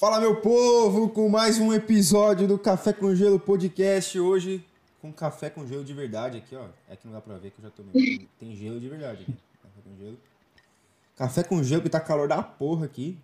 Fala, 0.00 0.18
meu 0.18 0.36
povo, 0.36 1.10
com 1.10 1.28
mais 1.28 1.58
um 1.58 1.74
episódio 1.74 2.48
do 2.48 2.58
Café 2.58 2.90
com 2.90 3.14
Gelo 3.14 3.38
Podcast. 3.38 4.18
Hoje, 4.18 4.64
com 4.98 5.12
café 5.12 5.50
com 5.50 5.66
gelo 5.66 5.84
de 5.84 5.92
verdade 5.92 6.38
aqui, 6.38 6.56
ó. 6.56 6.68
É 6.88 6.96
que 6.96 7.06
não 7.06 7.12
dá 7.12 7.20
pra 7.20 7.36
ver 7.36 7.50
que 7.50 7.58
eu 7.58 7.64
já 7.64 7.70
tô 7.70 7.82
meio... 7.82 8.26
Tem 8.38 8.56
gelo 8.56 8.80
de 8.80 8.88
verdade 8.88 9.24
aqui. 9.24 9.36
Café 9.62 9.80
com 9.84 9.96
gelo. 10.02 10.18
Café 11.18 11.42
com 11.42 11.62
gelo, 11.62 11.82
que 11.82 11.90
tá 11.90 12.00
calor 12.00 12.26
da 12.26 12.42
porra 12.42 12.86
aqui, 12.86 13.18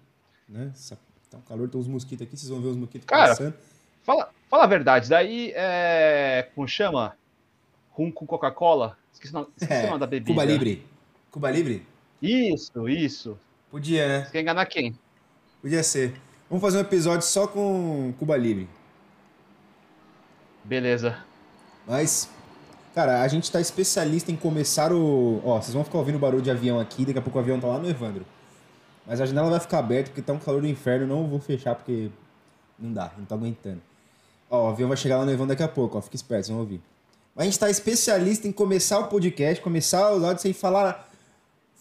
né? 0.46 0.70
Tá 1.30 1.38
um 1.38 1.40
calor, 1.40 1.66
tem 1.66 1.80
uns 1.80 1.88
mosquitos 1.88 2.26
aqui, 2.26 2.36
vocês 2.36 2.50
vão 2.50 2.60
ver 2.60 2.68
os 2.68 2.76
mosquitos 2.76 3.06
Cara, 3.06 3.28
passando. 3.28 3.54
Fala, 4.02 4.28
fala 4.46 4.64
a 4.64 4.66
verdade, 4.66 5.08
daí 5.08 5.54
é. 5.56 6.50
Como 6.54 6.68
chama? 6.68 7.16
Rum 7.92 8.12
com 8.12 8.26
Coca-Cola? 8.26 8.98
Esqueci, 9.14 9.32
o 9.32 9.38
nome, 9.38 9.48
esqueci 9.56 9.80
é, 9.80 9.86
o 9.86 9.88
nome 9.88 10.00
da 10.00 10.06
bebida. 10.06 10.30
Cuba 10.30 10.44
Libre. 10.44 10.86
Cuba 11.30 11.50
Libre? 11.50 11.86
Isso, 12.20 12.86
isso. 12.86 13.38
Podia, 13.70 14.06
né? 14.06 14.24
Você 14.26 14.32
quer 14.32 14.40
enganar 14.42 14.66
quem? 14.66 14.94
Podia 15.62 15.82
ser. 15.82 16.25
Vamos 16.48 16.62
fazer 16.62 16.78
um 16.78 16.82
episódio 16.82 17.26
só 17.26 17.48
com 17.48 18.14
Cuba 18.20 18.36
Libre. 18.36 18.68
Beleza. 20.62 21.18
Mas, 21.84 22.28
cara, 22.94 23.22
a 23.22 23.28
gente 23.28 23.50
tá 23.50 23.60
especialista 23.60 24.30
em 24.30 24.36
começar 24.36 24.92
o. 24.92 25.40
Ó, 25.44 25.60
vocês 25.60 25.74
vão 25.74 25.82
ficar 25.82 25.98
ouvindo 25.98 26.20
barulho 26.20 26.42
de 26.42 26.50
avião 26.50 26.78
aqui, 26.78 27.04
daqui 27.04 27.18
a 27.18 27.22
pouco 27.22 27.36
o 27.38 27.42
avião 27.42 27.58
tá 27.58 27.66
lá 27.66 27.78
no 27.78 27.88
Evandro. 27.88 28.24
Mas 29.04 29.20
a 29.20 29.26
janela 29.26 29.50
vai 29.50 29.58
ficar 29.58 29.80
aberta 29.80 30.10
porque 30.10 30.22
tá 30.22 30.32
um 30.32 30.38
calor 30.38 30.60
do 30.60 30.68
inferno, 30.68 31.06
não 31.06 31.26
vou 31.26 31.40
fechar 31.40 31.74
porque 31.74 32.10
não 32.78 32.92
dá, 32.92 33.10
não 33.18 33.24
tô 33.24 33.34
aguentando. 33.34 33.82
Ó, 34.48 34.66
o 34.66 34.68
avião 34.68 34.88
vai 34.88 34.96
chegar 34.96 35.18
lá 35.18 35.24
no 35.24 35.32
Evandro 35.32 35.48
daqui 35.48 35.64
a 35.64 35.68
pouco, 35.68 35.98
ó, 35.98 36.00
fica 36.00 36.14
esperto, 36.14 36.46
vocês 36.46 36.54
vão 36.54 36.60
ouvir. 36.60 36.80
Mas 37.34 37.42
a 37.42 37.44
gente 37.46 37.58
tá 37.58 37.68
especialista 37.68 38.46
em 38.46 38.52
começar 38.52 39.00
o 39.00 39.08
podcast, 39.08 39.60
começar 39.62 40.12
os 40.12 40.22
áudios 40.22 40.42
sem 40.42 40.52
falar. 40.52 41.10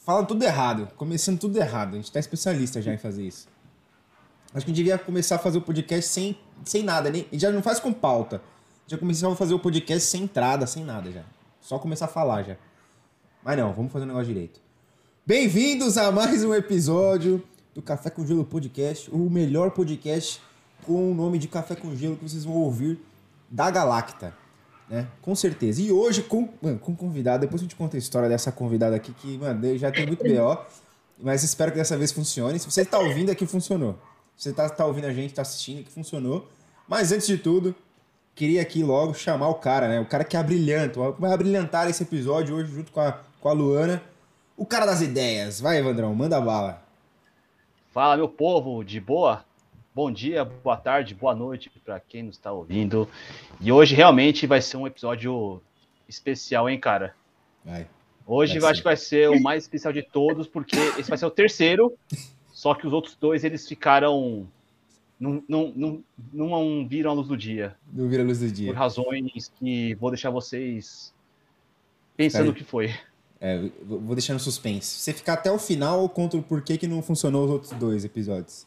Fala 0.04 0.26
tudo 0.26 0.43
errado, 0.43 0.88
começando 0.98 1.40
tudo 1.40 1.57
errado. 1.57 1.93
A 1.93 1.98
gente 1.98 2.12
tá 2.12 2.20
especialista 2.20 2.82
já 2.82 2.91
em 2.93 2.98
fazer 2.98 3.23
isso. 3.23 3.48
Acho 4.55 4.66
que 4.66 4.72
gente 4.72 4.77
devia 4.77 4.98
começar 4.98 5.36
a 5.36 5.38
fazer 5.38 5.58
o 5.58 5.62
podcast 5.62 6.09
sem, 6.09 6.38
sem 6.63 6.82
nada, 6.82 7.09
nem, 7.09 7.27
já 7.34 7.52
não 7.52 7.62
faz 7.62 7.77
com 7.77 7.91
pauta. 7.91 8.41
Já 8.88 8.98
começava 8.98 9.34
a 9.34 9.35
fazer 9.35 9.54
o 9.54 9.60
podcast 9.60 10.07
sem 10.07 10.24
entrada, 10.24 10.66
sem 10.66 10.85
nada 10.85 11.12
já. 11.12 11.24
Só 11.60 11.77
começar 11.77 12.05
a 12.05 12.07
falar 12.07 12.41
já. 12.43 12.55
Mas 13.44 13.57
não, 13.57 13.74
vamos 13.74 13.91
fazer 13.91 14.05
o 14.05 14.07
negócio 14.07 14.27
direito. 14.27 14.62
Bem-vindos 15.27 15.98
a 15.98 16.10
mais 16.10 16.41
um 16.46 16.54
episódio 16.54 17.44
do 17.74 17.82
Café 17.82 18.10
com 18.10 18.26
Gelo 18.26 18.46
Podcast, 18.46 19.12
o 19.12 19.29
melhor 19.29 19.71
podcast 19.71 20.41
com 20.85 21.12
o 21.12 21.13
nome 21.13 21.38
de 21.38 21.49
Café 21.49 21.76
com 21.76 21.94
Gelo 21.94 22.16
que 22.16 22.24
vocês 22.24 22.46
vão 22.46 22.55
ouvir 22.55 22.98
da 23.49 23.70
Galacta, 23.70 24.34
né? 24.90 25.05
Com 25.22 25.35
certeza. 25.35 25.82
E 25.82 25.91
hoje 25.91 26.24
com, 26.24 26.48
mano, 26.62 26.79
com 26.79 26.96
convidado, 26.96 27.41
depois 27.41 27.62
a 27.62 27.66
gente 27.66 27.76
conta 27.76 27.98
a 27.98 27.99
história 27.99 28.29
dessa 28.29 28.54
convidada 28.54 28.96
aqui 28.96 29.12
que, 29.12 29.38
mano, 29.38 29.77
já 29.77 29.91
tem 29.91 30.07
muito 30.07 30.24
BO, 30.24 30.57
mas 31.22 31.44
espero 31.44 31.74
que 31.74 31.77
dessa 31.77 31.98
vez 31.98 32.13
funcione. 32.13 32.57
Se 32.57 32.72
você 32.72 32.84
está 32.84 32.98
ouvindo 32.99 33.29
aqui 33.29 33.46
funcionou. 33.46 33.99
Você 34.36 34.52
tá, 34.52 34.70
tá 34.70 34.86
ouvindo 34.86 35.05
a 35.05 35.14
gente, 35.14 35.34
tá 35.34 35.41
assistindo, 35.41 35.84
que 35.84 35.91
funcionou. 35.91 36.48
Mas 36.88 37.12
antes 37.12 37.28
de 37.28 37.38
tudo, 37.38 37.76
queria 38.36 38.62
aqui 38.62 38.84
logo 38.84 39.14
chamar 39.14 39.50
o 39.50 39.55
cara, 39.55 39.88
né? 39.88 40.00
O 40.00 40.05
cara 40.05 40.24
que 40.24 40.36
é 40.36 40.44
brilhante, 40.44 41.00
vai 41.18 41.32
abrilhantar 41.32 41.90
esse 41.90 42.04
episódio 42.04 42.56
hoje 42.56 42.72
junto 42.72 42.91
com 42.91 43.00
a, 43.00 43.20
com 43.40 43.50
a 43.50 43.54
Luana. 43.54 44.04
O 44.58 44.66
cara 44.66 44.86
das 44.86 45.02
ideias. 45.02 45.60
Vai, 45.60 45.80
Evandrão, 45.80 46.13
manda 46.13 46.40
bala. 46.40 46.84
Fala, 47.91 48.18
meu 48.18 48.28
povo, 48.28 48.84
de 48.84 49.00
boa? 49.00 49.46
Bom 49.94 50.12
dia, 50.12 50.44
boa 50.44 50.76
tarde, 50.76 51.16
boa 51.16 51.34
noite 51.34 51.72
para 51.86 51.98
quem 52.02 52.24
nos 52.24 52.36
está 52.36 52.52
ouvindo. 52.52 53.08
E 53.62 53.72
hoje 53.72 53.96
realmente 53.96 54.46
vai 54.46 54.62
ser 54.62 54.76
um 54.76 54.86
episódio 54.86 55.62
especial, 56.08 56.70
hein, 56.70 56.78
cara? 56.78 57.16
Vai. 57.63 57.88
Hoje 58.28 58.60
vai 58.60 58.68
eu 58.68 58.72
acho 58.72 58.82
que 58.82 58.86
vai 58.86 58.98
ser 58.98 59.30
o 59.30 59.41
mais 59.41 59.63
especial 59.63 59.94
de 59.94 60.04
todos, 60.04 60.48
porque 60.48 60.76
esse 60.98 61.08
vai 61.08 61.18
ser 61.18 61.26
o 61.26 61.32
terceiro 61.32 61.94
só 62.66 62.74
que 62.74 62.88
os 62.88 62.94
outros 62.94 63.16
dois, 63.16 63.44
eles 63.44 63.68
ficaram. 63.68 64.47
Não, 65.19 65.44
não, 65.47 65.72
não, 65.75 66.03
não 66.34 66.88
viram 66.88 67.12
a 67.12 67.13
luz 67.13 67.28
do 67.28 67.38
dia. 67.38 67.75
Não 67.94 68.09
viram 68.09 68.24
a 68.24 68.28
luz 68.28 68.40
do 68.40 68.50
dia. 68.50 68.74
Por 68.74 68.75
razões 68.75 69.52
que 69.59 69.94
vou 69.94 70.09
deixar 70.09 70.31
vocês 70.31 71.13
pensando 72.17 72.50
o 72.50 72.56
que 72.56 72.63
foi. 72.63 72.91
É, 73.39 73.69
vou 73.84 74.16
deixar 74.16 74.34
no 74.34 74.39
suspense. 74.39 75.00
Você 75.00 75.13
ficar 75.13 75.34
até 75.34 75.51
o 75.51 75.59
final, 75.59 76.01
eu 76.01 76.09
conto 76.09 76.39
o 76.39 76.41
porquê 76.41 76.75
que 76.75 76.88
não 76.88 77.03
funcionou 77.03 77.45
os 77.45 77.51
outros 77.51 77.72
dois 77.73 78.03
episódios. 78.03 78.66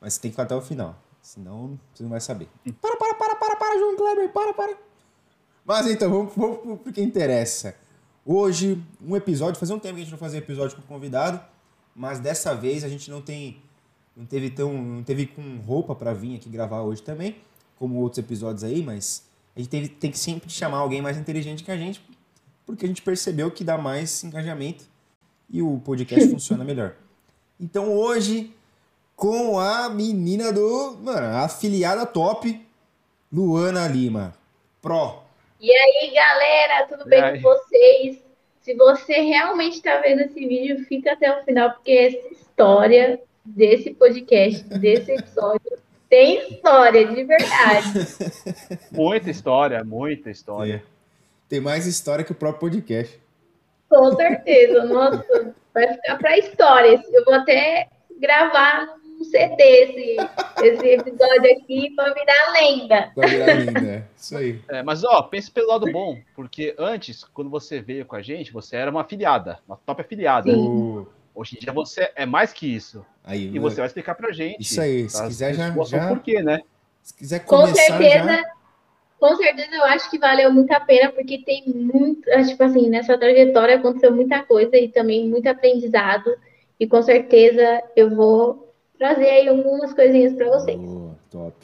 Mas 0.00 0.14
você 0.14 0.20
tem 0.22 0.32
que 0.32 0.32
ficar 0.32 0.42
até 0.42 0.56
o 0.56 0.60
final. 0.60 1.00
Senão, 1.22 1.78
você 1.94 2.02
não 2.02 2.10
vai 2.10 2.20
saber. 2.20 2.48
Hum. 2.66 2.72
Para, 2.72 2.96
para, 2.96 3.14
para, 3.14 3.36
para, 3.36 3.54
para, 3.54 3.78
João 3.78 3.96
Kleber, 3.96 4.32
para, 4.32 4.52
para. 4.52 4.76
Mas 5.64 5.86
então, 5.86 6.10
vamos, 6.10 6.34
vamos 6.34 6.80
pro 6.80 6.92
que 6.92 7.00
interessa. 7.00 7.76
Hoje, 8.26 8.82
um 9.00 9.14
episódio, 9.14 9.60
fazia 9.60 9.76
um 9.76 9.78
tempo 9.78 9.94
que 9.94 10.00
a 10.00 10.04
gente 10.04 10.10
não 10.10 10.18
fazia 10.18 10.40
episódio 10.40 10.74
com 10.74 10.82
convidado 10.82 11.40
mas 11.98 12.20
dessa 12.20 12.54
vez 12.54 12.84
a 12.84 12.88
gente 12.88 13.10
não 13.10 13.20
tem 13.20 13.60
não 14.16 14.24
teve 14.24 14.50
tão 14.50 14.72
não 14.72 15.02
teve 15.02 15.26
com 15.26 15.58
roupa 15.58 15.94
para 15.96 16.14
vir 16.14 16.36
aqui 16.36 16.48
gravar 16.48 16.82
hoje 16.82 17.02
também, 17.02 17.36
como 17.76 17.96
outros 17.96 18.18
episódios 18.18 18.62
aí, 18.62 18.82
mas 18.82 19.26
a 19.56 19.58
gente 19.58 19.68
teve, 19.68 19.88
tem 19.88 20.10
que 20.10 20.18
sempre 20.18 20.48
chamar 20.48 20.78
alguém 20.78 21.02
mais 21.02 21.18
inteligente 21.18 21.64
que 21.64 21.70
a 21.72 21.76
gente, 21.76 22.00
porque 22.64 22.84
a 22.84 22.88
gente 22.88 23.02
percebeu 23.02 23.50
que 23.50 23.64
dá 23.64 23.76
mais 23.76 24.22
engajamento 24.22 24.84
e 25.50 25.60
o 25.60 25.80
podcast 25.80 26.28
funciona 26.30 26.64
melhor. 26.64 26.94
Então 27.58 27.92
hoje 27.92 28.54
com 29.16 29.58
a 29.58 29.88
menina 29.88 30.52
do, 30.52 30.96
mano, 31.02 31.26
a 31.26 31.44
afiliada 31.46 32.06
top, 32.06 32.64
Luana 33.32 33.88
Lima, 33.88 34.32
Pro. 34.80 35.24
E 35.60 35.68
aí, 35.72 36.14
galera, 36.14 36.86
tudo 36.86 37.04
bem 37.04 37.20
com 37.34 37.40
vocês? 37.40 38.27
Se 38.68 38.74
você 38.74 39.14
realmente 39.22 39.76
está 39.76 39.96
vendo 39.96 40.20
esse 40.20 40.46
vídeo, 40.46 40.84
fica 40.84 41.14
até 41.14 41.34
o 41.34 41.42
final, 41.42 41.70
porque 41.70 41.90
essa 41.90 42.34
história 42.34 43.18
desse 43.42 43.94
podcast, 43.94 44.62
desse 44.78 45.10
episódio, 45.10 45.78
tem 46.06 46.50
história, 46.50 47.06
de 47.06 47.24
verdade. 47.24 48.06
Muita 48.92 49.30
história, 49.30 49.82
muita 49.82 50.30
história. 50.30 50.84
Tem 51.48 51.60
mais 51.60 51.86
história 51.86 52.22
que 52.22 52.32
o 52.32 52.34
próprio 52.34 52.60
podcast. 52.60 53.18
Com 53.88 54.14
certeza, 54.14 54.84
nossa, 54.84 55.54
vai 55.72 55.94
ficar 55.94 56.18
para 56.18 56.36
história. 56.36 57.02
Eu 57.10 57.24
vou 57.24 57.32
até 57.32 57.88
gravar 58.20 58.97
CD 59.24 59.62
esse, 59.62 60.16
esse 60.64 60.86
episódio 60.86 61.52
aqui 61.52 61.90
para 61.94 62.12
virar 62.14 62.52
lenda. 62.52 63.12
Para 63.14 63.28
virar 63.28 63.46
lenda, 63.46 63.80
é. 63.80 64.04
isso 64.16 64.36
aí. 64.36 64.60
É, 64.68 64.82
mas 64.82 65.04
ó, 65.04 65.22
pense 65.22 65.50
pelo 65.50 65.68
lado 65.68 65.90
bom, 65.90 66.18
porque 66.34 66.74
antes, 66.78 67.24
quando 67.24 67.50
você 67.50 67.80
veio 67.80 68.06
com 68.06 68.16
a 68.16 68.22
gente, 68.22 68.52
você 68.52 68.76
era 68.76 68.90
uma 68.90 69.02
afiliada, 69.02 69.58
uma 69.66 69.76
top 69.76 70.00
afiliada. 70.02 70.52
Sim. 70.52 71.06
Hoje 71.34 71.56
em 71.56 71.60
dia 71.60 71.72
você 71.72 72.10
é 72.16 72.26
mais 72.26 72.52
que 72.52 72.66
isso. 72.74 73.04
Aí, 73.22 73.50
e 73.54 73.58
você 73.58 73.76
vai 73.76 73.86
explicar 73.86 74.14
pra 74.14 74.32
gente. 74.32 74.60
Isso 74.60 74.80
aí, 74.80 75.08
se 75.08 75.24
quiser 75.26 75.54
já, 75.54 75.84
já... 75.84 76.08
Por 76.08 76.20
quê, 76.20 76.42
né? 76.42 76.60
Se 77.02 77.14
quiser 77.14 77.40
começar 77.44 77.70
Com 77.70 77.76
certeza, 77.76 78.32
já... 78.32 78.44
com 79.20 79.36
certeza 79.36 79.76
eu 79.76 79.84
acho 79.84 80.10
que 80.10 80.18
valeu 80.18 80.52
muito 80.52 80.72
a 80.72 80.80
pena, 80.80 81.12
porque 81.12 81.38
tem 81.38 81.64
muito, 81.66 82.22
tipo 82.46 82.64
assim, 82.64 82.88
nessa 82.88 83.16
trajetória 83.16 83.76
aconteceu 83.76 84.12
muita 84.12 84.42
coisa 84.42 84.76
e 84.76 84.88
também 84.88 85.28
muito 85.28 85.48
aprendizado. 85.48 86.36
E 86.80 86.86
com 86.86 87.02
certeza 87.02 87.82
eu 87.96 88.14
vou 88.14 88.67
trazer 88.98 89.28
aí 89.28 89.48
algumas 89.48 89.92
coisinhas 89.92 90.32
para 90.34 90.48
vocês. 90.50 90.78
Oh, 90.80 91.10
top. 91.30 91.54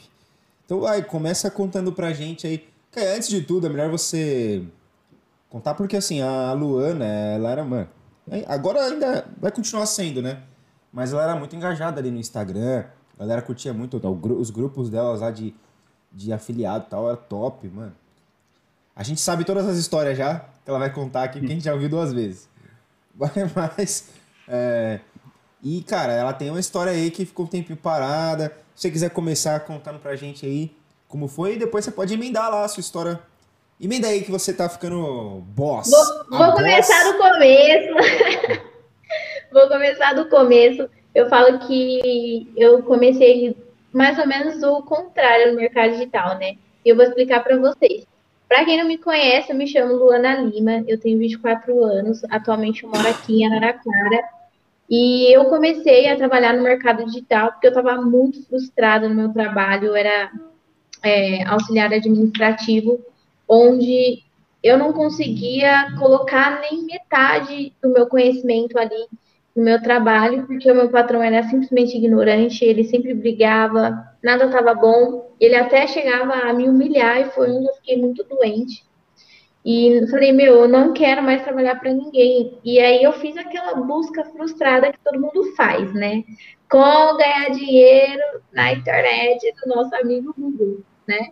Então 0.65 0.79
vai, 0.79 1.03
começa 1.03 1.51
contando 1.51 1.91
pra 1.91 2.13
gente 2.13 2.47
aí. 2.47 2.67
Antes 3.15 3.27
de 3.27 3.41
tudo, 3.41 3.67
é 3.67 3.69
melhor 3.69 3.89
você 3.89 4.63
contar, 5.49 5.73
porque 5.73 5.97
assim, 5.97 6.21
a 6.21 6.53
Luana, 6.53 7.05
ela 7.05 7.51
era, 7.51 7.63
mano. 7.63 7.89
Agora 8.47 8.83
ainda 8.85 9.27
vai 9.37 9.51
continuar 9.51 9.85
sendo, 9.85 10.21
né? 10.21 10.41
Mas 10.91 11.11
ela 11.11 11.23
era 11.23 11.35
muito 11.35 11.55
engajada 11.55 11.99
ali 11.99 12.09
no 12.09 12.17
Instagram. 12.17 12.85
A 13.17 13.19
galera 13.19 13.41
curtia 13.41 13.73
muito 13.73 13.97
os 14.39 14.49
grupos 14.49 14.89
delas 14.89 15.21
lá 15.21 15.29
de, 15.29 15.53
de 16.11 16.31
afiliado 16.31 16.85
e 16.87 16.89
tal, 16.89 17.07
era 17.07 17.17
top, 17.17 17.67
mano. 17.67 17.93
A 18.95 19.03
gente 19.03 19.19
sabe 19.19 19.43
todas 19.43 19.67
as 19.67 19.77
histórias 19.77 20.17
já, 20.17 20.39
que 20.63 20.69
ela 20.69 20.79
vai 20.79 20.91
contar 20.91 21.23
aqui, 21.23 21.39
que 21.41 21.45
a 21.45 21.49
gente 21.49 21.65
já 21.65 21.73
ouviu 21.73 21.89
duas 21.89 22.13
vezes. 22.13 22.49
Mas, 23.53 24.09
é, 24.47 25.01
e, 25.63 25.81
cara, 25.81 26.13
ela 26.13 26.33
tem 26.33 26.49
uma 26.49 26.59
história 26.59 26.91
aí 26.91 27.09
que 27.09 27.25
ficou 27.25 27.45
um 27.45 27.49
tempo 27.49 27.75
parada. 27.75 28.55
Se 28.75 28.83
você 28.83 28.91
quiser 28.91 29.09
começar 29.09 29.59
contando 29.61 29.99
pra 29.99 30.15
gente 30.15 30.45
aí 30.45 30.71
como 31.07 31.27
foi, 31.27 31.57
depois 31.57 31.85
você 31.85 31.91
pode 31.91 32.13
emendar 32.13 32.51
lá 32.51 32.63
a 32.63 32.67
sua 32.67 32.81
história. 32.81 33.19
Emenda 33.79 34.07
aí 34.07 34.21
que 34.21 34.31
você 34.31 34.53
tá 34.53 34.69
ficando 34.69 35.43
boss. 35.47 35.89
Vou, 35.89 36.37
vou 36.37 36.53
começar 36.53 37.11
do 37.11 37.17
começo. 37.17 38.61
vou 39.51 39.67
começar 39.67 40.13
do 40.13 40.29
começo. 40.29 40.89
Eu 41.13 41.29
falo 41.29 41.59
que 41.59 42.51
eu 42.55 42.83
comecei 42.83 43.55
mais 43.91 44.19
ou 44.19 44.27
menos 44.27 44.61
o 44.61 44.81
contrário 44.83 45.51
no 45.51 45.57
mercado 45.57 45.91
digital, 45.91 46.37
né? 46.37 46.57
E 46.83 46.89
eu 46.89 46.95
vou 46.95 47.05
explicar 47.05 47.43
para 47.43 47.57
vocês. 47.57 48.05
Para 48.47 48.63
quem 48.65 48.77
não 48.77 48.87
me 48.87 48.97
conhece, 48.97 49.51
eu 49.51 49.57
me 49.57 49.67
chamo 49.67 49.95
Luana 49.95 50.35
Lima, 50.41 50.83
eu 50.87 50.99
tenho 50.99 51.17
24 51.17 51.83
anos, 51.83 52.23
atualmente 52.29 52.83
eu 52.83 52.89
moro 52.89 53.07
aqui 53.07 53.41
em 53.41 53.47
Araraquara 53.47 54.34
e 54.89 55.35
eu 55.35 55.45
comecei 55.45 56.07
a 56.09 56.15
trabalhar 56.15 56.53
no 56.53 56.63
mercado 56.63 57.05
digital 57.05 57.51
porque 57.51 57.67
eu 57.67 57.71
estava 57.71 57.99
muito 58.01 58.45
frustrada 58.45 59.09
no 59.09 59.15
meu 59.15 59.33
trabalho, 59.33 59.87
eu 59.87 59.95
era 59.95 60.31
é, 61.03 61.43
auxiliar 61.47 61.91
administrativo, 61.91 62.99
onde 63.47 64.23
eu 64.63 64.77
não 64.77 64.93
conseguia 64.93 65.95
colocar 65.99 66.61
nem 66.61 66.83
metade 66.85 67.73
do 67.81 67.89
meu 67.89 68.07
conhecimento 68.07 68.77
ali 68.77 69.07
no 69.55 69.63
meu 69.63 69.81
trabalho, 69.81 70.45
porque 70.45 70.69
o 70.69 70.75
meu 70.75 70.89
patrão 70.89 71.21
era 71.23 71.43
simplesmente 71.43 71.95
ignorante, 71.95 72.65
ele 72.65 72.83
sempre 72.83 73.13
brigava, 73.13 74.05
nada 74.21 74.45
estava 74.45 74.73
bom, 74.73 75.31
ele 75.39 75.55
até 75.55 75.87
chegava 75.87 76.33
a 76.33 76.53
me 76.53 76.67
humilhar 76.67 77.21
e 77.21 77.25
foi 77.31 77.49
onde 77.49 77.67
eu 77.67 77.73
fiquei 77.75 77.97
muito 77.97 78.23
doente. 78.23 78.83
E 79.65 80.05
falei, 80.11 80.31
meu, 80.31 80.61
eu 80.61 80.67
não 80.67 80.93
quero 80.93 81.23
mais 81.23 81.43
trabalhar 81.43 81.79
para 81.79 81.91
ninguém. 81.91 82.55
E 82.63 82.79
aí 82.79 83.01
eu 83.01 83.11
fiz 83.13 83.35
aquela 83.35 83.73
busca 83.73 84.23
frustrada 84.25 84.91
que 84.91 84.99
todo 85.03 85.19
mundo 85.19 85.55
faz, 85.55 85.91
né? 85.91 86.23
Como 86.69 87.17
ganhar 87.17 87.49
dinheiro 87.49 88.21
na 88.53 88.73
internet 88.73 89.51
do 89.63 89.75
nosso 89.75 89.95
amigo 89.95 90.35
Google, 90.37 90.81
né? 91.07 91.29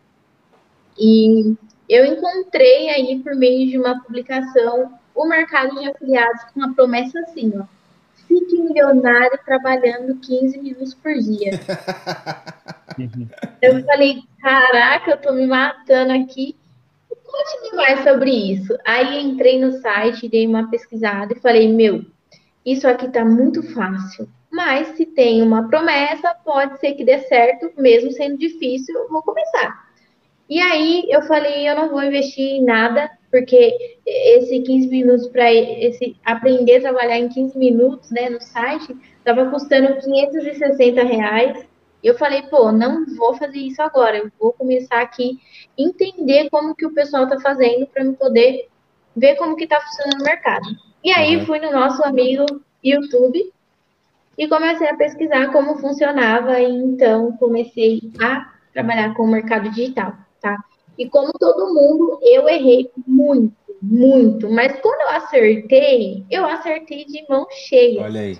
E 0.97 1.55
eu 1.87 2.05
encontrei 2.05 2.89
aí 2.89 3.19
por 3.19 3.35
meio 3.35 3.69
de 3.69 3.77
uma 3.77 4.01
publicação 4.01 4.97
o 5.13 5.27
mercado 5.27 5.79
de 5.79 5.87
afiliados 5.87 6.43
com 6.53 6.63
a 6.63 6.73
promessa 6.73 7.19
assim, 7.19 7.53
ó. 7.55 7.65
Fique 8.27 8.59
milionário 8.59 9.39
trabalhando 9.45 10.15
15 10.15 10.57
minutos 10.57 10.95
por 10.95 11.13
dia. 11.13 11.51
eu 13.61 13.83
falei, 13.83 14.23
caraca, 14.41 15.11
eu 15.11 15.17
tô 15.17 15.33
me 15.33 15.45
matando 15.45 16.13
aqui. 16.13 16.55
Conte-me 17.33 17.75
mais 17.75 18.03
sobre 18.03 18.29
isso. 18.29 18.77
Aí 18.85 19.19
entrei 19.19 19.59
no 19.59 19.71
site, 19.71 20.29
dei 20.29 20.45
uma 20.45 20.69
pesquisada 20.69 21.33
e 21.33 21.39
falei, 21.39 21.67
meu, 21.67 22.05
isso 22.63 22.87
aqui 22.87 23.07
tá 23.07 23.25
muito 23.25 23.63
fácil. 23.73 24.29
Mas 24.51 24.89
se 24.89 25.03
tem 25.03 25.41
uma 25.41 25.67
promessa, 25.67 26.35
pode 26.45 26.79
ser 26.79 26.93
que 26.93 27.03
dê 27.03 27.17
certo, 27.21 27.71
mesmo 27.75 28.11
sendo 28.11 28.37
difícil, 28.37 28.95
eu 28.95 29.09
vou 29.09 29.23
começar. 29.23 29.83
E 30.47 30.59
aí 30.59 31.05
eu 31.09 31.23
falei, 31.23 31.67
eu 31.67 31.75
não 31.75 31.89
vou 31.89 32.03
investir 32.03 32.45
em 32.45 32.63
nada, 32.63 33.09
porque 33.31 33.97
esse 34.05 34.59
15 34.61 34.87
minutos 34.89 35.27
para 35.29 35.51
esse 35.51 36.15
aprender 36.23 36.75
a 36.77 36.81
trabalhar 36.81 37.17
em 37.17 37.29
15 37.29 37.57
minutos, 37.57 38.11
né, 38.11 38.29
no 38.29 38.39
site, 38.39 38.95
estava 39.17 39.49
custando 39.49 39.99
560 39.99 41.03
reais. 41.03 41.65
E 42.03 42.07
eu 42.07 42.17
falei, 42.17 42.41
pô, 42.43 42.71
não 42.71 43.05
vou 43.15 43.33
fazer 43.35 43.59
isso 43.59 43.81
agora, 43.81 44.17
eu 44.17 44.31
vou 44.39 44.51
começar 44.53 45.01
aqui 45.01 45.39
entender 45.77 46.49
como 46.49 46.75
que 46.75 46.85
o 46.85 46.93
pessoal 46.93 47.23
está 47.23 47.39
fazendo 47.39 47.87
para 47.87 48.03
eu 48.03 48.13
poder 48.13 48.67
ver 49.15 49.35
como 49.35 49.55
que 49.55 49.63
está 49.63 49.79
funcionando 49.79 50.21
o 50.21 50.25
mercado. 50.25 50.67
E 51.03 51.11
aí 51.11 51.37
uhum. 51.37 51.45
fui 51.45 51.59
no 51.59 51.71
nosso 51.71 52.03
amigo 52.03 52.45
YouTube 52.83 53.53
e 54.37 54.47
comecei 54.47 54.87
a 54.89 54.97
pesquisar 54.97 55.51
como 55.51 55.77
funcionava 55.77 56.59
e 56.59 56.65
então 56.65 57.31
comecei 57.37 58.01
a 58.19 58.51
trabalhar 58.73 59.13
com 59.13 59.23
o 59.23 59.31
mercado 59.31 59.69
digital 59.69 60.13
tá? 60.43 60.61
E 60.97 61.09
como 61.09 61.31
todo 61.33 61.73
mundo, 61.73 62.19
eu 62.21 62.47
errei 62.47 62.91
muito, 63.07 63.55
muito. 63.81 64.51
Mas 64.51 64.79
quando 64.81 65.01
eu 65.01 65.17
acertei, 65.17 66.23
eu 66.29 66.45
acertei 66.45 67.05
de 67.05 67.25
mão 67.27 67.47
cheia. 67.49 68.03
Olha 68.03 68.21
aí. 68.21 68.37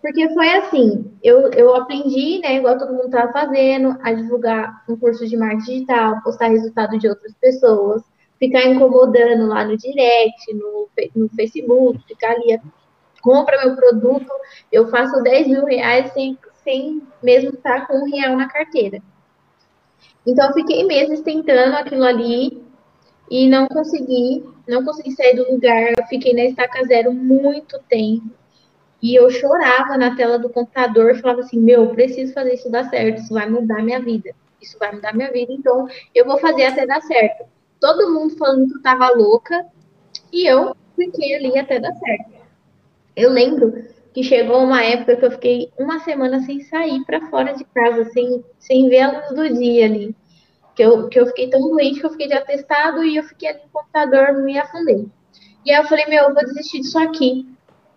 Porque 0.00 0.28
foi 0.32 0.48
assim, 0.50 1.12
eu, 1.20 1.50
eu 1.50 1.74
aprendi, 1.74 2.38
né, 2.38 2.54
igual 2.54 2.78
todo 2.78 2.92
mundo 2.92 3.06
estava 3.06 3.32
fazendo, 3.32 3.98
a 4.00 4.12
divulgar 4.12 4.84
um 4.88 4.96
curso 4.96 5.26
de 5.26 5.36
marketing 5.36 5.72
digital, 5.72 6.22
postar 6.22 6.46
resultado 6.48 6.96
de 6.96 7.08
outras 7.08 7.34
pessoas, 7.34 8.02
ficar 8.38 8.64
incomodando 8.64 9.46
lá 9.48 9.64
no 9.64 9.76
direct, 9.76 10.54
no, 10.54 10.88
no 11.16 11.28
Facebook, 11.30 12.00
ficar 12.06 12.32
ali, 12.32 12.60
compra 13.20 13.64
meu 13.64 13.74
produto, 13.74 14.30
eu 14.70 14.88
faço 14.88 15.20
10 15.20 15.48
mil 15.48 15.64
reais 15.64 16.12
sem, 16.12 16.38
sem 16.62 17.02
mesmo 17.20 17.50
estar 17.50 17.88
com 17.88 17.98
um 17.98 18.08
real 18.08 18.36
na 18.36 18.48
carteira. 18.48 19.02
Então, 20.24 20.46
eu 20.46 20.54
fiquei 20.54 20.84
meses 20.84 21.22
tentando 21.22 21.74
aquilo 21.74 22.04
ali 22.04 22.62
e 23.28 23.48
não 23.48 23.66
consegui, 23.66 24.44
não 24.68 24.84
consegui 24.84 25.10
sair 25.12 25.34
do 25.34 25.50
lugar. 25.50 25.92
Eu 25.98 26.06
fiquei 26.06 26.32
na 26.32 26.44
estaca 26.44 26.84
zero 26.84 27.12
muito 27.12 27.80
tempo. 27.88 28.30
E 29.02 29.14
eu 29.14 29.28
chorava 29.30 29.96
na 29.96 30.16
tela 30.16 30.38
do 30.38 30.48
computador, 30.48 31.16
falava 31.16 31.40
assim: 31.40 31.60
Meu, 31.60 31.88
preciso 31.90 32.32
fazer 32.32 32.54
isso 32.54 32.70
dar 32.70 32.88
certo, 32.88 33.20
isso 33.20 33.34
vai 33.34 33.48
mudar 33.48 33.82
minha 33.82 34.00
vida. 34.00 34.34
Isso 34.60 34.78
vai 34.78 34.92
mudar 34.92 35.14
minha 35.14 35.30
vida, 35.30 35.52
então 35.52 35.86
eu 36.14 36.24
vou 36.24 36.38
fazer 36.38 36.64
até 36.64 36.86
dar 36.86 37.00
certo. 37.02 37.44
Todo 37.80 38.12
mundo 38.12 38.36
falando 38.36 38.68
que 38.68 38.78
eu 38.78 38.82
tava 38.82 39.10
louca 39.10 39.66
e 40.32 40.46
eu 40.46 40.74
fiquei 40.96 41.34
ali 41.34 41.58
até 41.58 41.78
dar 41.78 41.92
certo. 41.94 42.36
Eu 43.14 43.30
lembro 43.30 43.84
que 44.12 44.22
chegou 44.22 44.62
uma 44.64 44.82
época 44.82 45.16
que 45.16 45.24
eu 45.26 45.30
fiquei 45.30 45.70
uma 45.78 46.00
semana 46.00 46.40
sem 46.40 46.60
sair 46.62 47.04
para 47.04 47.28
fora 47.28 47.52
de 47.52 47.64
casa, 47.64 48.06
sem, 48.06 48.42
sem 48.58 48.88
ver 48.88 49.00
a 49.00 49.12
luz 49.12 49.28
do 49.28 49.58
dia 49.58 49.84
ali. 49.84 50.16
Que 50.74 50.82
eu, 50.82 51.08
que 51.08 51.20
eu 51.20 51.26
fiquei 51.26 51.48
tão 51.50 51.60
doente 51.60 52.00
que 52.00 52.06
eu 52.06 52.10
fiquei 52.10 52.28
de 52.28 52.34
atestado 52.34 53.04
e 53.04 53.16
eu 53.16 53.22
fiquei 53.24 53.50
ali 53.50 53.60
no 53.62 53.70
computador, 53.70 54.42
me 54.42 54.58
afundei. 54.58 55.06
E 55.64 55.70
aí 55.70 55.82
eu 55.82 55.86
falei, 55.86 56.06
meu, 56.06 56.24
eu 56.24 56.34
vou 56.34 56.44
desistir 56.44 56.80
disso 56.80 56.98
aqui. 56.98 57.46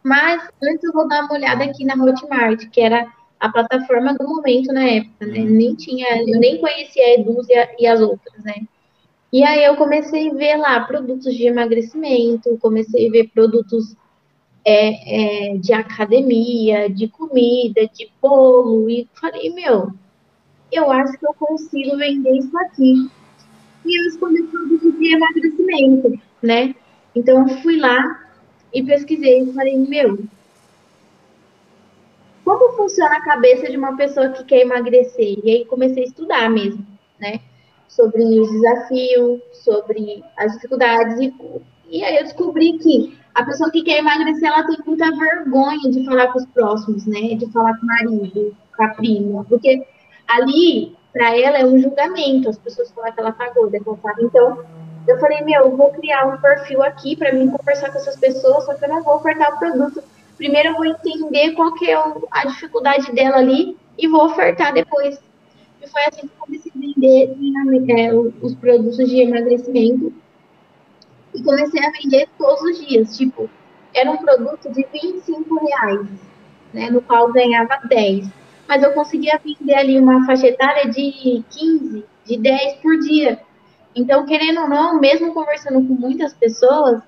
Mas 0.03 0.49
antes 0.63 0.83
eu 0.83 0.93
vou 0.93 1.07
dar 1.07 1.25
uma 1.25 1.33
olhada 1.33 1.63
aqui 1.63 1.83
na 1.85 1.95
Hotmart, 1.95 2.69
que 2.69 2.81
era 2.81 3.07
a 3.39 3.49
plataforma 3.49 4.13
do 4.13 4.27
momento 4.27 4.73
na 4.73 4.83
época, 4.83 5.25
né? 5.25 5.39
Uhum. 5.39 5.45
Nem 5.45 5.75
tinha, 5.75 6.21
eu 6.21 6.39
nem 6.39 6.59
conhecia 6.59 7.03
a 7.03 7.13
Eduz 7.15 7.47
e, 7.79 7.87
as 7.87 8.01
outras, 8.01 8.43
né? 8.43 8.55
E 9.31 9.43
aí 9.43 9.63
eu 9.63 9.75
comecei 9.75 10.29
a 10.29 10.33
ver 10.33 10.57
lá 10.57 10.79
produtos 10.81 11.35
de 11.35 11.45
emagrecimento, 11.45 12.57
comecei 12.59 13.07
a 13.07 13.11
ver 13.11 13.29
produtos 13.29 13.95
é, 14.65 15.51
é, 15.51 15.57
de 15.57 15.71
academia, 15.71 16.89
de 16.89 17.07
comida, 17.07 17.87
de 17.87 18.11
bolo, 18.21 18.89
e 18.89 19.07
falei, 19.19 19.53
meu, 19.53 19.93
eu 20.71 20.91
acho 20.91 21.17
que 21.17 21.27
eu 21.27 21.33
consigo 21.33 21.95
vender 21.97 22.37
isso 22.37 22.57
aqui. 22.57 23.09
E 23.85 23.99
eu 23.99 24.07
escolhi 24.07 24.43
produto 24.43 24.91
de 24.91 25.13
emagrecimento, 25.13 26.19
né? 26.41 26.75
Então 27.15 27.47
eu 27.47 27.57
fui 27.61 27.77
lá 27.77 28.28
e 28.73 28.83
pesquisei 28.83 29.41
e 29.41 29.53
falei, 29.53 29.77
meu, 29.77 30.19
como 32.49 32.73
funciona 32.75 33.15
a 33.15 33.21
cabeça 33.21 33.69
de 33.69 33.77
uma 33.77 33.95
pessoa 33.95 34.29
que 34.29 34.43
quer 34.43 34.61
emagrecer? 34.61 35.39
E 35.43 35.51
aí 35.51 35.65
comecei 35.65 36.03
a 36.03 36.07
estudar 36.07 36.49
mesmo, 36.49 36.85
né? 37.19 37.39
Sobre 37.87 38.23
os 38.23 38.51
desafios, 38.51 39.41
sobre 39.53 40.23
as 40.37 40.53
dificuldades. 40.53 41.19
E, 41.19 41.33
e 41.89 42.03
aí 42.03 42.17
eu 42.17 42.23
descobri 42.23 42.77
que 42.79 43.17
a 43.35 43.43
pessoa 43.43 43.71
que 43.71 43.83
quer 43.83 43.99
emagrecer, 43.99 44.49
ela 44.49 44.65
tem 44.65 44.77
muita 44.85 45.11
vergonha 45.15 45.91
de 45.91 46.03
falar 46.05 46.27
com 46.27 46.39
os 46.39 46.45
próximos, 46.47 47.05
né? 47.05 47.35
De 47.35 47.45
falar 47.51 47.77
com 47.77 47.85
o 47.85 47.87
marido, 47.87 48.55
com 48.75 48.83
a 48.83 48.89
prima, 48.89 49.45
porque 49.45 49.85
ali, 50.27 50.95
para 51.13 51.37
ela, 51.37 51.59
é 51.59 51.65
um 51.65 51.77
julgamento. 51.77 52.49
As 52.49 52.57
pessoas 52.57 52.91
falam 52.91 53.11
que 53.11 53.19
ela 53.19 53.31
tá 53.31 53.49
gorda, 53.53 53.79
que 53.79 53.87
ela 53.87 53.97
tá... 53.97 54.15
Então, 54.19 54.63
eu 55.07 55.19
falei, 55.19 55.41
meu, 55.41 55.61
eu 55.61 55.77
vou 55.77 55.91
criar 55.91 56.27
um 56.27 56.37
perfil 56.37 56.83
aqui 56.83 57.15
para 57.15 57.33
mim 57.33 57.49
conversar 57.49 57.91
com 57.91 57.97
essas 57.97 58.15
pessoas, 58.15 58.65
só 58.65 58.73
que 58.73 58.85
eu 58.85 58.89
não 58.89 59.03
vou 59.03 59.15
ofertar 59.15 59.53
o 59.53 59.59
produto. 59.59 60.03
Primeiro 60.37 60.69
eu 60.69 60.75
vou 60.75 60.85
entender 60.85 61.51
qual 61.51 61.73
que 61.73 61.89
é 61.89 61.97
a 62.31 62.45
dificuldade 62.45 63.11
dela 63.13 63.37
ali 63.37 63.77
e 63.97 64.07
vou 64.07 64.25
ofertar 64.25 64.73
depois. 64.73 65.19
E 65.81 65.87
foi 65.87 66.01
assim 66.03 66.21
que 66.21 66.33
eu 66.33 66.39
comecei 66.39 66.71
a 66.71 66.79
vender 66.79 67.99
é, 67.99 68.13
os 68.13 68.55
produtos 68.55 69.09
de 69.09 69.21
emagrecimento 69.21 70.13
e 71.33 71.43
comecei 71.43 71.83
a 71.83 71.91
vender 71.91 72.27
todos 72.37 72.61
os 72.61 72.87
dias. 72.87 73.17
Tipo, 73.17 73.49
era 73.93 74.11
um 74.11 74.17
produto 74.17 74.71
de 74.71 74.85
25 74.91 75.65
reais, 75.65 76.07
né, 76.73 76.89
no 76.89 77.01
qual 77.01 77.31
ganhava 77.31 77.79
10. 77.87 78.29
Mas 78.67 78.83
eu 78.83 78.93
conseguia 78.93 79.39
vender 79.43 79.73
ali 79.73 79.99
uma 79.99 80.25
faixa 80.25 80.47
etária 80.47 80.89
de 80.89 81.43
15, 81.49 82.05
de 82.25 82.37
10 82.37 82.73
por 82.75 82.99
dia. 82.99 83.39
Então, 83.95 84.25
querendo 84.25 84.61
ou 84.61 84.69
não, 84.69 84.99
mesmo 84.99 85.33
conversando 85.33 85.85
com 85.85 85.93
muitas 85.93 86.33
pessoas, 86.33 87.01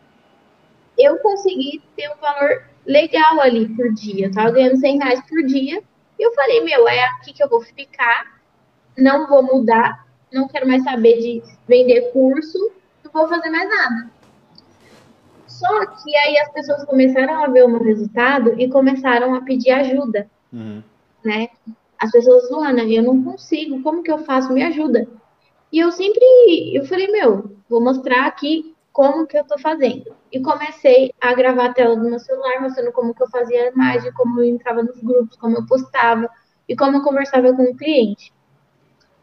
eu 0.98 1.18
consegui 1.20 1.82
ter 1.96 2.10
um 2.10 2.20
valor 2.20 2.64
legal 2.86 3.40
ali 3.40 3.68
por 3.70 3.94
dia. 3.94 4.28
Eu 4.28 4.32
tava 4.32 4.52
ganhando 4.52 4.78
100 4.78 4.98
reais 4.98 5.22
por 5.28 5.44
dia. 5.44 5.82
E 6.20 6.24
eu 6.24 6.34
falei, 6.34 6.62
meu, 6.62 6.88
é 6.88 7.04
aqui 7.06 7.34
que 7.34 7.44
eu 7.44 7.50
vou 7.50 7.62
ficar. 7.62 8.42
Não 8.98 9.28
vou 9.28 9.44
mudar. 9.44 10.06
Não 10.32 10.48
quero 10.48 10.68
mais 10.68 10.84
saber 10.84 11.20
de 11.20 11.44
vender 11.68 12.12
curso 12.12 12.58
vou 13.14 13.28
fazer 13.28 13.50
mais 13.50 13.70
nada. 13.70 14.10
Só 15.48 15.86
que 15.86 16.16
aí 16.16 16.38
as 16.40 16.52
pessoas 16.52 16.84
começaram 16.86 17.44
a 17.44 17.48
ver 17.48 17.64
o 17.64 17.68
meu 17.68 17.84
resultado 17.84 18.60
e 18.60 18.70
começaram 18.70 19.36
a 19.36 19.42
pedir 19.42 19.72
ajuda, 19.72 20.28
uhum. 20.52 20.82
né? 21.24 21.50
As 22.00 22.12
pessoas, 22.12 22.50
Luana, 22.50 22.84
eu 22.84 23.04
não 23.04 23.24
consigo, 23.24 23.84
como 23.84 24.02
que 24.02 24.12
eu 24.12 24.20
faço? 24.20 24.52
Me 24.52 24.64
ajuda. 24.64 25.08
E 25.72 25.80
eu 25.80 25.92
sempre, 25.92 26.76
eu 26.76 26.86
falei, 26.86 27.08
meu, 27.08 27.56
vou 27.70 27.82
mostrar 27.82 28.26
aqui 28.26 28.76
como 28.92 29.26
que 29.26 29.38
eu 29.38 29.46
tô 29.46 29.58
fazendo. 29.58 30.14
E 30.32 30.40
comecei 30.42 31.14
a 31.22 31.34
gravar 31.34 31.68
a 31.68 31.74
tela 31.74 31.96
do 31.96 32.10
meu 32.10 32.20
celular, 32.20 32.62
mostrando 32.62 32.92
como 32.92 33.14
que 33.14 33.24
eu 33.24 33.30
fazia 33.30 33.64
a 33.64 33.72
imagem, 33.72 34.12
como 34.14 34.40
eu 34.40 34.46
entrava 34.46 34.84
nos 34.84 35.00
grupos, 35.00 35.38
como 35.38 35.58
eu 35.58 35.66
postava 35.66 36.30
e 36.68 36.76
como 36.76 36.98
eu 36.98 37.02
conversava 37.02 37.54
com 37.54 37.64
o 37.64 37.76
cliente. 37.76 38.34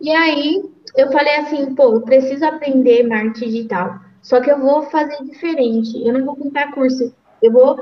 E 0.00 0.10
aí 0.10 0.62
eu 0.96 1.10
falei 1.12 1.36
assim, 1.36 1.74
pô, 1.74 1.94
eu 1.94 2.00
preciso 2.00 2.44
aprender 2.46 3.06
marketing 3.06 3.44
digital. 3.44 4.00
Só 4.22 4.40
que 4.40 4.50
eu 4.50 4.58
vou 4.58 4.82
fazer 4.84 5.22
diferente. 5.24 6.06
Eu 6.06 6.14
não 6.14 6.24
vou 6.24 6.36
comprar 6.36 6.72
curso. 6.72 7.14
Eu 7.42 7.52
vou 7.52 7.78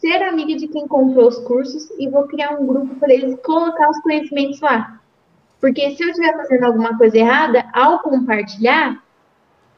ser 0.00 0.22
amiga 0.22 0.56
de 0.56 0.68
quem 0.68 0.86
comprou 0.86 1.28
os 1.28 1.38
cursos 1.38 1.90
e 1.98 2.08
vou 2.08 2.26
criar 2.26 2.58
um 2.58 2.66
grupo 2.66 2.94
para 2.96 3.12
eles 3.12 3.38
colocar 3.44 3.90
os 3.90 4.00
conhecimentos 4.00 4.60
lá. 4.60 5.00
Porque 5.60 5.90
se 5.96 6.02
eu 6.02 6.08
estiver 6.08 6.36
fazendo 6.36 6.64
alguma 6.64 6.96
coisa 6.96 7.18
errada, 7.18 7.68
ao 7.72 8.00
compartilhar, 8.00 9.02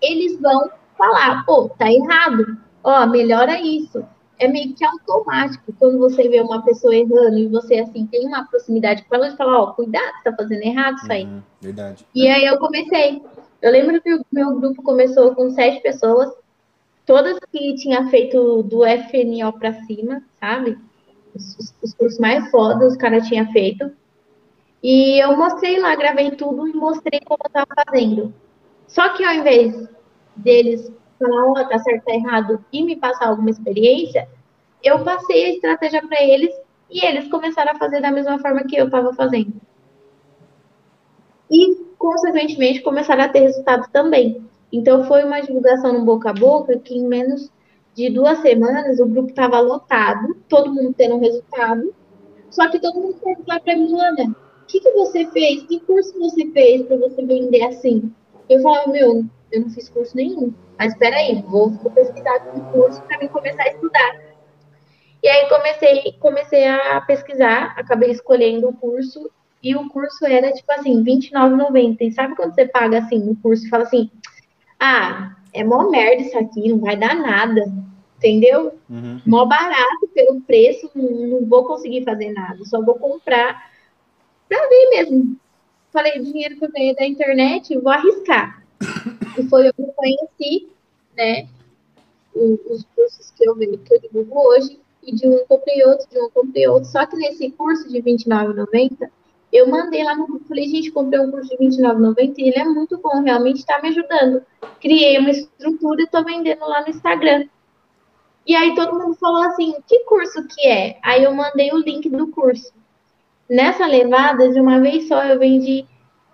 eles 0.01 0.39
vão 0.41 0.71
falar, 0.97 1.45
pô, 1.45 1.69
tá 1.71 1.91
errado. 1.91 2.59
Ó, 2.83 3.07
melhora 3.07 3.61
isso. 3.61 4.05
é 4.39 4.49
meio 4.49 4.75
que 4.75 4.83
automático 4.85 5.73
quando 5.79 5.99
você 5.99 6.27
vê 6.29 6.41
uma 6.41 6.65
pessoa 6.65 6.95
errando 6.97 7.39
e 7.39 7.47
você 7.47 7.79
assim 7.79 8.07
tem 8.07 8.27
uma 8.27 8.47
proximidade 8.47 9.05
com 9.05 9.15
ela 9.15 9.29
de 9.29 9.37
falar, 9.37 9.61
ó, 9.61 9.73
cuidado, 9.73 10.17
você 10.17 10.31
tá 10.31 10.35
fazendo 10.35 10.63
errado 10.63 10.97
isso 10.97 11.13
aí. 11.13 11.25
Uhum, 11.25 11.43
verdade. 11.61 12.07
E 12.15 12.27
aí 12.27 12.47
eu 12.47 12.59
comecei. 12.59 13.23
Eu 13.61 13.71
lembro 13.71 14.01
que 14.01 14.15
o 14.15 14.25
meu 14.33 14.59
grupo 14.59 14.83
começou 14.83 15.35
com 15.35 15.51
sete 15.51 15.83
pessoas, 15.83 16.33
todas 17.05 17.39
que 17.53 17.75
tinham 17.75 18.09
feito 18.09 18.63
do 18.63 18.81
FNO 18.83 19.53
para 19.59 19.75
cima, 19.85 20.23
sabe? 20.41 20.79
Os, 21.35 21.75
os, 21.83 21.93
cursos 21.93 22.19
mais 22.19 22.51
fodas 22.51 22.93
os 22.93 22.97
caras 22.97 23.29
tinham 23.29 23.51
feito. 23.53 23.93
E 24.83 25.23
eu 25.23 25.37
mostrei 25.37 25.79
lá, 25.79 25.95
gravei 25.95 26.31
tudo 26.31 26.67
e 26.67 26.73
mostrei 26.73 27.21
como 27.21 27.41
eu 27.45 27.51
tava 27.51 27.67
fazendo. 27.85 28.33
Só 28.87 29.11
que 29.11 29.23
ao 29.23 29.35
invés 29.35 29.89
deles 30.35 30.91
falar, 31.19 31.47
ó, 31.47 31.51
oh, 31.51 31.69
tá 31.69 31.79
certo, 31.79 32.05
tá 32.05 32.15
errado, 32.15 32.65
e 32.73 32.83
me 32.83 32.97
passar 32.97 33.29
alguma 33.29 33.51
experiência, 33.51 34.27
eu 34.83 35.05
passei 35.05 35.45
a 35.45 35.51
estratégia 35.51 36.07
para 36.07 36.23
eles 36.23 36.55
e 36.91 37.05
eles 37.05 37.29
começaram 37.29 37.73
a 37.73 37.79
fazer 37.79 38.01
da 38.01 38.11
mesma 38.11 38.39
forma 38.39 38.65
que 38.65 38.77
eu 38.77 38.87
estava 38.87 39.13
fazendo. 39.13 39.53
E, 41.51 41.85
consequentemente, 41.99 42.81
começaram 42.81 43.25
a 43.25 43.29
ter 43.29 43.41
resultado 43.41 43.89
também. 43.93 44.43
Então, 44.73 45.05
foi 45.05 45.25
uma 45.25 45.41
divulgação 45.41 45.93
no 45.93 46.05
boca 46.05 46.31
a 46.31 46.33
boca 46.33 46.79
que, 46.79 46.97
em 46.97 47.07
menos 47.07 47.51
de 47.95 48.09
duas 48.09 48.39
semanas, 48.39 48.99
o 49.01 49.07
grupo 49.07 49.31
estava 49.31 49.61
lotado, 49.61 50.37
todo 50.49 50.73
mundo 50.73 50.95
tendo 50.97 51.17
um 51.17 51.21
resultado. 51.21 51.93
Só 52.51 52.69
que 52.69 52.81
todo 52.81 53.01
mundo 53.01 53.19
perguntava 53.23 53.61
para 53.61 53.77
mim, 53.77 53.93
Ana, 54.01 54.31
o 54.31 54.50
que, 54.71 54.81
que 54.81 54.91
você 54.93 55.27
fez? 55.27 55.65
Que 55.65 55.81
curso 55.81 56.19
você 56.19 56.47
fez 56.53 56.87
para 56.87 56.97
você 56.97 57.25
vender 57.25 57.63
assim? 57.65 58.13
Eu 58.49 58.63
falava, 58.63 58.91
meu, 58.91 59.25
eu 59.51 59.61
não 59.61 59.71
fiz 59.71 59.89
curso 59.89 60.17
nenhum. 60.17 60.53
Mas 60.79 60.93
espera 60.93 61.17
aí, 61.17 61.43
vou, 61.43 61.71
vou 61.71 61.91
pesquisar 61.91 62.37
aqui 62.37 62.59
um 62.59 62.65
curso 62.73 63.03
para 63.03 63.19
mim 63.19 63.29
começar 63.29 63.63
a 63.65 63.69
estudar. 63.69 64.21
E 65.23 65.29
aí 65.29 65.49
comecei, 65.49 66.13
comecei 66.19 66.67
a 66.67 67.01
pesquisar, 67.03 67.75
acabei 67.77 68.11
escolhendo 68.11 68.69
o 68.69 68.73
curso 68.73 69.31
e 69.63 69.77
o 69.77 69.89
curso 69.91 70.25
era 70.25 70.51
tipo 70.53 70.73
assim, 70.73 71.03
R$29,90. 71.03 71.97
E 72.01 72.13
sabe 72.13 72.35
quando 72.35 72.55
você 72.55 72.67
paga 72.67 72.99
assim 72.99 73.19
no 73.19 73.37
curso 73.37 73.67
e 73.67 73.69
fala 73.69 73.85
assim: 73.85 74.11
"Ah, 74.79 75.37
é 75.53 75.63
mó 75.63 75.91
merda 75.91 76.23
isso 76.23 76.39
aqui, 76.39 76.71
não 76.71 76.79
vai 76.79 76.97
dar 76.97 77.15
nada". 77.15 77.71
Entendeu? 78.17 78.79
Uhum. 78.89 79.21
Mó 79.27 79.45
barato 79.45 80.09
pelo 80.15 80.41
preço, 80.43 80.91
não, 80.95 81.11
não 81.11 81.47
vou 81.47 81.65
conseguir 81.65 82.05
fazer 82.05 82.33
nada, 82.33 82.65
só 82.65 82.83
vou 82.83 82.95
comprar 82.95 83.70
para 84.51 84.69
ver 84.69 84.91
mesmo. 84.91 85.37
Falei, 85.93 86.19
dinheiro 86.19 86.57
que 86.57 86.65
eu 86.65 86.73
ganhei 86.73 86.95
da 86.95 87.07
internet, 87.07 87.79
vou 87.79 87.93
arriscar. 87.93 88.63
E 89.39 89.49
foi 89.49 89.69
eu 89.69 89.73
que 89.73 89.85
conheci, 89.93 90.69
né? 91.17 91.49
Os 92.35 92.85
cursos 92.97 93.31
que 93.31 93.49
eu, 93.49 93.55
que 93.55 93.95
eu 93.95 94.01
divulgo 94.01 94.41
hoje, 94.41 94.81
e 95.05 95.15
de 95.15 95.27
um 95.29 95.39
comprei 95.47 95.85
outro, 95.85 96.09
de 96.11 96.19
um 96.19 96.29
comprei 96.31 96.67
outro. 96.67 96.91
Só 96.91 97.07
que 97.07 97.17
nesse 97.17 97.49
curso 97.53 97.89
de 97.89 98.01
R$29,90, 98.01 99.09
eu 99.53 99.69
mandei 99.69 100.03
lá 100.03 100.17
no 100.17 100.27
grupo, 100.27 100.49
falei, 100.49 100.69
gente, 100.69 100.91
comprei 100.91 101.21
um 101.21 101.31
curso 101.31 101.49
de 101.49 101.57
R$29,90 101.65 102.35
e 102.39 102.49
ele 102.49 102.59
é 102.59 102.65
muito 102.65 102.99
bom, 102.99 103.23
realmente 103.23 103.59
está 103.59 103.81
me 103.81 103.89
ajudando. 103.89 104.43
Criei 104.81 105.19
uma 105.19 105.31
estrutura 105.31 106.03
e 106.03 106.05
estou 106.05 106.25
vendendo 106.25 106.67
lá 106.67 106.83
no 106.83 106.89
Instagram. 106.89 107.47
E 108.45 108.55
aí 108.57 108.75
todo 108.75 108.99
mundo 108.99 109.15
falou 109.15 109.43
assim, 109.45 109.77
que 109.87 110.01
curso 110.01 110.45
que 110.49 110.67
é? 110.67 110.99
Aí 111.03 111.23
eu 111.23 111.33
mandei 111.33 111.73
o 111.73 111.79
link 111.79 112.09
do 112.09 112.29
curso. 112.29 112.73
Nessa 113.51 113.85
levada, 113.87 114.49
de 114.49 114.61
uma 114.61 114.81
vez 114.81 115.09
só, 115.09 115.25
eu 115.25 115.39
vendi 115.39 115.85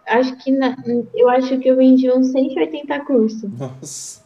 acho 0.06 0.36
que 0.36 0.52
na, 0.52 0.76
eu 1.14 1.28
acho 1.28 1.58
que 1.58 1.68
eu 1.68 1.76
vendi 1.76 2.10
uns 2.10 2.28
180 2.28 3.00
cursos. 3.00 3.50
Nossa. 3.58 4.24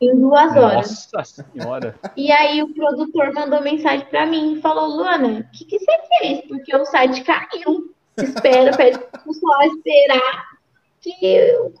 Em 0.00 0.18
duas 0.18 0.56
horas. 0.56 1.08
Nossa 1.12 1.44
senhora. 1.52 1.94
E 2.16 2.32
aí 2.32 2.62
o 2.62 2.72
produtor 2.72 3.34
mandou 3.34 3.60
mensagem 3.60 4.06
para 4.06 4.24
mim 4.24 4.54
e 4.54 4.60
falou, 4.60 4.96
Luana, 4.96 5.40
o 5.40 5.58
que, 5.58 5.66
que 5.66 5.78
você 5.78 5.98
fez? 6.18 6.40
Porque 6.48 6.74
o 6.74 6.86
site 6.86 7.22
caiu. 7.22 7.94
Espera, 8.16 8.76
pede 8.76 8.98
pro 8.98 9.24
pessoal 9.24 9.62
esperar 9.64 10.50
que 11.00 11.58
o, 11.60 11.72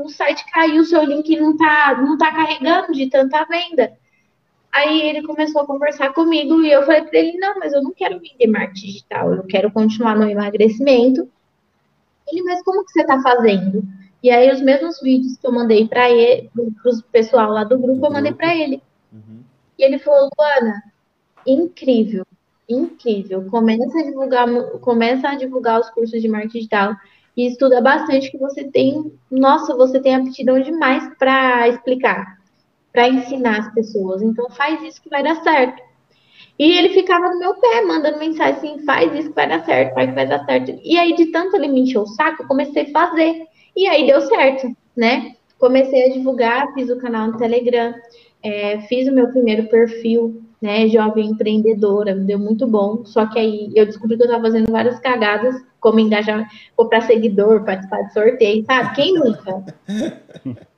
o, 0.00 0.04
o, 0.04 0.08
site 0.08 0.44
caiu, 0.52 0.82
o 0.82 0.84
seu 0.84 1.02
link 1.04 1.36
não 1.38 1.56
tá, 1.56 1.96
não 2.00 2.16
tá 2.16 2.32
carregando 2.32 2.92
de 2.92 3.08
tanta 3.08 3.44
venda. 3.44 3.92
Aí 4.74 5.02
ele 5.02 5.22
começou 5.22 5.62
a 5.62 5.66
conversar 5.66 6.12
comigo 6.12 6.60
e 6.62 6.70
eu 6.70 6.84
falei 6.84 7.02
para 7.02 7.18
ele, 7.18 7.38
não, 7.38 7.58
mas 7.60 7.72
eu 7.72 7.82
não 7.82 7.92
quero 7.92 8.18
vender 8.18 8.48
marketing 8.48 8.86
digital, 8.86 9.32
eu 9.32 9.44
quero 9.44 9.70
continuar 9.70 10.16
no 10.16 10.28
emagrecimento 10.28 11.28
ele, 12.30 12.42
mas 12.42 12.62
como 12.62 12.84
que 12.84 12.92
você 12.92 13.02
está 13.02 13.20
fazendo? 13.20 13.84
E 14.22 14.30
aí 14.30 14.50
os 14.50 14.60
mesmos 14.60 15.00
vídeos 15.00 15.36
que 15.36 15.46
eu 15.46 15.52
mandei 15.52 15.86
para 15.86 16.10
ele, 16.10 16.50
para 16.54 16.92
o 16.92 17.02
pessoal 17.12 17.50
lá 17.50 17.64
do 17.64 17.78
grupo, 17.78 18.06
eu 18.06 18.10
mandei 18.10 18.32
para 18.32 18.54
ele. 18.54 18.82
Uhum. 19.12 19.42
E 19.78 19.84
ele 19.84 19.98
falou, 19.98 20.30
Luana, 20.38 20.82
incrível, 21.46 22.24
incrível. 22.68 23.44
Começa 23.50 23.98
a 23.98 24.02
divulgar, 24.02 24.48
começa 24.80 25.28
a 25.28 25.34
divulgar 25.34 25.80
os 25.80 25.90
cursos 25.90 26.20
de 26.22 26.28
marketing 26.28 26.58
digital 26.58 26.96
e 27.36 27.46
estuda 27.46 27.80
bastante 27.80 28.30
que 28.30 28.38
você 28.38 28.64
tem, 28.64 29.12
nossa, 29.30 29.76
você 29.76 30.00
tem 30.00 30.14
aptidão 30.14 30.58
demais 30.60 31.06
para 31.18 31.68
explicar, 31.68 32.38
para 32.94 33.08
ensinar 33.08 33.58
as 33.58 33.74
pessoas. 33.74 34.22
Então 34.22 34.48
faz 34.50 34.80
isso 34.84 35.02
que 35.02 35.10
vai 35.10 35.22
dar 35.22 35.42
certo. 35.42 35.82
E 36.56 36.78
ele 36.78 36.90
ficava 36.90 37.28
no 37.30 37.38
meu 37.40 37.56
pé, 37.56 37.82
mandando 37.82 38.18
mensagem 38.18 38.54
assim, 38.54 38.84
faz 38.84 39.12
isso 39.12 39.30
que 39.30 39.34
vai 39.34 39.48
dar 39.48 39.64
certo, 39.64 39.92
faz 39.92 40.08
que 40.08 40.14
vai 40.14 40.28
dar 40.28 40.44
certo. 40.44 40.78
E 40.84 40.96
aí, 40.96 41.12
de 41.16 41.26
tanto 41.26 41.56
ele 41.56 41.66
me 41.66 41.80
encheu 41.80 42.02
o 42.02 42.06
saco, 42.06 42.44
eu 42.44 42.46
comecei 42.46 42.84
a 42.84 42.90
fazer. 42.90 43.42
E 43.76 43.88
aí 43.88 44.06
deu 44.06 44.20
certo, 44.20 44.68
né? 44.96 45.34
Comecei 45.58 46.04
a 46.04 46.12
divulgar, 46.12 46.72
fiz 46.74 46.88
o 46.88 46.98
canal 46.98 47.26
no 47.26 47.36
Telegram, 47.36 47.92
é, 48.40 48.78
fiz 48.82 49.08
o 49.08 49.12
meu 49.12 49.28
primeiro 49.32 49.66
perfil, 49.68 50.40
né? 50.62 50.86
Jovem 50.86 51.30
empreendedora, 51.30 52.14
deu 52.14 52.38
muito 52.38 52.68
bom. 52.68 53.04
Só 53.04 53.26
que 53.26 53.40
aí 53.40 53.72
eu 53.74 53.84
descobri 53.84 54.16
que 54.16 54.22
eu 54.22 54.26
estava 54.26 54.44
fazendo 54.44 54.70
várias 54.70 55.00
cagadas, 55.00 55.56
como 55.80 55.98
engajar, 55.98 56.48
comprar 56.76 57.00
seguidor, 57.00 57.64
participar 57.64 58.02
de 58.02 58.12
sorteio, 58.12 58.64
sabe? 58.64 58.94
Quem 58.94 59.14
nunca? 59.14 59.64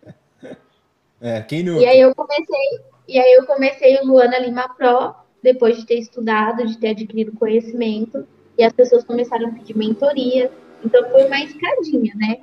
É, 1.27 1.41
quem 1.43 1.65
nunca? 1.65 1.83
E 1.83 1.87
aí 1.87 2.01
eu 2.01 2.15
comecei, 2.15 2.81
e 3.09 3.19
aí 3.19 3.33
eu 3.33 3.45
comecei 3.47 3.99
o 3.99 4.07
Luana 4.07 4.39
Lima 4.39 4.69
Pro, 4.77 5.13
depois 5.43 5.77
de 5.77 5.85
ter 5.85 5.99
estudado, 5.99 6.65
de 6.65 6.79
ter 6.79 6.91
adquirido 6.91 7.37
conhecimento, 7.37 8.25
e 8.57 8.63
as 8.63 8.73
pessoas 8.73 9.03
começaram 9.03 9.49
a 9.49 9.51
pedir 9.51 9.77
mentoria. 9.77 10.53
Então 10.85 11.11
foi 11.11 11.25
uma 11.25 11.41
escadinha, 11.41 12.15
né? 12.15 12.39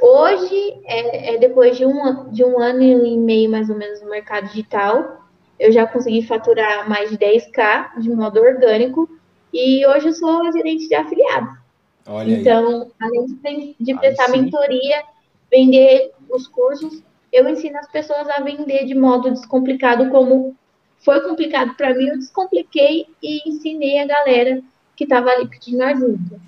Hoje, 0.00 0.80
é, 0.84 1.34
é, 1.34 1.38
depois 1.38 1.76
de 1.76 1.84
um, 1.84 2.30
de 2.30 2.44
um 2.44 2.60
ano 2.60 2.82
e 2.82 3.16
meio 3.16 3.50
mais 3.50 3.68
ou 3.68 3.76
menos 3.76 4.00
no 4.00 4.08
mercado 4.08 4.46
digital, 4.46 5.26
eu 5.58 5.72
já 5.72 5.84
consegui 5.84 6.22
faturar 6.22 6.88
mais 6.88 7.10
de 7.10 7.18
10k 7.18 7.98
de 7.98 8.08
modo 8.08 8.40
orgânico 8.40 9.08
e 9.52 9.84
hoje 9.86 10.08
eu 10.08 10.12
sou 10.12 10.52
gerente 10.52 10.88
de 10.88 10.94
afiliados. 10.94 11.58
Olha 12.06 12.32
então, 12.32 12.82
aí. 12.82 12.88
além 13.00 13.26
de, 13.26 13.76
de 13.80 13.94
prestar 13.98 14.28
mentoria, 14.28 15.02
vender 15.50 16.12
os 16.30 16.48
cursos, 16.48 17.02
eu 17.32 17.48
ensino 17.48 17.78
as 17.78 17.90
pessoas 17.90 18.28
a 18.28 18.40
vender 18.40 18.84
de 18.84 18.94
modo 18.94 19.30
descomplicado, 19.30 20.10
como 20.10 20.54
foi 20.98 21.20
complicado 21.22 21.74
para 21.74 21.94
mim, 21.94 22.08
eu 22.08 22.18
descompliquei 22.18 23.06
e 23.22 23.48
ensinei 23.48 24.00
a 24.00 24.06
galera 24.06 24.62
que 24.94 25.04
estava 25.04 25.30
ali 25.30 25.48
pedindo 25.48 25.82
ajuda. 25.82 26.40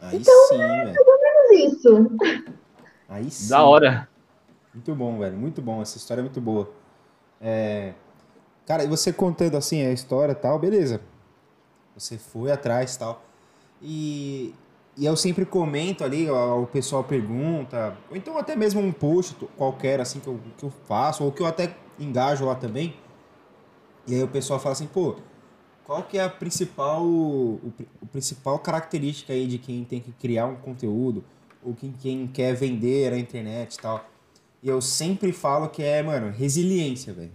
Aí 0.00 0.16
então, 0.16 0.48
sim, 0.48 0.60
é 0.60 0.94
ou 0.98 1.20
menos 1.20 1.74
isso. 1.74 2.10
Aí 3.08 3.30
sim. 3.30 3.48
Da 3.48 3.62
hora. 3.62 4.08
Muito 4.74 4.94
bom, 4.94 5.18
velho. 5.18 5.36
Muito 5.36 5.62
bom. 5.62 5.80
Essa 5.82 5.98
história 5.98 6.20
é 6.20 6.24
muito 6.24 6.40
boa. 6.40 6.68
É... 7.40 7.92
Cara, 8.66 8.84
e 8.84 8.88
você 8.88 9.12
contando 9.12 9.56
assim 9.56 9.84
a 9.86 9.92
história 9.92 10.32
e 10.32 10.36
tal, 10.36 10.58
beleza. 10.58 11.00
Você 11.94 12.16
foi 12.16 12.50
atrás 12.50 12.94
e 12.94 12.98
tal. 12.98 13.22
E, 13.82 14.54
e 14.96 15.06
eu 15.06 15.16
sempre 15.16 15.46
comento 15.46 16.04
ali, 16.04 16.30
o 16.30 16.66
pessoal 16.66 17.02
pergunta, 17.02 17.96
ou 18.10 18.16
então 18.16 18.36
até 18.36 18.54
mesmo 18.54 18.80
um 18.80 18.92
post 18.92 19.34
qualquer 19.56 20.00
assim 20.00 20.20
que 20.20 20.26
eu, 20.26 20.38
que 20.58 20.64
eu 20.64 20.70
faço, 20.86 21.24
ou 21.24 21.32
que 21.32 21.42
eu 21.42 21.46
até 21.46 21.74
engajo 21.98 22.44
lá 22.44 22.54
também. 22.54 22.94
E 24.06 24.14
aí 24.14 24.22
o 24.22 24.28
pessoal 24.28 24.60
fala 24.60 24.74
assim, 24.74 24.86
pô, 24.86 25.16
qual 25.84 26.02
que 26.02 26.18
é 26.18 26.24
a 26.24 26.28
principal, 26.28 27.02
o, 27.04 27.72
o 28.00 28.06
principal 28.06 28.58
característica 28.58 29.32
aí 29.32 29.46
de 29.46 29.58
quem 29.58 29.84
tem 29.84 30.00
que 30.00 30.12
criar 30.12 30.46
um 30.46 30.56
conteúdo 30.56 31.24
ou 31.64 31.74
quem, 31.74 31.92
quem 31.92 32.26
quer 32.26 32.54
vender 32.54 33.10
na 33.10 33.18
internet 33.18 33.74
e 33.74 33.78
tal? 33.78 34.04
E 34.62 34.68
eu 34.68 34.80
sempre 34.80 35.32
falo 35.32 35.68
que 35.68 35.82
é, 35.82 36.02
mano, 36.02 36.30
resiliência, 36.30 37.12
velho. 37.12 37.32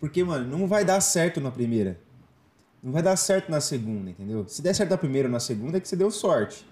Porque, 0.00 0.24
mano, 0.24 0.58
não 0.58 0.66
vai 0.66 0.84
dar 0.84 1.00
certo 1.00 1.40
na 1.40 1.50
primeira. 1.50 2.00
Não 2.82 2.90
vai 2.90 3.02
dar 3.02 3.16
certo 3.16 3.50
na 3.50 3.60
segunda, 3.60 4.10
entendeu? 4.10 4.48
Se 4.48 4.62
der 4.62 4.74
certo 4.74 4.90
na 4.90 4.98
primeira 4.98 5.28
ou 5.28 5.32
na 5.32 5.38
segunda, 5.38 5.76
é 5.76 5.80
que 5.80 5.86
você 5.86 5.94
deu 5.94 6.10
sorte. 6.10 6.66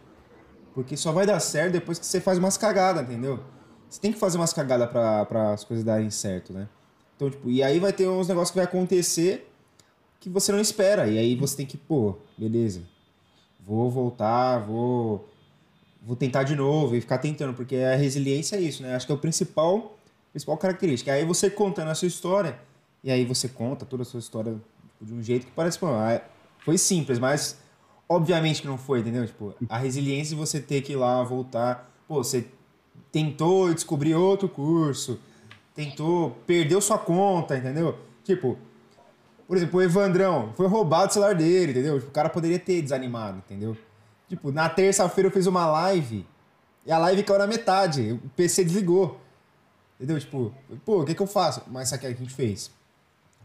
Porque 0.78 0.96
só 0.96 1.10
vai 1.10 1.26
dar 1.26 1.40
certo 1.40 1.72
depois 1.72 1.98
que 1.98 2.06
você 2.06 2.20
faz 2.20 2.38
umas 2.38 2.56
cagadas, 2.56 3.02
entendeu? 3.02 3.40
Você 3.90 4.00
tem 4.00 4.12
que 4.12 4.18
fazer 4.18 4.38
umas 4.38 4.52
cagadas 4.52 4.88
para 4.88 5.52
as 5.52 5.64
coisas 5.64 5.84
darem 5.84 6.08
certo, 6.08 6.52
né? 6.52 6.68
Então, 7.16 7.28
tipo, 7.28 7.50
e 7.50 7.64
aí 7.64 7.80
vai 7.80 7.92
ter 7.92 8.06
uns 8.06 8.28
negócios 8.28 8.52
que 8.52 8.58
vai 8.58 8.64
acontecer 8.64 9.50
que 10.20 10.30
você 10.30 10.52
não 10.52 10.60
espera. 10.60 11.08
E 11.08 11.18
aí 11.18 11.34
você 11.34 11.56
tem 11.56 11.66
que, 11.66 11.76
pô, 11.76 12.14
beleza. 12.38 12.82
Vou 13.66 13.90
voltar, 13.90 14.58
vou 14.60 15.28
vou 16.00 16.14
tentar 16.14 16.44
de 16.44 16.54
novo 16.54 16.94
e 16.94 17.00
ficar 17.00 17.18
tentando, 17.18 17.54
porque 17.54 17.74
a 17.74 17.96
resiliência 17.96 18.54
é 18.54 18.60
isso, 18.60 18.80
né? 18.80 18.94
Acho 18.94 19.04
que 19.04 19.10
é 19.10 19.16
o 19.16 19.18
principal 19.18 19.98
principal 20.30 20.56
característica. 20.58 21.12
Aí 21.12 21.24
você 21.24 21.50
contando 21.50 21.90
a 21.90 21.94
sua 21.96 22.06
história, 22.06 22.56
e 23.02 23.10
aí 23.10 23.24
você 23.24 23.48
conta 23.48 23.84
toda 23.84 24.04
a 24.04 24.06
sua 24.06 24.20
história 24.20 24.54
De 25.00 25.12
um 25.12 25.24
jeito 25.24 25.44
que 25.44 25.52
parece, 25.52 25.76
pô, 25.76 25.88
é, 25.88 26.22
foi 26.60 26.78
simples, 26.78 27.18
mas 27.18 27.58
obviamente 28.08 28.62
que 28.62 28.68
não 28.68 28.78
foi, 28.78 29.00
entendeu? 29.00 29.26
Tipo, 29.26 29.54
a 29.68 29.78
resiliência 29.78 30.34
de 30.34 30.40
você 30.40 30.60
ter 30.60 30.82
que 30.82 30.92
ir 30.92 30.96
lá, 30.96 31.22
voltar. 31.22 31.90
Pô, 32.06 32.24
você 32.24 32.46
tentou 33.12 33.72
descobrir 33.72 34.14
outro 34.14 34.48
curso, 34.48 35.20
tentou, 35.74 36.30
perdeu 36.46 36.80
sua 36.80 36.98
conta, 36.98 37.56
entendeu? 37.56 37.98
Tipo, 38.24 38.56
por 39.46 39.56
exemplo, 39.56 39.78
o 39.78 39.82
Evandrão, 39.82 40.52
foi 40.56 40.66
roubado 40.66 41.10
o 41.10 41.12
celular 41.12 41.34
dele, 41.34 41.72
entendeu? 41.72 41.98
Tipo, 41.98 42.10
o 42.10 42.12
cara 42.12 42.28
poderia 42.28 42.58
ter 42.58 42.82
desanimado, 42.82 43.38
entendeu? 43.38 43.76
Tipo, 44.28 44.52
na 44.52 44.68
terça-feira 44.68 45.28
eu 45.28 45.32
fiz 45.32 45.46
uma 45.46 45.66
live 45.66 46.26
e 46.84 46.92
a 46.92 46.98
live 46.98 47.22
caiu 47.22 47.38
na 47.38 47.46
metade, 47.46 48.12
o 48.12 48.28
PC 48.30 48.64
desligou. 48.64 49.20
Entendeu? 49.96 50.18
Tipo, 50.20 50.54
pô, 50.84 51.02
o 51.02 51.04
que 51.04 51.14
que 51.14 51.22
eu 51.22 51.26
faço? 51.26 51.62
Mas 51.66 51.88
sabe 51.88 51.98
o 51.98 52.00
que 52.00 52.06
a 52.14 52.24
gente 52.24 52.34
fez? 52.34 52.70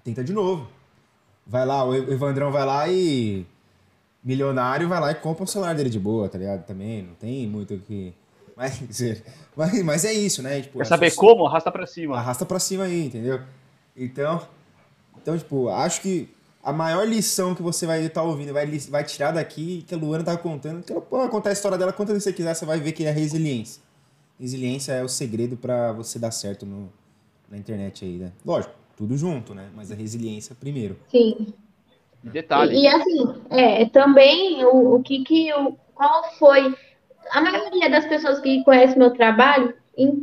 Tenta 0.04 0.24
de 0.24 0.34
novo. 0.34 0.68
Vai 1.46 1.66
lá, 1.66 1.84
o 1.84 1.94
Evandrão 1.94 2.52
vai 2.52 2.66
lá 2.66 2.88
e 2.88 3.46
milionário 4.24 4.88
vai 4.88 5.00
lá 5.00 5.12
e 5.12 5.16
compra 5.16 5.44
o 5.44 5.48
celular 5.48 5.76
dele 5.76 5.90
de 5.90 6.00
boa, 6.00 6.30
tá 6.30 6.38
ligado? 6.38 6.66
Também, 6.66 7.04
não 7.04 7.14
tem 7.16 7.48
muito 7.48 7.74
o 7.74 7.80
que 7.80 8.14
mas, 8.56 8.82
mas, 9.56 9.84
mas 9.84 10.06
é 10.06 10.14
isso, 10.14 10.42
né? 10.42 10.62
Tipo, 10.62 10.78
Quer 10.78 10.86
saber 10.86 11.16
como? 11.16 11.46
Arrasta 11.46 11.72
pra 11.72 11.88
cima. 11.88 12.18
Arrasta 12.18 12.46
pra 12.46 12.60
cima 12.60 12.84
aí, 12.84 13.08
entendeu? 13.08 13.42
Então, 13.98 14.48
então 15.18 15.38
tipo, 15.38 15.70
acho 15.70 16.02
que 16.02 16.30
a 16.64 16.72
maior 16.72 17.06
lição 17.08 17.54
que 17.54 17.62
você 17.62 17.86
vai 17.86 18.02
estar 18.04 18.22
tá 18.22 18.28
ouvindo, 18.28 18.54
vai, 18.54 18.66
vai 18.90 19.04
tirar 19.04 19.32
daqui, 19.32 19.84
que 19.88 19.94
a 19.94 19.98
Luana 19.98 20.24
tá 20.24 20.38
contando, 20.38 20.84
que 20.84 20.92
ela 20.92 21.02
pode 21.02 21.32
contar 21.32 21.50
a 21.50 21.54
história 21.54 21.78
dela 21.78 21.92
quanto 21.92 22.14
você 22.14 22.32
quiser, 22.32 22.54
você 22.54 22.66
vai 22.66 22.80
ver 22.80 22.92
que 22.94 23.04
é 23.06 23.12
resiliência. 23.12 23.82
Resiliência 24.40 24.94
é 24.94 25.04
o 25.04 25.10
segredo 25.10 25.58
para 25.58 25.92
você 25.92 26.18
dar 26.18 26.32
certo 26.32 26.66
no, 26.66 26.92
na 27.50 27.58
internet 27.58 28.06
aí, 28.06 28.18
né? 28.18 28.32
Lógico, 28.46 28.74
tudo 28.96 29.18
junto, 29.18 29.54
né? 29.54 29.70
Mas 29.76 29.92
a 29.92 29.96
resiliência 29.96 30.56
primeiro. 30.56 30.98
Sim. 31.10 31.54
Detalhe. 32.24 32.76
E, 32.76 32.84
e 32.84 32.88
assim, 32.88 33.42
é, 33.50 33.86
também 33.86 34.64
o, 34.66 34.96
o 34.96 35.04
que 35.04 35.24
que, 35.24 35.54
o, 35.54 35.78
qual 35.94 36.24
foi 36.38 36.74
a 37.32 37.42
maioria 37.42 37.90
das 37.90 38.06
pessoas 38.06 38.40
que 38.40 38.64
conhecem 38.64 38.98
meu 38.98 39.12
trabalho 39.12 39.74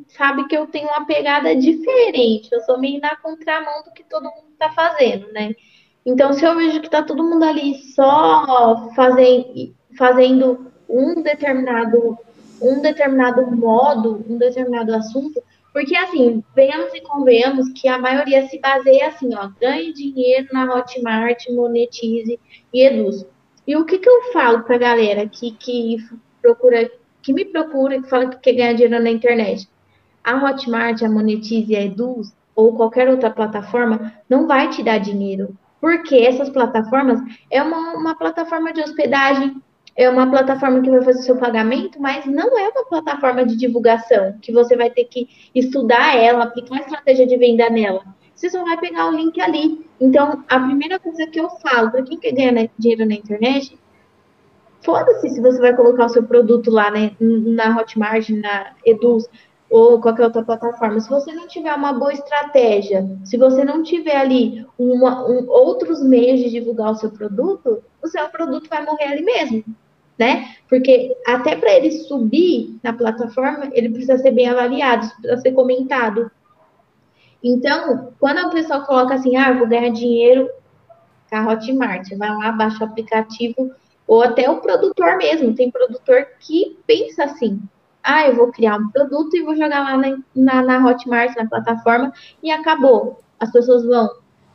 sabe 0.08 0.46
que 0.48 0.56
eu 0.56 0.66
tenho 0.66 0.88
uma 0.88 1.06
pegada 1.06 1.54
diferente. 1.54 2.48
Eu 2.50 2.60
sou 2.62 2.78
meio 2.78 3.00
na 3.00 3.14
contramão 3.16 3.82
do 3.84 3.92
que 3.92 4.02
todo 4.02 4.24
mundo 4.24 4.50
está 4.52 4.70
fazendo, 4.72 5.32
né? 5.32 5.54
Então, 6.04 6.32
se 6.32 6.44
eu 6.44 6.56
vejo 6.56 6.80
que 6.80 6.86
está 6.86 7.02
todo 7.02 7.22
mundo 7.22 7.44
ali 7.44 7.74
só 7.94 8.90
fazendo, 8.96 9.74
fazendo 9.96 10.72
um 10.88 11.22
determinado 11.22 12.18
um 12.60 12.82
determinado 12.82 13.50
modo, 13.56 14.22
um 14.28 14.36
determinado 14.36 14.94
assunto, 14.94 15.42
porque 15.72 15.96
assim, 15.96 16.42
venhamos 16.54 16.92
e 16.94 17.00
convenhamos 17.00 17.68
que 17.72 17.88
a 17.88 17.98
maioria 17.98 18.46
se 18.48 18.58
baseia 18.58 19.08
assim, 19.08 19.34
ó, 19.34 19.50
ganhe 19.60 19.92
dinheiro 19.92 20.48
na 20.52 20.74
Hotmart, 20.74 21.48
monetize 21.50 22.38
e 22.72 22.82
eduz. 22.82 23.24
E 23.66 23.76
o 23.76 23.84
que, 23.84 23.98
que 23.98 24.08
eu 24.08 24.32
falo 24.32 24.62
para 24.64 24.74
a 24.74 24.78
galera 24.78 25.28
que, 25.28 25.52
que 25.52 25.98
procura, 26.42 26.90
que 27.22 27.32
me 27.32 27.44
procura, 27.44 28.02
que 28.02 28.08
fala 28.08 28.28
que 28.28 28.38
quer 28.38 28.52
ganhar 28.54 28.72
dinheiro 28.72 29.02
na 29.02 29.10
internet. 29.10 29.68
A 30.24 30.36
Hotmart, 30.44 31.02
a 31.02 31.08
Monetize, 31.08 31.76
a 31.76 31.82
Eduz 31.82 32.34
ou 32.54 32.76
qualquer 32.76 33.08
outra 33.08 33.30
plataforma 33.30 34.12
não 34.28 34.46
vai 34.46 34.68
te 34.70 34.82
dar 34.82 34.98
dinheiro. 34.98 35.56
Porque 35.80 36.16
essas 36.16 36.50
plataformas 36.50 37.20
é 37.50 37.62
uma, 37.62 37.94
uma 37.94 38.14
plataforma 38.14 38.72
de 38.72 38.82
hospedagem, 38.82 39.62
é 39.96 40.08
uma 40.08 40.30
plataforma 40.30 40.80
que 40.80 40.90
vai 40.90 41.02
fazer 41.02 41.20
o 41.20 41.22
seu 41.22 41.36
pagamento, 41.36 42.00
mas 42.00 42.24
não 42.26 42.58
é 42.58 42.68
uma 42.68 42.84
plataforma 42.84 43.44
de 43.44 43.56
divulgação, 43.56 44.34
que 44.40 44.52
você 44.52 44.76
vai 44.76 44.90
ter 44.90 45.04
que 45.04 45.28
estudar 45.54 46.16
ela, 46.16 46.44
aplicar 46.44 46.74
uma 46.74 46.80
estratégia 46.80 47.26
de 47.26 47.36
venda 47.36 47.68
nela. 47.68 48.04
Você 48.34 48.48
só 48.48 48.64
vai 48.64 48.78
pegar 48.78 49.08
o 49.08 49.14
link 49.14 49.38
ali. 49.40 49.86
Então, 50.00 50.42
a 50.48 50.58
primeira 50.60 50.98
coisa 50.98 51.26
que 51.26 51.38
eu 51.38 51.50
falo 51.50 51.90
para 51.90 52.02
quem 52.02 52.18
quer 52.18 52.32
ganhar 52.32 52.70
dinheiro 52.78 53.04
na 53.06 53.14
internet 53.14 53.78
Foda-se 54.82 55.28
se 55.28 55.40
você 55.40 55.58
vai 55.60 55.76
colocar 55.76 56.06
o 56.06 56.08
seu 56.08 56.22
produto 56.22 56.70
lá 56.70 56.90
né, 56.90 57.12
na 57.20 57.78
Hotmart, 57.78 58.30
na 58.30 58.72
Eduz 58.84 59.28
ou 59.70 60.00
qualquer 60.00 60.24
outra 60.24 60.42
plataforma. 60.42 60.98
Se 60.98 61.08
você 61.08 61.32
não 61.32 61.46
tiver 61.46 61.72
uma 61.72 61.92
boa 61.92 62.12
estratégia, 62.12 63.08
se 63.24 63.36
você 63.36 63.64
não 63.64 63.84
tiver 63.84 64.16
ali 64.16 64.66
uma, 64.76 65.24
um, 65.24 65.48
outros 65.48 66.02
meios 66.02 66.40
de 66.40 66.50
divulgar 66.50 66.90
o 66.90 66.96
seu 66.96 67.10
produto, 67.10 67.82
o 68.02 68.08
seu 68.08 68.28
produto 68.28 68.68
vai 68.68 68.84
morrer 68.84 69.04
ali 69.04 69.22
mesmo, 69.22 69.64
né? 70.18 70.56
Porque 70.68 71.16
até 71.24 71.54
para 71.54 71.72
ele 71.72 71.92
subir 71.92 72.78
na 72.82 72.92
plataforma, 72.92 73.70
ele 73.72 73.88
precisa 73.88 74.18
ser 74.18 74.32
bem 74.32 74.48
avaliado, 74.48 75.08
precisa 75.20 75.40
ser 75.40 75.52
comentado. 75.52 76.28
Então, 77.42 78.12
quando 78.18 78.38
a 78.38 78.50
pessoa 78.50 78.80
coloca 78.80 79.14
assim, 79.14 79.36
ah, 79.36 79.52
vou 79.52 79.68
ganhar 79.68 79.90
dinheiro 79.90 80.50
com 81.30 81.36
a 81.36 81.52
Hotmart, 81.52 82.08
vai 82.18 82.28
lá, 82.28 82.50
baixa 82.50 82.84
o 82.84 82.88
aplicativo 82.88 83.70
ou 84.04 84.20
até 84.22 84.50
o 84.50 84.60
produtor 84.60 85.16
mesmo. 85.16 85.54
Tem 85.54 85.70
produtor 85.70 86.26
que 86.40 86.76
pensa 86.84 87.24
assim: 87.24 87.62
ah, 88.02 88.26
eu 88.26 88.36
vou 88.36 88.48
criar 88.48 88.76
um 88.76 88.88
produto 88.88 89.36
e 89.36 89.42
vou 89.42 89.56
jogar 89.56 89.80
lá 89.80 89.96
na, 89.96 90.18
na, 90.34 90.62
na 90.62 90.86
Hotmart, 90.86 91.36
na 91.36 91.46
plataforma, 91.46 92.12
e 92.42 92.50
acabou. 92.50 93.18
As 93.38 93.50
pessoas 93.50 93.84
vão, 93.84 94.08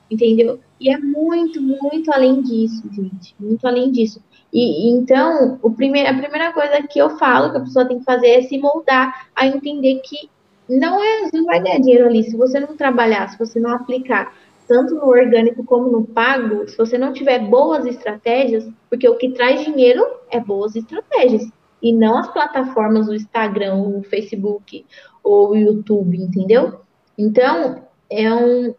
entendeu? 0.09 0.59
E 0.79 0.89
é 0.89 0.97
muito, 0.97 1.61
muito 1.61 2.11
além 2.11 2.41
disso, 2.41 2.83
gente. 2.91 3.35
Muito 3.39 3.65
além 3.65 3.91
disso. 3.91 4.21
E 4.53 4.89
então, 4.89 5.59
o 5.61 5.67
a 5.69 5.71
primeira 5.71 6.53
coisa 6.53 6.81
que 6.83 6.99
eu 6.99 7.17
falo 7.17 7.51
que 7.51 7.57
a 7.57 7.61
pessoa 7.61 7.85
tem 7.85 7.99
que 7.99 8.05
fazer 8.05 8.27
é 8.27 8.41
se 8.41 8.57
moldar 8.57 9.27
a 9.35 9.47
entender 9.47 10.01
que 10.03 10.29
não 10.69 11.03
é, 11.03 11.29
não 11.33 11.45
vai 11.45 11.61
ganhar 11.61 11.79
dinheiro 11.79 12.07
ali 12.07 12.23
se 12.23 12.35
você 12.35 12.59
não 12.59 12.75
trabalhar, 12.75 13.27
se 13.29 13.37
você 13.37 13.59
não 13.59 13.71
aplicar 13.71 14.33
tanto 14.67 14.95
no 14.95 15.07
orgânico 15.07 15.63
como 15.63 15.91
no 15.91 16.05
pago, 16.05 16.67
se 16.67 16.77
você 16.77 16.97
não 16.97 17.13
tiver 17.13 17.39
boas 17.39 17.85
estratégias, 17.85 18.67
porque 18.89 19.07
o 19.07 19.17
que 19.17 19.29
traz 19.29 19.63
dinheiro 19.63 20.03
é 20.29 20.39
boas 20.39 20.75
estratégias, 20.75 21.47
e 21.85 21.93
não 21.93 22.17
as 22.17 22.27
plataformas, 22.33 23.07
o 23.07 23.13
Instagram, 23.13 23.75
o 23.75 24.01
Facebook 24.01 24.83
ou 25.23 25.51
o 25.51 25.55
YouTube, 25.55 26.17
entendeu? 26.17 26.81
Então, 27.15 27.83
é, 28.09 28.33
um, 28.33 28.73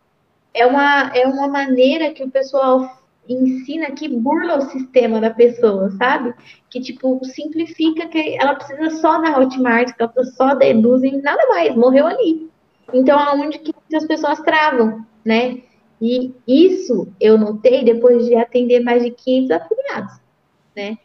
é, 0.53 0.67
uma, 0.67 1.13
é 1.15 1.25
uma 1.25 1.47
maneira 1.47 2.13
que 2.13 2.25
o 2.25 2.31
pessoal 2.31 3.01
ensina 3.29 3.93
que 3.93 4.09
burla 4.09 4.59
o 4.59 4.71
sistema 4.71 5.21
da 5.21 5.31
pessoa, 5.31 5.89
sabe? 5.93 6.35
Que, 6.69 6.81
tipo, 6.81 7.25
simplifica 7.25 8.09
que 8.09 8.37
ela 8.37 8.57
precisa 8.57 8.91
só 8.99 9.21
da 9.21 9.39
Hotmart, 9.39 9.95
que 9.95 10.03
ela 10.03 10.25
só 10.37 10.57
da 10.57 10.67
Eduz 10.67 11.05
e 11.05 11.13
nada 11.23 11.47
mais, 11.47 11.77
morreu 11.77 12.09
ali. 12.09 12.51
Então, 12.93 13.17
aonde 13.17 13.61
que 13.61 13.73
as 13.95 14.05
pessoas 14.05 14.41
travam, 14.41 15.07
né? 15.25 15.63
E 16.03 16.35
isso 16.45 17.07
eu 17.21 17.39
notei 17.39 17.85
depois 17.85 18.27
de 18.27 18.35
atender 18.35 18.81
mais 18.81 19.05
de 19.05 19.13
500 19.13 19.51
afiliados, 19.53 20.21
né? 20.75 20.99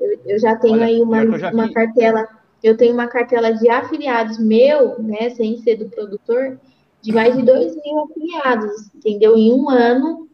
Eu, 0.00 0.18
eu 0.26 0.38
já 0.38 0.56
tenho 0.56 0.74
Olha, 0.74 0.86
aí 0.86 1.00
uma, 1.00 1.22
uma 1.22 1.72
cartela, 1.72 2.28
eu 2.62 2.76
tenho 2.76 2.94
uma 2.94 3.06
cartela 3.06 3.52
de 3.52 3.68
afiliados 3.68 4.38
meu, 4.38 5.00
né, 5.02 5.30
sem 5.30 5.56
ser 5.58 5.76
do 5.76 5.88
produtor, 5.88 6.58
de 7.00 7.12
mais 7.12 7.36
de 7.36 7.42
2 7.42 7.74
mil 7.76 8.04
afiliados, 8.04 8.90
entendeu? 8.94 9.36
Em 9.36 9.52
um 9.52 9.68
ano, 9.68 10.28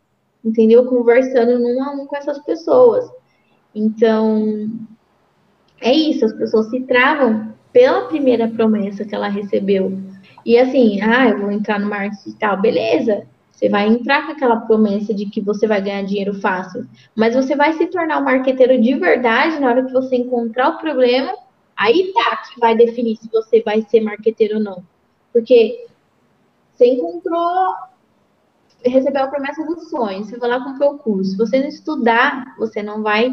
entendeu? 0.45 0.87
Conversando 0.87 1.59
num 1.59 1.83
a 1.83 1.93
um 1.93 2.07
com 2.07 2.17
essas 2.17 2.39
pessoas. 2.41 3.11
Então, 3.75 4.71
é 5.81 5.93
isso, 5.93 6.25
as 6.25 6.33
pessoas 6.33 6.71
se 6.71 6.81
travam 6.81 7.53
pela 7.73 8.07
primeira 8.07 8.49
promessa 8.49 9.05
que 9.05 9.15
ela 9.15 9.29
recebeu. 9.29 9.99
E 10.47 10.57
assim, 10.59 11.01
ah, 11.03 11.29
eu 11.29 11.41
vou 11.41 11.51
entrar 11.51 11.81
no 11.81 11.89
marketing 11.89 12.25
digital, 12.25 12.61
beleza. 12.61 13.27
Você 13.55 13.69
vai 13.69 13.87
entrar 13.87 14.27
com 14.27 14.33
aquela 14.33 14.57
promessa 14.57 15.15
de 15.15 15.27
que 15.27 15.41
você 15.41 15.67
vai 15.67 15.81
ganhar 15.81 16.03
dinheiro 16.03 16.35
fácil, 16.35 16.87
mas 17.15 17.37
você 17.37 17.55
vai 17.55 17.73
se 17.75 17.87
tornar 17.87 18.19
um 18.19 18.25
marqueteiro 18.25 18.81
de 18.81 18.95
verdade 18.95 19.61
na 19.61 19.69
hora 19.69 19.85
que 19.85 19.93
você 19.93 20.17
encontrar 20.17 20.71
o 20.71 20.79
problema, 20.79 21.33
aí 21.77 22.13
tá 22.13 22.37
que 22.39 22.59
vai 22.59 22.77
definir 22.77 23.17
se 23.17 23.31
você 23.31 23.63
vai 23.63 23.83
ser 23.83 24.01
marqueteiro 24.01 24.57
ou 24.57 24.63
não. 24.63 24.85
Porque 25.33 25.87
você 26.73 26.87
encontrou, 26.87 27.75
recebeu 28.85 29.23
a 29.23 29.29
promessa 29.29 29.65
dos 29.65 29.89
sonhos, 29.89 30.29
você 30.29 30.37
vai 30.37 30.51
lá 30.51 30.63
comprar 30.63 30.89
o 30.89 30.99
curso. 30.99 31.31
Se 31.31 31.37
você 31.37 31.61
não 31.61 31.69
estudar, 31.69 32.57
você 32.59 32.83
não 32.83 33.03
vai 33.03 33.33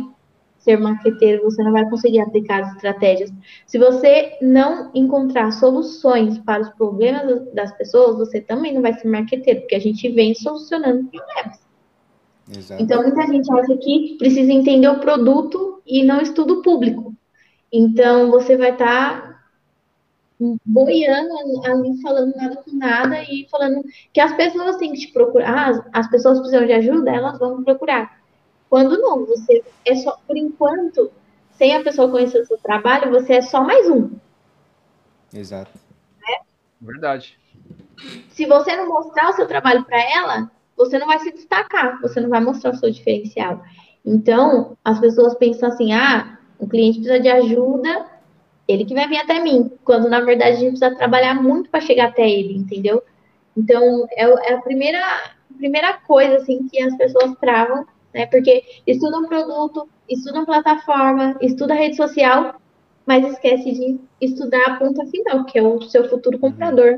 ser 0.62 0.78
marqueteiro, 0.78 1.44
você 1.44 1.64
não 1.64 1.72
vai 1.72 1.90
conseguir 1.90 2.22
aplicar 2.22 2.64
as 2.64 2.76
estratégias. 2.76 3.32
Se 3.66 3.78
você 3.78 4.38
não 4.42 4.92
encontrar 4.94 5.52
soluções 5.52 6.38
para 6.40 6.62
os 6.62 6.70
problemas 6.70 7.52
das 7.54 7.76
pessoas, 7.78 8.18
você 8.18 8.40
também 8.40 8.74
não 8.74 8.82
vai 8.82 8.94
ser 8.94 9.08
marqueteiro, 9.08 9.62
porque 9.62 9.76
a 9.76 9.80
gente 9.80 10.08
vem 10.10 10.34
solucionando 10.36 11.10
problemas. 11.10 11.60
Exato. 12.56 12.84
Então, 12.84 13.02
muita 13.02 13.26
gente 13.28 13.52
acha 13.52 13.78
que 13.78 14.16
precisa 14.18 14.52
entender 14.52 14.88
o 14.88 15.00
produto 15.00 15.82
e 15.86 16.04
não 16.04 16.22
estuda 16.22 16.54
o 16.54 16.62
público. 16.62 17.14
Então, 17.72 18.30
você 18.30 18.58
vai 18.58 18.72
estar 18.72 19.22
tá 19.22 19.32
boiando 20.66 21.30
ali, 21.66 22.02
falando 22.02 22.36
nada 22.36 22.56
com 22.58 22.76
nada 22.76 23.24
e 23.24 23.48
falando 23.50 23.82
que 24.12 24.20
as 24.20 24.36
pessoas 24.36 24.78
têm 24.78 24.92
que 24.92 25.00
te 25.00 25.14
procurar. 25.14 25.70
As, 25.70 25.82
as 25.94 26.10
pessoas 26.10 26.40
precisam 26.40 26.66
de 26.66 26.74
ajuda, 26.74 27.12
elas 27.12 27.40
vão 27.40 27.64
procurar. 27.64 28.21
Quando 28.72 28.98
não, 29.02 29.26
você 29.26 29.62
é 29.86 29.96
só, 29.96 30.18
por 30.26 30.38
enquanto, 30.38 31.12
sem 31.58 31.76
a 31.76 31.84
pessoa 31.84 32.10
conhecer 32.10 32.40
o 32.40 32.46
seu 32.46 32.58
trabalho, 32.58 33.12
você 33.12 33.34
é 33.34 33.42
só 33.42 33.62
mais 33.62 33.90
um. 33.90 34.12
Exato. 35.34 35.78
Né? 36.18 36.38
Verdade. 36.80 37.38
Se 38.30 38.46
você 38.46 38.74
não 38.78 38.88
mostrar 38.88 39.30
o 39.30 39.34
seu 39.34 39.46
trabalho 39.46 39.84
para 39.84 40.00
ela, 40.00 40.50
você 40.78 40.98
não 40.98 41.08
vai 41.08 41.20
se 41.20 41.34
destacar, 41.34 42.00
você 42.00 42.22
não 42.22 42.30
vai 42.30 42.40
mostrar 42.40 42.72
o 42.72 42.78
seu 42.78 42.90
diferencial. 42.90 43.62
Então, 44.06 44.78
as 44.86 45.02
pessoas 45.02 45.36
pensam 45.36 45.68
assim: 45.68 45.92
ah, 45.92 46.40
o 46.58 46.66
cliente 46.66 47.00
precisa 47.00 47.20
de 47.20 47.28
ajuda, 47.28 48.06
ele 48.70 48.86
que 48.86 48.94
vai 48.94 49.06
vir 49.10 49.18
até 49.18 49.42
mim, 49.42 49.70
quando 49.84 50.08
na 50.08 50.22
verdade 50.22 50.52
a 50.52 50.60
gente 50.60 50.80
precisa 50.80 50.96
trabalhar 50.96 51.34
muito 51.34 51.70
para 51.70 51.82
chegar 51.82 52.08
até 52.08 52.22
ele, 52.30 52.56
entendeu? 52.56 53.04
Então, 53.58 54.08
é, 54.12 54.24
é, 54.24 54.54
a 54.54 54.62
primeira, 54.62 55.02
primeira 55.58 55.92
coisa 56.08 56.38
assim 56.38 56.70
que 56.70 56.82
as 56.82 56.96
pessoas 56.96 57.36
travam, 57.42 57.86
né? 58.14 58.26
Porque 58.26 58.64
estudam 58.86 59.28
produto, 59.28 59.88
estudam 60.10 60.46
plataforma, 60.46 61.38
estuda 61.42 61.74
rede 61.74 61.96
social, 61.96 62.62
mas 63.06 63.26
esquece 63.26 63.72
de 63.72 64.00
estudar 64.20 64.64
a 64.68 64.76
ponta 64.78 65.06
final, 65.08 65.46
que 65.46 65.58
é 65.58 65.64
o 65.64 65.82
seu 65.82 66.10
futuro 66.10 66.38
uhum. 66.38 66.42
comprador. 66.42 66.98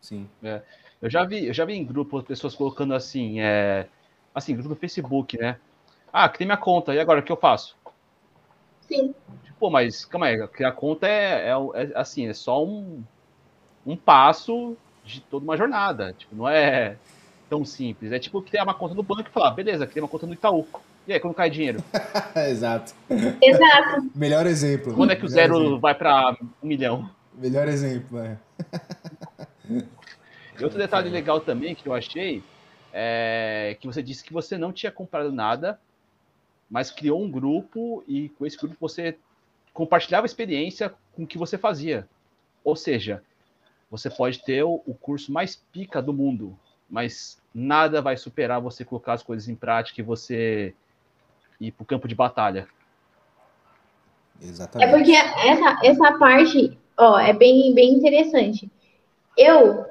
Sim. 0.00 0.28
É. 0.42 0.62
Eu 1.00 1.08
já 1.08 1.24
vi, 1.24 1.46
eu 1.46 1.54
já 1.54 1.64
vi 1.64 1.74
em 1.74 1.84
grupo 1.84 2.22
pessoas 2.22 2.54
colocando 2.54 2.94
assim, 2.94 3.40
é, 3.40 3.86
assim, 4.34 4.54
grupo 4.54 4.68
do 4.68 4.76
Facebook, 4.76 5.38
né? 5.38 5.56
Ah, 6.12 6.28
tem 6.28 6.46
minha 6.46 6.56
conta, 6.56 6.94
e 6.94 6.98
agora 6.98 7.20
o 7.20 7.22
que 7.22 7.32
eu 7.32 7.36
faço? 7.36 7.76
Sim. 8.82 9.14
Pô, 9.58 9.70
mas 9.70 10.04
calma 10.04 10.26
aí, 10.26 10.48
criar 10.48 10.72
conta 10.72 11.06
é, 11.06 11.48
é, 11.48 11.52
é, 11.52 11.92
assim, 11.94 12.26
é 12.26 12.32
só 12.32 12.64
um, 12.64 13.02
um 13.86 13.96
passo 13.96 14.76
de 15.04 15.20
toda 15.20 15.44
uma 15.44 15.56
jornada. 15.56 16.14
Tipo, 16.14 16.34
não 16.34 16.48
é 16.48 16.96
tão 17.50 17.64
simples. 17.64 18.12
É 18.12 18.18
tipo 18.18 18.40
criar 18.40 18.62
uma 18.62 18.72
conta 18.72 18.94
no 18.94 19.02
banco 19.02 19.28
e 19.28 19.32
falar, 19.32 19.50
beleza, 19.50 19.86
criei 19.86 20.02
uma 20.02 20.08
conta 20.08 20.26
no 20.26 20.32
Itaú. 20.32 20.66
E 21.06 21.12
aí, 21.12 21.18
quando 21.18 21.34
cai 21.34 21.50
dinheiro? 21.50 21.82
Exato. 22.48 22.94
Exato. 23.42 24.10
Melhor 24.14 24.46
exemplo. 24.46 24.94
Quando 24.94 25.10
é 25.10 25.16
que 25.16 25.26
o 25.26 25.28
zero 25.28 25.56
exemplo. 25.56 25.80
vai 25.80 25.94
para 25.94 26.36
um 26.62 26.66
milhão? 26.66 27.10
Melhor 27.34 27.66
exemplo, 27.66 28.18
é. 28.18 28.38
E 30.58 30.62
outro 30.62 30.78
detalhe 30.78 31.10
legal 31.10 31.40
também 31.40 31.74
que 31.74 31.88
eu 31.88 31.94
achei 31.94 32.42
é 32.92 33.76
que 33.80 33.86
você 33.86 34.02
disse 34.02 34.22
que 34.22 34.32
você 34.32 34.56
não 34.56 34.72
tinha 34.72 34.92
comprado 34.92 35.32
nada, 35.32 35.80
mas 36.70 36.90
criou 36.90 37.20
um 37.22 37.30
grupo 37.30 38.04
e 38.06 38.28
com 38.30 38.46
esse 38.46 38.56
grupo 38.56 38.76
você 38.78 39.16
compartilhava 39.72 40.24
a 40.24 40.28
experiência 40.28 40.92
com 41.14 41.24
o 41.24 41.26
que 41.26 41.38
você 41.38 41.56
fazia. 41.56 42.06
Ou 42.62 42.76
seja, 42.76 43.22
você 43.90 44.08
pode 44.08 44.42
ter 44.44 44.62
o, 44.62 44.78
curso 45.00 45.32
mais 45.32 45.56
pica 45.72 46.02
do 46.02 46.12
mundo, 46.12 46.56
mas 46.90 47.40
nada 47.54 48.02
vai 48.02 48.16
superar 48.16 48.60
você 48.60 48.84
colocar 48.84 49.14
as 49.14 49.22
coisas 49.22 49.48
em 49.48 49.54
prática 49.54 50.00
e 50.00 50.04
você 50.04 50.74
ir 51.60 51.72
para 51.72 51.82
o 51.82 51.86
campo 51.86 52.08
de 52.08 52.14
batalha. 52.14 52.66
Exatamente. 54.40 54.88
É 54.88 54.96
porque 54.96 55.12
essa, 55.12 55.78
essa 55.84 56.18
parte 56.18 56.78
ó, 56.96 57.18
é 57.18 57.32
bem, 57.32 57.74
bem 57.74 57.94
interessante. 57.94 58.70
Eu 59.36 59.88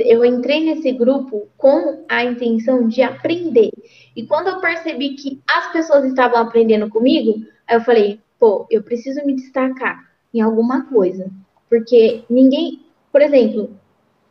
eu 0.00 0.22
entrei 0.22 0.64
nesse 0.64 0.92
grupo 0.92 1.48
com 1.56 2.04
a 2.06 2.22
intenção 2.24 2.86
de 2.86 3.00
aprender. 3.00 3.70
E 4.14 4.26
quando 4.26 4.48
eu 4.48 4.60
percebi 4.60 5.14
que 5.14 5.40
as 5.48 5.72
pessoas 5.72 6.04
estavam 6.04 6.38
aprendendo 6.38 6.90
comigo, 6.90 7.42
eu 7.70 7.80
falei, 7.80 8.20
pô, 8.38 8.66
eu 8.70 8.82
preciso 8.82 9.24
me 9.24 9.34
destacar 9.34 10.10
em 10.34 10.42
alguma 10.42 10.84
coisa. 10.84 11.30
Porque 11.70 12.22
ninguém, 12.28 12.84
por 13.10 13.22
exemplo, 13.22 13.70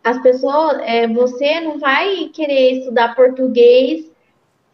as 0.03 0.21
pessoas, 0.21 0.79
é, 0.81 1.07
você 1.07 1.59
não 1.59 1.79
vai 1.79 2.29
querer 2.33 2.79
estudar 2.79 3.15
português 3.15 4.11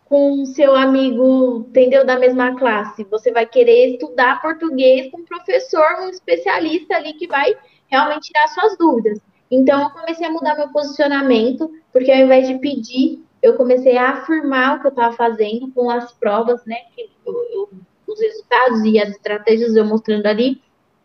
com 0.06 0.46
seu 0.46 0.74
amigo, 0.74 1.66
entendeu, 1.68 2.06
da 2.06 2.18
mesma 2.18 2.56
classe. 2.56 3.04
Você 3.12 3.32
vai 3.32 3.46
querer 3.46 3.94
estudar 3.94 4.42
português 4.42 5.12
com 5.12 5.20
um 5.20 5.26
professor, 5.26 5.86
um 6.02 6.10
especialista 6.10 6.96
ali 6.96 7.14
que 7.14 7.28
vai 7.28 7.54
realmente 7.88 8.32
tirar 8.32 8.48
suas 8.48 8.78
dúvidas. 8.78 9.20
Então, 9.52 9.82
eu 9.82 9.90
comecei 9.90 10.26
a 10.26 10.32
mudar 10.32 10.56
meu 10.56 10.70
posicionamento, 10.70 11.70
porque 11.92 12.12
ao 12.12 12.20
invés 12.20 12.48
de 12.48 12.58
pedir, 12.60 13.22
eu 13.42 13.56
comecei 13.56 13.98
a 13.98 14.12
afirmar 14.12 14.78
o 14.78 14.82
que 14.82 14.88
eu 14.88 14.92
estava 14.92 15.16
fazendo 15.16 15.72
com 15.74 15.90
as 15.90 16.12
provas, 16.14 16.64
né? 16.66 16.78
Eu, 17.26 17.34
eu, 17.52 17.70
os 18.08 18.20
resultados 18.20 18.84
e 18.86 19.00
as 19.00 19.10
estratégias 19.10 19.76
eu 19.76 19.86
mostrando 19.86 20.26
ali. 20.26 20.62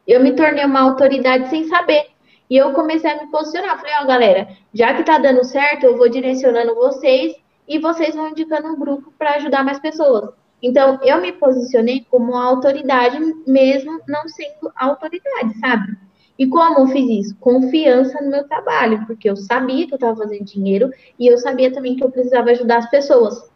Eu 0.07 0.21
me 0.21 0.33
tornei 0.33 0.65
uma 0.65 0.81
autoridade 0.81 1.49
sem 1.49 1.67
saber. 1.69 2.12
E 2.53 2.57
eu 2.59 2.75
comecei 2.75 3.11
a 3.11 3.19
me 3.19 3.31
posicionar. 3.31 3.79
Falei, 3.79 3.95
ó, 3.99 4.03
oh, 4.03 4.07
galera, 4.07 4.49
já 4.75 4.93
que 4.93 5.05
tá 5.05 5.17
dando 5.17 5.43
certo, 5.43 5.85
eu 5.85 5.97
vou 5.97 6.07
direcionando 6.07 6.75
vocês 6.75 7.35
e 7.67 7.79
vocês 7.79 8.15
vão 8.15 8.29
indicando 8.29 8.69
um 8.69 8.79
grupo 8.79 9.11
para 9.19 9.37
ajudar 9.37 9.65
mais 9.65 9.79
pessoas. 9.79 10.35
Então, 10.63 11.01
eu 11.03 11.19
me 11.23 11.33
posicionei 11.33 12.07
como 12.11 12.37
autoridade, 12.37 13.19
mesmo 13.47 13.99
não 14.07 14.29
sendo 14.29 14.71
autoridade, 14.77 15.59
sabe? 15.61 15.97
E 16.39 16.47
como 16.47 16.81
eu 16.81 16.87
fiz 16.89 17.27
isso? 17.27 17.37
Confiança 17.41 18.21
no 18.21 18.31
meu 18.31 18.47
trabalho, 18.47 19.03
porque 19.07 19.31
eu 19.31 19.37
sabia 19.37 19.87
que 19.87 19.95
eu 19.95 19.97
estava 19.97 20.19
fazendo 20.19 20.45
dinheiro 20.45 20.91
e 21.19 21.29
eu 21.29 21.39
sabia 21.39 21.73
também 21.73 21.97
que 21.97 22.05
eu 22.05 22.11
precisava 22.11 22.51
ajudar 22.51 22.81
as 22.81 22.91
pessoas. 22.91 23.51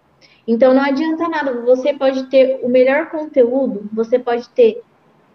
Então 0.48 0.72
não 0.72 0.82
adianta 0.82 1.28
nada, 1.28 1.52
você 1.60 1.92
pode 1.92 2.30
ter 2.30 2.60
o 2.62 2.68
melhor 2.70 3.10
conteúdo, 3.10 3.90
você 3.92 4.18
pode 4.18 4.48
ter 4.50 4.82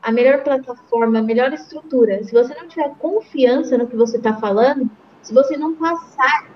a 0.01 0.11
melhor 0.11 0.43
plataforma, 0.43 1.19
a 1.19 1.23
melhor 1.23 1.53
estrutura. 1.53 2.23
Se 2.23 2.31
você 2.31 2.53
não 2.55 2.67
tiver 2.67 2.89
confiança 2.97 3.77
no 3.77 3.87
que 3.87 3.95
você 3.95 4.17
está 4.17 4.35
falando, 4.35 4.89
se 5.21 5.33
você 5.33 5.57
não 5.57 5.75
passar 5.75 6.49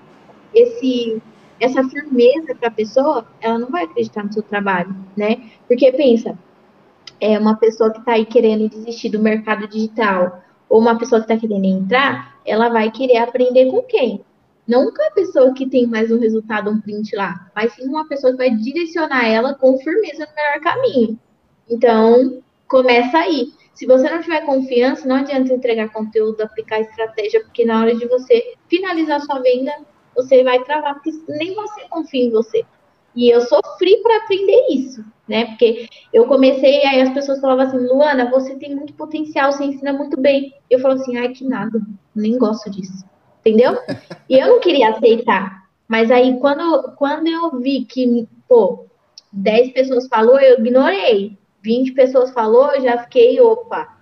esse 0.52 1.22
essa 1.58 1.82
firmeza 1.88 2.54
para 2.54 2.68
a 2.68 2.70
pessoa, 2.70 3.26
ela 3.40 3.58
não 3.58 3.70
vai 3.70 3.84
acreditar 3.84 4.22
no 4.22 4.32
seu 4.32 4.42
trabalho, 4.42 4.94
né? 5.16 5.50
Porque 5.66 5.90
pensa, 5.92 6.38
é 7.20 7.38
uma 7.38 7.56
pessoa 7.56 7.90
que 7.90 7.98
está 7.98 8.12
aí 8.12 8.26
querendo 8.26 8.68
desistir 8.68 9.08
do 9.08 9.18
mercado 9.18 9.66
digital, 9.66 10.42
ou 10.68 10.80
uma 10.80 10.98
pessoa 10.98 11.20
que 11.20 11.32
está 11.32 11.40
querendo 11.40 11.64
entrar, 11.64 12.36
ela 12.44 12.68
vai 12.68 12.90
querer 12.90 13.18
aprender 13.18 13.70
com 13.70 13.82
quem? 13.82 14.22
Com 14.68 15.02
a 15.02 15.10
pessoa 15.12 15.54
que 15.54 15.66
tem 15.66 15.86
mais 15.86 16.10
um 16.10 16.18
resultado, 16.18 16.70
um 16.70 16.80
print 16.80 17.14
lá, 17.14 17.48
mas 17.54 17.72
sim 17.72 17.88
uma 17.88 18.06
pessoa 18.06 18.32
que 18.32 18.38
vai 18.38 18.50
direcionar 18.50 19.24
ela 19.24 19.54
com 19.54 19.78
firmeza 19.78 20.26
no 20.26 20.34
melhor 20.34 20.60
caminho. 20.60 21.18
Então, 21.70 22.42
começa 22.68 23.18
aí. 23.18 23.52
Se 23.74 23.86
você 23.86 24.08
não 24.08 24.22
tiver 24.22 24.46
confiança, 24.46 25.06
não 25.06 25.16
adianta 25.16 25.52
entregar 25.52 25.92
conteúdo, 25.92 26.40
aplicar 26.40 26.80
estratégia, 26.80 27.42
porque 27.42 27.64
na 27.64 27.80
hora 27.80 27.94
de 27.94 28.06
você 28.06 28.54
finalizar 28.68 29.20
sua 29.20 29.40
venda, 29.40 29.72
você 30.14 30.42
vai 30.42 30.64
travar, 30.64 30.94
porque 30.94 31.10
nem 31.28 31.54
você 31.54 31.82
confia 31.90 32.24
em 32.24 32.30
você. 32.30 32.64
E 33.14 33.30
eu 33.30 33.40
sofri 33.42 33.96
para 34.02 34.18
aprender 34.18 34.66
isso, 34.70 35.04
né? 35.28 35.46
Porque 35.46 35.88
eu 36.12 36.26
comecei, 36.26 36.84
aí 36.84 37.00
as 37.00 37.12
pessoas 37.12 37.40
falavam 37.40 37.66
assim, 37.66 37.78
Luana, 37.78 38.30
você 38.30 38.54
tem 38.56 38.74
muito 38.74 38.94
potencial, 38.94 39.52
você 39.52 39.64
ensina 39.64 39.92
muito 39.92 40.20
bem. 40.20 40.54
Eu 40.70 40.80
falo 40.80 40.94
assim, 40.94 41.16
ai, 41.16 41.30
que 41.30 41.44
nada, 41.44 41.80
nem 42.14 42.38
gosto 42.38 42.70
disso. 42.70 43.04
Entendeu? 43.40 43.78
E 44.28 44.38
eu 44.38 44.48
não 44.48 44.60
queria 44.60 44.90
aceitar. 44.90 45.64
Mas 45.88 46.10
aí, 46.10 46.38
quando, 46.40 46.94
quando 46.96 47.28
eu 47.28 47.58
vi 47.58 47.84
que, 47.84 48.28
pô, 48.48 48.86
10 49.32 49.72
pessoas 49.72 50.08
falou, 50.08 50.38
eu 50.40 50.58
ignorei. 50.58 51.38
20 51.66 51.92
pessoas 51.92 52.30
falou, 52.30 52.72
eu 52.72 52.80
já 52.80 52.98
fiquei, 52.98 53.40
opa, 53.40 53.98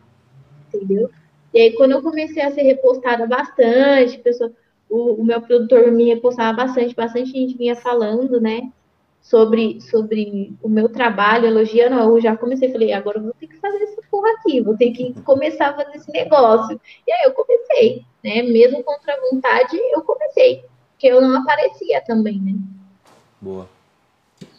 entendeu? 0.68 1.10
E 1.52 1.58
aí, 1.58 1.72
quando 1.72 1.92
eu 1.92 2.02
comecei 2.02 2.42
a 2.42 2.50
ser 2.52 2.62
repostada 2.62 3.26
bastante, 3.26 4.18
pessoa, 4.18 4.52
o, 4.88 5.14
o 5.14 5.24
meu 5.24 5.40
produtor 5.40 5.90
me 5.90 6.04
repostava 6.04 6.52
bastante, 6.54 6.94
bastante 6.94 7.30
gente 7.30 7.56
vinha 7.56 7.74
falando, 7.74 8.40
né? 8.40 8.70
sobre, 9.24 9.80
sobre 9.80 10.54
o 10.62 10.68
meu 10.68 10.86
trabalho, 10.86 11.46
elogiando, 11.46 11.94
eu 11.94 12.20
já 12.20 12.36
comecei, 12.36 12.70
falei, 12.70 12.92
agora 12.92 13.18
eu 13.18 13.22
vou 13.22 13.32
ter 13.32 13.46
que 13.46 13.56
fazer 13.56 13.82
essa 13.82 14.02
porra 14.10 14.30
aqui, 14.32 14.60
vou 14.60 14.76
ter 14.76 14.90
que 14.90 15.14
começar 15.22 15.70
a 15.70 15.74
fazer 15.74 15.96
esse 15.96 16.12
negócio. 16.12 16.78
E 17.06 17.10
aí 17.10 17.24
eu 17.24 17.32
comecei, 17.32 18.04
né? 18.22 18.42
Mesmo 18.42 18.84
contra 18.84 19.14
a 19.14 19.20
vontade, 19.30 19.78
eu 19.94 20.02
comecei, 20.02 20.62
porque 20.90 21.06
eu 21.06 21.22
não 21.22 21.40
aparecia 21.40 22.02
também, 22.02 22.38
né? 22.38 22.52
Boa. 23.40 23.66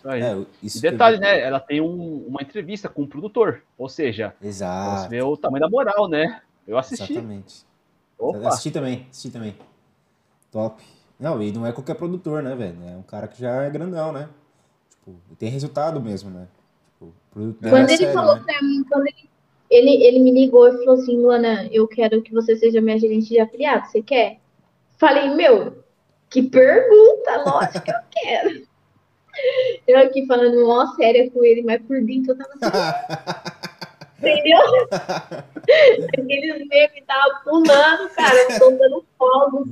Aí. 0.05 0.21
É, 0.21 0.45
isso 0.61 0.77
e 0.77 0.81
detalhe, 0.81 1.17
né? 1.17 1.39
Ela 1.39 1.59
tem 1.59 1.81
um, 1.81 2.25
uma 2.27 2.41
entrevista 2.41 2.87
com 2.87 3.01
o 3.01 3.05
um 3.05 3.07
produtor, 3.07 3.63
ou 3.77 3.89
seja, 3.89 4.35
Exato. 4.41 5.01
você 5.01 5.09
vê 5.09 5.21
o 5.21 5.35
tamanho 5.35 5.61
da 5.61 5.69
moral, 5.69 6.07
né? 6.07 6.41
Eu 6.67 6.77
assisti. 6.77 7.13
Exatamente. 7.13 7.65
Opa. 8.17 8.47
Assisti 8.47 8.71
também, 8.71 9.07
assisti 9.09 9.31
também. 9.31 9.55
Top. 10.51 10.81
Não, 11.19 11.41
e 11.41 11.51
não 11.51 11.65
é 11.65 11.71
qualquer 11.71 11.95
produtor, 11.95 12.43
né, 12.43 12.55
velho? 12.55 12.77
É 12.83 12.95
um 12.95 13.01
cara 13.01 13.27
que 13.27 13.39
já 13.39 13.63
é 13.63 13.69
grandão, 13.69 14.11
né? 14.11 14.29
Tipo, 14.89 15.15
tem 15.37 15.49
resultado 15.49 15.99
mesmo, 15.99 16.29
né? 16.29 16.47
Tipo, 16.99 17.13
quando 17.59 17.89
é 17.89 17.93
ele 17.93 17.97
sério, 17.97 18.13
falou 18.13 18.35
né? 18.35 18.43
pra 18.45 18.61
mim, 18.61 18.83
quando 18.83 19.07
ele, 19.07 19.29
ele, 19.69 20.03
ele 20.03 20.19
me 20.19 20.31
ligou 20.31 20.67
e 20.67 20.77
falou 20.79 21.01
assim, 21.01 21.17
Luana, 21.17 21.67
eu 21.71 21.87
quero 21.87 22.21
que 22.21 22.31
você 22.31 22.55
seja 22.55 22.81
minha 22.81 22.99
gerente 22.99 23.29
de 23.29 23.39
afiliado, 23.39 23.87
você 23.87 24.01
quer? 24.01 24.39
Falei, 24.97 25.33
meu, 25.33 25.83
que 26.29 26.43
pergunta, 26.43 27.43
lógico 27.45 27.81
que 27.81 27.91
eu 27.91 27.99
quero. 28.11 28.67
Eu 29.87 29.99
aqui 29.99 30.25
falando 30.25 30.65
mó 30.65 30.85
séria 30.95 31.29
com 31.31 31.43
ele, 31.43 31.61
mas 31.61 31.81
por 31.83 32.01
dentro 32.01 32.33
eu 32.33 32.37
tava 32.37 32.51
assim. 32.61 33.65
entendeu? 34.25 34.59
Aqueles 36.13 36.67
memes 36.67 36.91
que 36.93 37.01
tava 37.03 37.41
pulando, 37.43 38.09
cara, 38.15 38.57
soltando 38.57 39.05
fogos. 39.17 39.69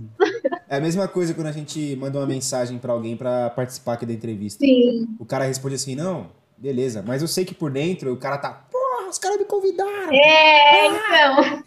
É 0.69 0.78
a 0.78 0.82
mesma 0.82 1.08
coisa 1.08 1.34
quando 1.34 1.47
a 1.47 1.52
gente 1.52 1.95
manda 1.95 2.19
uma 2.19 2.28
mensagem 2.28 2.78
para 2.78 2.93
alguém 2.93 3.15
para 3.17 3.49
participar 3.52 3.93
aqui 3.93 4.06
da 4.06 4.13
entrevista. 4.13 4.63
Sim. 4.63 5.08
O 5.19 5.26
cara 5.26 5.45
responde 5.45 5.76
assim, 5.76 5.95
não, 5.95 6.28
beleza, 6.58 7.04
mas 7.06 7.21
eu 7.21 7.28
sei 7.28 7.45
que 7.45 7.54
por 7.54 7.71
dentro 7.71 8.13
o 8.13 8.17
cara 8.17 8.38
tá, 8.38 8.67
porra, 8.71 9.10
os 9.10 9.17
caras 9.17 9.38
me 9.38 9.45
convidaram. 9.45 10.12
É, 10.12 10.88
ah! 10.88 10.93
então. 11.39 11.63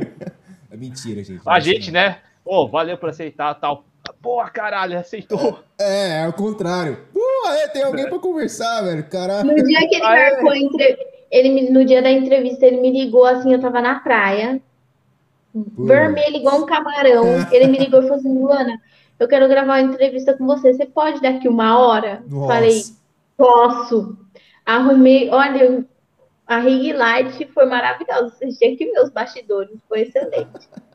é 0.70 0.76
mentira, 0.76 1.22
gente. 1.22 1.42
A 1.46 1.60
gente, 1.60 1.90
né? 1.90 2.20
Pô, 2.44 2.64
oh, 2.64 2.68
valeu 2.68 2.98
por 2.98 3.08
aceitar 3.08 3.54
tal. 3.54 3.84
Porra, 4.20 4.50
caralho, 4.50 4.98
aceitou. 4.98 5.58
É, 5.78 6.22
é 6.24 6.28
o 6.28 6.32
contrário. 6.32 6.98
Pô, 7.12 7.48
é, 7.48 7.68
tem 7.68 7.82
alguém 7.82 8.08
pra 8.08 8.18
conversar, 8.18 8.82
velho. 8.82 9.04
Caralho. 9.08 9.46
No 9.46 9.62
dia 9.62 9.88
que 9.88 9.96
ele 9.96 10.04
Ah, 10.04 10.18
é? 10.18 10.30
marcou 10.32 10.50
a 10.50 10.58
entre... 10.58 10.98
ele 11.30 11.70
no 11.70 11.84
dia 11.84 12.00
da 12.02 12.10
entrevista, 12.10 12.64
ele 12.66 12.80
me 12.80 12.90
ligou 12.90 13.24
assim, 13.26 13.52
eu 13.52 13.60
tava 13.60 13.80
na 13.80 14.00
praia, 14.00 14.60
vermelho 15.54 16.36
igual 16.36 16.62
um 16.62 16.66
camarão. 16.66 17.24
Ele 17.52 17.66
me 17.68 17.78
ligou 17.78 18.00
e 18.00 18.02
falou 18.02 18.16
assim, 18.18 18.38
Luana, 18.38 18.80
eu 19.18 19.28
quero 19.28 19.48
gravar 19.48 19.74
uma 19.74 19.92
entrevista 19.92 20.34
com 20.36 20.46
você. 20.46 20.72
Você 20.74 20.86
pode 20.86 21.20
daqui 21.20 21.48
uma 21.48 21.78
hora? 21.78 22.22
Nossa. 22.28 22.52
Falei, 22.54 22.82
posso. 23.36 24.16
Arrumei, 24.66 25.28
olha, 25.30 25.84
a 26.46 26.58
ring 26.58 26.92
light 26.92 27.46
foi 27.52 27.66
maravilhosa. 27.66 28.30
Vocês 28.30 28.58
tinham 28.58 28.76
que 28.76 28.86
ver 28.86 29.00
os 29.00 29.10
bastidores, 29.10 29.78
foi 29.88 30.02
excelente. 30.02 30.68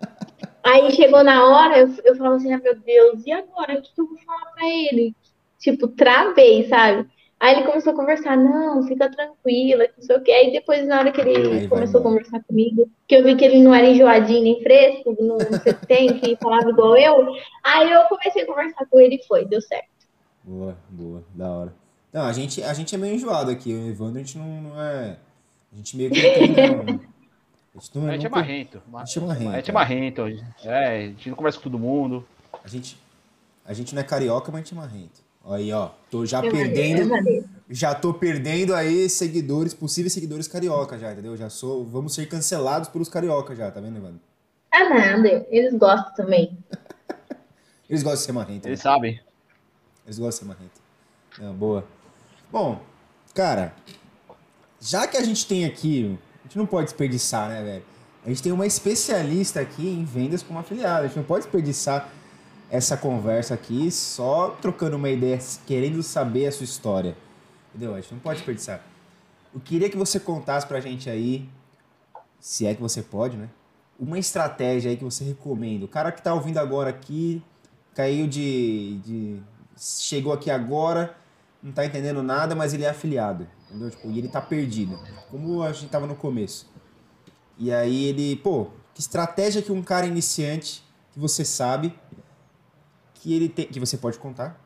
Aí 0.69 0.91
chegou 0.91 1.23
na 1.23 1.47
hora, 1.47 1.79
eu, 1.79 1.89
eu 2.03 2.15
falava 2.15 2.36
assim, 2.36 2.53
ah, 2.53 2.60
meu 2.60 2.75
Deus, 2.75 3.25
e 3.25 3.32
agora? 3.32 3.79
O 3.79 3.82
que, 3.82 3.93
que 3.93 4.01
eu 4.01 4.08
vou 4.08 4.17
falar 4.19 4.51
pra 4.51 4.67
ele? 4.67 5.15
Tipo, 5.58 5.88
travei, 5.88 6.67
sabe? 6.67 7.10
Aí 7.39 7.55
ele 7.55 7.65
começou 7.65 7.93
a 7.93 7.95
conversar, 7.95 8.38
não, 8.38 8.84
fica 8.84 9.10
tranquila, 9.10 9.88
não 9.97 10.03
sei 10.03 10.15
o 10.17 10.21
quê. 10.21 10.32
Aí 10.32 10.51
depois, 10.51 10.86
na 10.86 10.99
hora 10.99 11.12
que 11.12 11.21
Aí 11.21 11.34
ele 11.34 11.60
vai 11.60 11.67
começou 11.67 12.01
a 12.01 12.03
conversar 12.03 12.43
comigo, 12.43 12.88
que 13.08 13.15
eu 13.15 13.23
vi 13.23 13.36
que 13.36 13.45
ele 13.45 13.62
não 13.62 13.73
era 13.73 13.88
enjoadinho 13.88 14.43
nem 14.43 14.62
fresco, 14.62 15.15
não 15.19 15.38
você 15.38 15.73
tem 15.73 16.19
que 16.19 16.36
falava 16.36 16.69
igual 16.69 16.97
eu, 16.97 17.34
aí 17.63 17.91
eu 17.91 18.03
comecei 18.03 18.43
a 18.43 18.45
conversar 18.45 18.86
com 18.86 18.99
ele 18.99 19.15
e 19.15 19.25
foi, 19.25 19.45
deu 19.45 19.62
certo. 19.62 19.88
Boa, 20.43 20.77
boa, 20.89 21.23
da 21.34 21.49
hora. 21.49 21.73
Não, 22.12 22.23
a 22.23 22.34
gente, 22.34 22.62
a 22.62 22.73
gente 22.73 22.93
é 22.93 22.97
meio 22.97 23.15
enjoado 23.15 23.49
aqui. 23.51 23.73
O 23.73 23.88
Evandro, 23.89 24.19
a 24.19 24.23
gente 24.23 24.38
não, 24.38 24.62
não 24.62 24.82
é. 24.82 25.17
A 25.71 25.75
gente 25.77 25.95
meio 25.95 26.12
que 26.12 26.21
não 26.21 26.34
tem, 26.34 26.49
não. 26.95 26.99
A 27.79 27.81
gente, 27.81 27.97
não, 27.97 28.07
A 28.07 28.11
gente 28.13 28.25
é 28.25 28.29
marrento. 28.29 28.81
A 28.93 29.05
gente 29.05 29.17
é 29.17 29.21
marrento. 29.21 29.49
A 29.51 29.55
gente 29.57 29.69
é 29.69 29.73
marrento. 29.73 30.21
É, 30.65 30.97
a 30.97 31.01
gente 31.07 31.29
não 31.29 31.35
conversa 31.37 31.57
com 31.57 31.63
todo 31.63 31.79
mundo. 31.79 32.25
A 32.63 32.67
gente, 32.67 32.97
a 33.65 33.73
gente 33.73 33.95
não 33.95 34.01
é 34.01 34.03
carioca, 34.05 34.51
mas 34.51 34.61
a 34.61 34.63
gente 34.65 34.73
é 34.73 34.77
marrento. 34.77 35.21
Aí, 35.45 35.71
ó. 35.71 35.89
Tô 36.11 36.25
já 36.25 36.43
É 36.43 36.47
é 36.47 36.51
perdendo. 36.51 37.09
maneiro. 37.09 37.45
Já 37.69 37.95
tô 37.95 38.13
perdendo 38.13 38.75
aí 38.75 39.09
seguidores, 39.09 39.73
possíveis 39.73 40.11
seguidores 40.13 40.47
carioca 40.47 40.97
já, 40.99 41.11
entendeu? 41.13 41.37
Já 41.37 41.49
sou. 41.49 41.85
Vamos 41.85 42.13
ser 42.13 42.27
cancelados 42.27 42.89
pelos 42.89 43.07
carioca 43.09 43.55
já, 43.55 43.71
tá 43.71 43.79
vendo, 43.79 43.97
Evandro? 43.97 44.19
Ah, 44.71 44.89
nada, 44.89 45.47
eles 45.49 45.73
gostam 45.77 46.13
também. 46.13 46.57
Eles 47.89 48.03
gostam 48.03 48.19
de 48.19 48.25
ser 48.27 48.31
marrento. 48.33 48.65
né? 48.65 48.69
Eles 48.69 48.81
sabem. 48.81 49.19
Eles 50.05 50.19
gostam 50.19 50.29
de 50.29 50.35
ser 50.35 50.45
marrento. 50.45 50.81
Não, 51.39 51.55
boa. 51.55 51.83
Bom, 52.51 52.79
cara, 53.33 53.73
já 54.79 55.07
que 55.07 55.17
a 55.17 55.23
gente 55.23 55.47
tem 55.47 55.65
aqui, 55.65 56.15
gente 56.49 56.57
não 56.57 56.65
pode 56.65 56.85
desperdiçar, 56.85 57.47
né, 57.49 57.63
velho? 57.63 57.83
A 58.25 58.29
gente 58.29 58.43
tem 58.43 58.51
uma 58.51 58.65
especialista 58.67 59.62
aqui 59.62 59.88
em 59.88 60.03
vendas 60.03 60.43
como 60.43 60.59
afiliado. 60.59 61.05
A 61.05 61.07
gente 61.07 61.15
não 61.17 61.23
pode 61.23 61.43
desperdiçar 61.45 62.09
essa 62.69 62.97
conversa 62.97 63.53
aqui 63.53 63.89
só 63.89 64.49
trocando 64.62 64.97
uma 64.97 65.09
ideia, 65.09 65.39
querendo 65.65 66.03
saber 66.03 66.47
a 66.47 66.51
sua 66.51 66.65
história. 66.65 67.15
Entendeu? 67.69 67.95
A 67.95 68.01
gente 68.01 68.13
não 68.13 68.19
pode 68.19 68.39
desperdiçar. 68.39 68.81
Eu 69.53 69.59
queria 69.62 69.89
que 69.89 69.97
você 69.97 70.19
contasse 70.19 70.67
pra 70.67 70.79
gente 70.81 71.09
aí, 71.09 71.47
se 72.39 72.65
é 72.65 72.75
que 72.75 72.81
você 72.81 73.01
pode, 73.01 73.38
né? 73.38 73.49
Uma 73.99 74.19
estratégia 74.19 74.91
aí 74.91 74.97
que 74.97 75.03
você 75.03 75.23
recomenda. 75.23 75.85
O 75.85 75.88
cara 75.88 76.12
que 76.12 76.21
tá 76.21 76.33
ouvindo 76.33 76.57
agora 76.57 76.89
aqui, 76.89 77.41
caiu 77.95 78.27
de, 78.27 78.97
de- 78.99 79.41
chegou 79.77 80.31
aqui 80.33 80.51
agora, 80.51 81.15
não 81.63 81.71
tá 81.71 81.85
entendendo 81.85 82.21
nada, 82.21 82.53
mas 82.55 82.73
ele 82.73 82.83
é 82.83 82.89
afiliado, 82.89 83.47
entendeu? 83.69 83.89
Tipo, 83.89 84.10
e 84.10 84.17
ele 84.17 84.27
tá 84.27 84.41
perdido, 84.41 84.99
como 85.29 85.62
a 85.62 85.71
gente 85.71 85.89
tava 85.89 86.08
no 86.08 86.15
começo. 86.15 86.67
E 87.58 87.71
aí 87.71 88.05
ele, 88.05 88.36
pô, 88.38 88.67
que 88.93 89.01
estratégia 89.01 89.62
que 89.62 89.71
um 89.71 89.84
cara 89.84 90.05
iniciante 90.05 90.84
que 91.12 91.19
você 91.19 91.45
sabe 91.45 91.93
que 93.15 93.34
ele 93.34 93.49
tem, 93.49 93.67
que 93.67 93.79
você 93.79 93.97
pode 93.97 94.17
contar? 94.17 94.60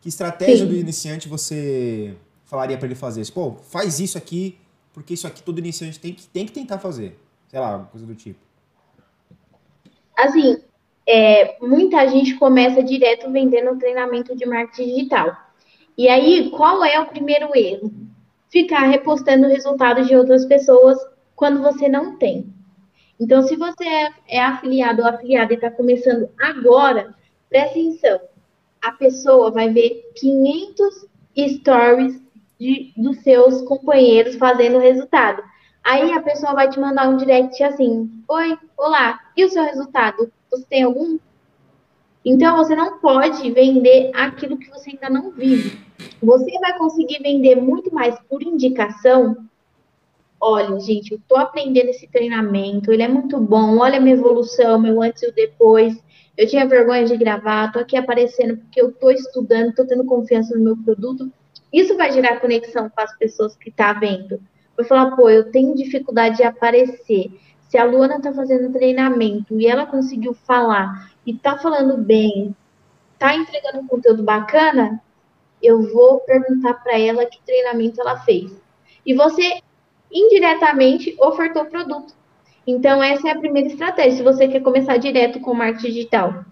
Que 0.00 0.08
estratégia 0.08 0.66
Sim. 0.66 0.68
do 0.68 0.74
iniciante 0.74 1.28
você 1.28 2.16
falaria 2.44 2.76
pra 2.76 2.86
ele 2.86 2.94
fazer? 2.94 3.30
Pô, 3.32 3.54
faz 3.54 4.00
isso 4.00 4.18
aqui, 4.18 4.58
porque 4.92 5.14
isso 5.14 5.26
aqui 5.26 5.42
todo 5.42 5.58
iniciante 5.58 5.98
tem 5.98 6.12
que, 6.12 6.26
tem 6.26 6.44
que 6.44 6.52
tentar 6.52 6.78
fazer. 6.78 7.18
Sei 7.48 7.60
lá, 7.60 7.72
alguma 7.72 7.88
coisa 7.88 8.06
do 8.06 8.14
tipo. 8.14 8.40
Assim, 10.16 10.58
é, 11.06 11.56
muita 11.60 12.06
gente 12.08 12.34
começa 12.34 12.82
direto 12.82 13.30
vendendo 13.30 13.78
treinamento 13.78 14.36
de 14.36 14.44
marketing 14.44 14.94
digital. 14.94 15.36
E 15.96 16.08
aí, 16.08 16.50
qual 16.50 16.84
é 16.84 16.98
o 17.00 17.06
primeiro 17.06 17.50
erro? 17.56 17.92
Ficar 18.52 18.82
repostando 18.82 19.48
resultados 19.48 20.06
de 20.06 20.14
outras 20.14 20.44
pessoas 20.44 20.98
quando 21.34 21.62
você 21.62 21.88
não 21.88 22.18
tem. 22.18 22.52
Então, 23.18 23.42
se 23.42 23.56
você 23.56 23.84
é, 23.84 24.10
é 24.28 24.40
afiliado 24.42 25.00
ou 25.00 25.08
afiliada 25.08 25.54
e 25.54 25.56
está 25.56 25.70
começando 25.70 26.28
agora, 26.38 27.14
presta 27.48 27.70
atenção. 27.70 28.20
A 28.82 28.92
pessoa 28.92 29.50
vai 29.50 29.70
ver 29.70 30.12
500 30.16 31.06
stories 31.56 32.20
de, 32.60 32.92
dos 32.94 33.22
seus 33.22 33.62
companheiros 33.62 34.36
fazendo 34.36 34.78
resultado. 34.78 35.42
Aí 35.82 36.12
a 36.12 36.20
pessoa 36.20 36.52
vai 36.52 36.68
te 36.68 36.78
mandar 36.78 37.08
um 37.08 37.16
direct 37.16 37.62
assim: 37.64 38.22
Oi, 38.28 38.58
olá, 38.76 39.18
e 39.34 39.44
o 39.44 39.50
seu 39.50 39.64
resultado? 39.64 40.30
Você 40.50 40.64
tem 40.66 40.82
algum? 40.82 41.18
Então 42.24 42.56
você 42.56 42.76
não 42.76 42.98
pode 42.98 43.50
vender 43.50 44.10
aquilo 44.14 44.58
que 44.58 44.68
você 44.68 44.90
ainda 44.90 45.08
não 45.08 45.30
vive. 45.30 45.80
Você 46.22 46.58
vai 46.60 46.78
conseguir 46.78 47.22
vender 47.22 47.56
muito 47.56 47.92
mais 47.92 48.18
por 48.28 48.42
indicação. 48.42 49.36
Olha, 50.40 50.78
gente, 50.80 51.12
eu 51.12 51.20
tô 51.28 51.36
aprendendo 51.36 51.88
esse 51.88 52.06
treinamento, 52.08 52.92
ele 52.92 53.02
é 53.02 53.08
muito 53.08 53.38
bom. 53.38 53.78
Olha 53.78 53.98
a 53.98 54.00
minha 54.00 54.16
evolução, 54.16 54.80
meu 54.80 55.02
antes 55.02 55.22
e 55.22 55.28
o 55.28 55.34
depois. 55.34 56.02
Eu 56.36 56.48
tinha 56.48 56.66
vergonha 56.66 57.04
de 57.04 57.16
gravar, 57.16 57.70
tô 57.72 57.78
aqui 57.78 57.96
aparecendo 57.96 58.56
porque 58.56 58.80
eu 58.80 58.90
tô 58.90 59.10
estudando, 59.10 59.74
tô 59.74 59.86
tendo 59.86 60.04
confiança 60.04 60.56
no 60.56 60.64
meu 60.64 60.76
produto. 60.76 61.30
Isso 61.72 61.96
vai 61.96 62.12
gerar 62.12 62.40
conexão 62.40 62.90
com 62.90 63.00
as 63.00 63.16
pessoas 63.16 63.56
que 63.56 63.70
tá 63.70 63.92
vendo. 63.92 64.40
Vai 64.76 64.86
falar, 64.86 65.16
pô, 65.16 65.28
eu 65.28 65.50
tenho 65.50 65.74
dificuldade 65.74 66.38
de 66.38 66.42
aparecer. 66.42 67.30
Se 67.68 67.78
a 67.78 67.84
Luana 67.84 68.20
tá 68.20 68.32
fazendo 68.32 68.72
treinamento 68.72 69.58
e 69.58 69.66
ela 69.66 69.86
conseguiu 69.86 70.34
falar 70.34 71.10
e 71.24 71.34
tá 71.34 71.56
falando 71.56 71.96
bem, 71.96 72.54
tá 73.18 73.34
entregando 73.34 73.86
conteúdo 73.86 74.22
bacana, 74.22 75.00
eu 75.62 75.82
vou 75.92 76.20
perguntar 76.20 76.74
para 76.74 76.98
ela 76.98 77.26
que 77.26 77.40
treinamento 77.44 78.00
ela 78.00 78.20
fez. 78.20 78.50
E 79.06 79.14
você 79.14 79.60
indiretamente 80.10 81.16
ofertou 81.20 81.62
o 81.62 81.70
produto. 81.70 82.14
Então 82.66 83.02
essa 83.02 83.28
é 83.28 83.32
a 83.32 83.38
primeira 83.38 83.68
estratégia. 83.68 84.18
Se 84.18 84.22
você 84.22 84.48
quer 84.48 84.60
começar 84.60 84.96
direto 84.96 85.40
com 85.40 85.54
marketing 85.54 85.88
digital, 85.88 86.44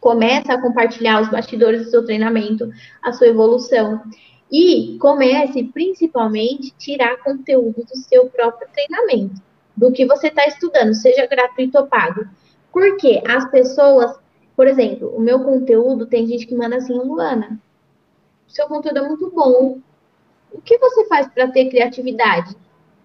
começa 0.00 0.52
a 0.52 0.60
compartilhar 0.60 1.22
os 1.22 1.28
bastidores 1.28 1.84
do 1.84 1.90
seu 1.90 2.04
treinamento, 2.04 2.70
a 3.02 3.12
sua 3.12 3.28
evolução. 3.28 4.02
E 4.50 4.98
comece, 4.98 5.64
principalmente, 5.64 6.74
tirar 6.76 7.22
conteúdo 7.22 7.84
do 7.84 7.96
seu 7.96 8.26
próprio 8.26 8.68
treinamento, 8.72 9.40
do 9.74 9.90
que 9.90 10.04
você 10.04 10.28
está 10.28 10.46
estudando, 10.46 10.92
seja 10.94 11.26
gratuito 11.26 11.78
ou 11.78 11.86
pago. 11.86 12.26
Porque 12.70 13.22
as 13.26 13.50
pessoas, 13.50 14.14
por 14.54 14.66
exemplo, 14.66 15.08
o 15.16 15.20
meu 15.20 15.40
conteúdo, 15.40 16.06
tem 16.06 16.26
gente 16.26 16.46
que 16.46 16.54
manda 16.54 16.76
assim, 16.76 16.92
Luana, 16.92 17.58
seu 18.52 18.66
conteúdo 18.66 18.98
é 18.98 19.08
muito 19.08 19.30
bom. 19.30 19.78
O 20.52 20.60
que 20.60 20.78
você 20.78 21.06
faz 21.06 21.26
para 21.28 21.48
ter 21.48 21.70
criatividade? 21.70 22.54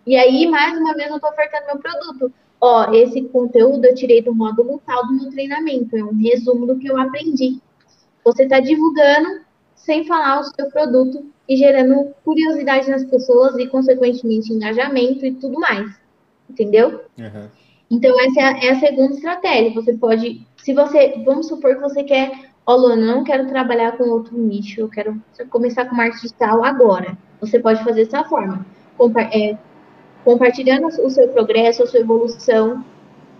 E 0.05 0.15
aí, 0.15 0.47
mais 0.47 0.77
uma 0.77 0.93
vez, 0.93 1.09
eu 1.09 1.15
estou 1.15 1.29
ofertando 1.29 1.65
meu 1.67 1.77
produto. 1.79 2.33
Ó, 2.59 2.91
esse 2.91 3.21
conteúdo 3.23 3.85
eu 3.85 3.95
tirei 3.95 4.21
do 4.21 4.33
módulo 4.33 4.81
tal 4.85 5.05
do 5.07 5.13
meu 5.13 5.29
treinamento, 5.29 5.95
é 5.95 6.03
um 6.03 6.15
resumo 6.15 6.65
do 6.65 6.77
que 6.77 6.87
eu 6.87 6.99
aprendi. 6.99 7.61
Você 8.23 8.43
está 8.43 8.59
divulgando 8.59 9.41
sem 9.75 10.05
falar 10.05 10.39
o 10.39 10.43
seu 10.43 10.69
produto 10.69 11.25
e 11.47 11.55
gerando 11.55 12.13
curiosidade 12.25 12.89
nas 12.89 13.05
pessoas 13.05 13.57
e, 13.57 13.67
consequentemente, 13.67 14.51
engajamento 14.51 15.25
e 15.25 15.33
tudo 15.35 15.59
mais. 15.59 15.95
Entendeu? 16.49 17.05
Uhum. 17.17 17.47
Então, 17.89 18.19
essa 18.19 18.39
é 18.39 18.43
a, 18.43 18.65
é 18.65 18.69
a 18.71 18.79
segunda 18.79 19.13
estratégia. 19.13 19.73
Você 19.73 19.93
pode, 19.93 20.45
se 20.57 20.73
você, 20.73 21.21
vamos 21.23 21.47
supor 21.47 21.75
que 21.75 21.81
você 21.81 22.03
quer, 22.03 22.31
ó, 22.67 22.75
Luana, 22.75 23.01
eu 23.01 23.15
não 23.15 23.23
quero 23.23 23.47
trabalhar 23.47 23.93
com 23.97 24.03
outro 24.09 24.37
nicho, 24.37 24.81
eu 24.81 24.89
quero 24.89 25.19
começar 25.49 25.85
com 25.85 25.95
marketing 25.95 26.23
digital 26.23 26.63
agora. 26.65 27.17
Você 27.39 27.59
pode 27.59 27.81
fazer 27.83 28.03
dessa 28.03 28.25
forma, 28.25 28.65
compa 28.97 29.21
é, 29.21 29.57
compartilhando 30.25 30.87
o 30.87 31.09
seu 31.09 31.29
progresso, 31.29 31.83
a 31.83 31.87
sua 31.87 32.01
evolução, 32.01 32.83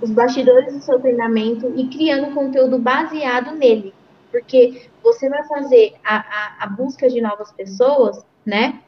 os 0.02 0.10
bastidores 0.10 0.74
do 0.74 0.80
seu 0.80 1.00
treinamento 1.00 1.74
e 1.76 1.88
criando 1.90 2.34
conteúdo 2.34 2.80
baseado 2.80 3.54
nele. 3.54 3.94
Porque 4.32 4.90
você 5.04 5.30
vai 5.30 5.44
fazer 5.46 5.96
a, 6.06 6.18
a, 6.18 6.64
a 6.64 6.68
busca 6.68 7.10
de 7.10 7.20
novas 7.20 7.52
pessoas, 7.52 8.26
né? 8.46 8.82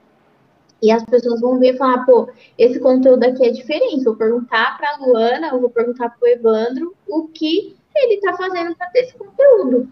E 0.82 0.91
as 0.91 1.04
pessoas 1.04 1.41
vão 1.41 1.60
ver 1.60 1.73
e 1.73 1.78
falar, 1.78 2.06
pô, 2.06 2.30
esse 2.58 2.80
conteúdo 2.80 3.23
aqui 3.25 3.45
é 3.45 3.49
diferente. 3.49 4.06
Vou 4.06 4.15
perguntar 4.15 4.78
para 4.78 4.91
a 4.91 4.97
Luana, 5.06 5.58
vou 5.58 5.69
perguntar 5.69 6.10
para 6.10 6.25
o 6.25 6.32
Evandro 6.32 6.95
o 7.06 7.28
que 7.28 7.75
ele 7.93 8.13
está 8.13 8.34
fazendo 8.38 8.73
para 8.75 8.88
ter 8.88 8.99
esse 8.99 9.17
conteúdo. 9.17 9.89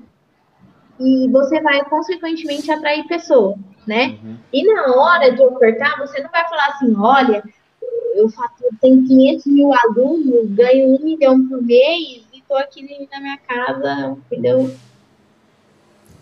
E 0.99 1.27
você 1.29 1.61
vai, 1.61 1.83
consequentemente, 1.85 2.71
atrair 2.71 3.07
pessoas, 3.07 3.55
né? 3.85 4.17
Uhum. 4.23 4.37
E 4.51 4.63
na 4.63 4.95
hora 4.95 5.31
de 5.31 5.41
ofertar, 5.41 5.97
você 5.99 6.21
não 6.21 6.29
vai 6.29 6.47
falar 6.49 6.67
assim, 6.67 6.95
olha, 6.97 7.43
eu 8.15 8.29
tenho 8.81 9.05
500 9.07 9.45
mil 9.45 9.71
alunos, 9.73 10.49
ganho 10.51 10.95
um 10.95 11.03
milhão 11.03 11.47
por 11.47 11.61
mês 11.61 12.25
e 12.33 12.39
estou 12.39 12.57
aqui 12.57 13.07
na 13.11 13.19
minha 13.19 13.37
casa, 13.37 14.17
entendeu? 14.25 14.71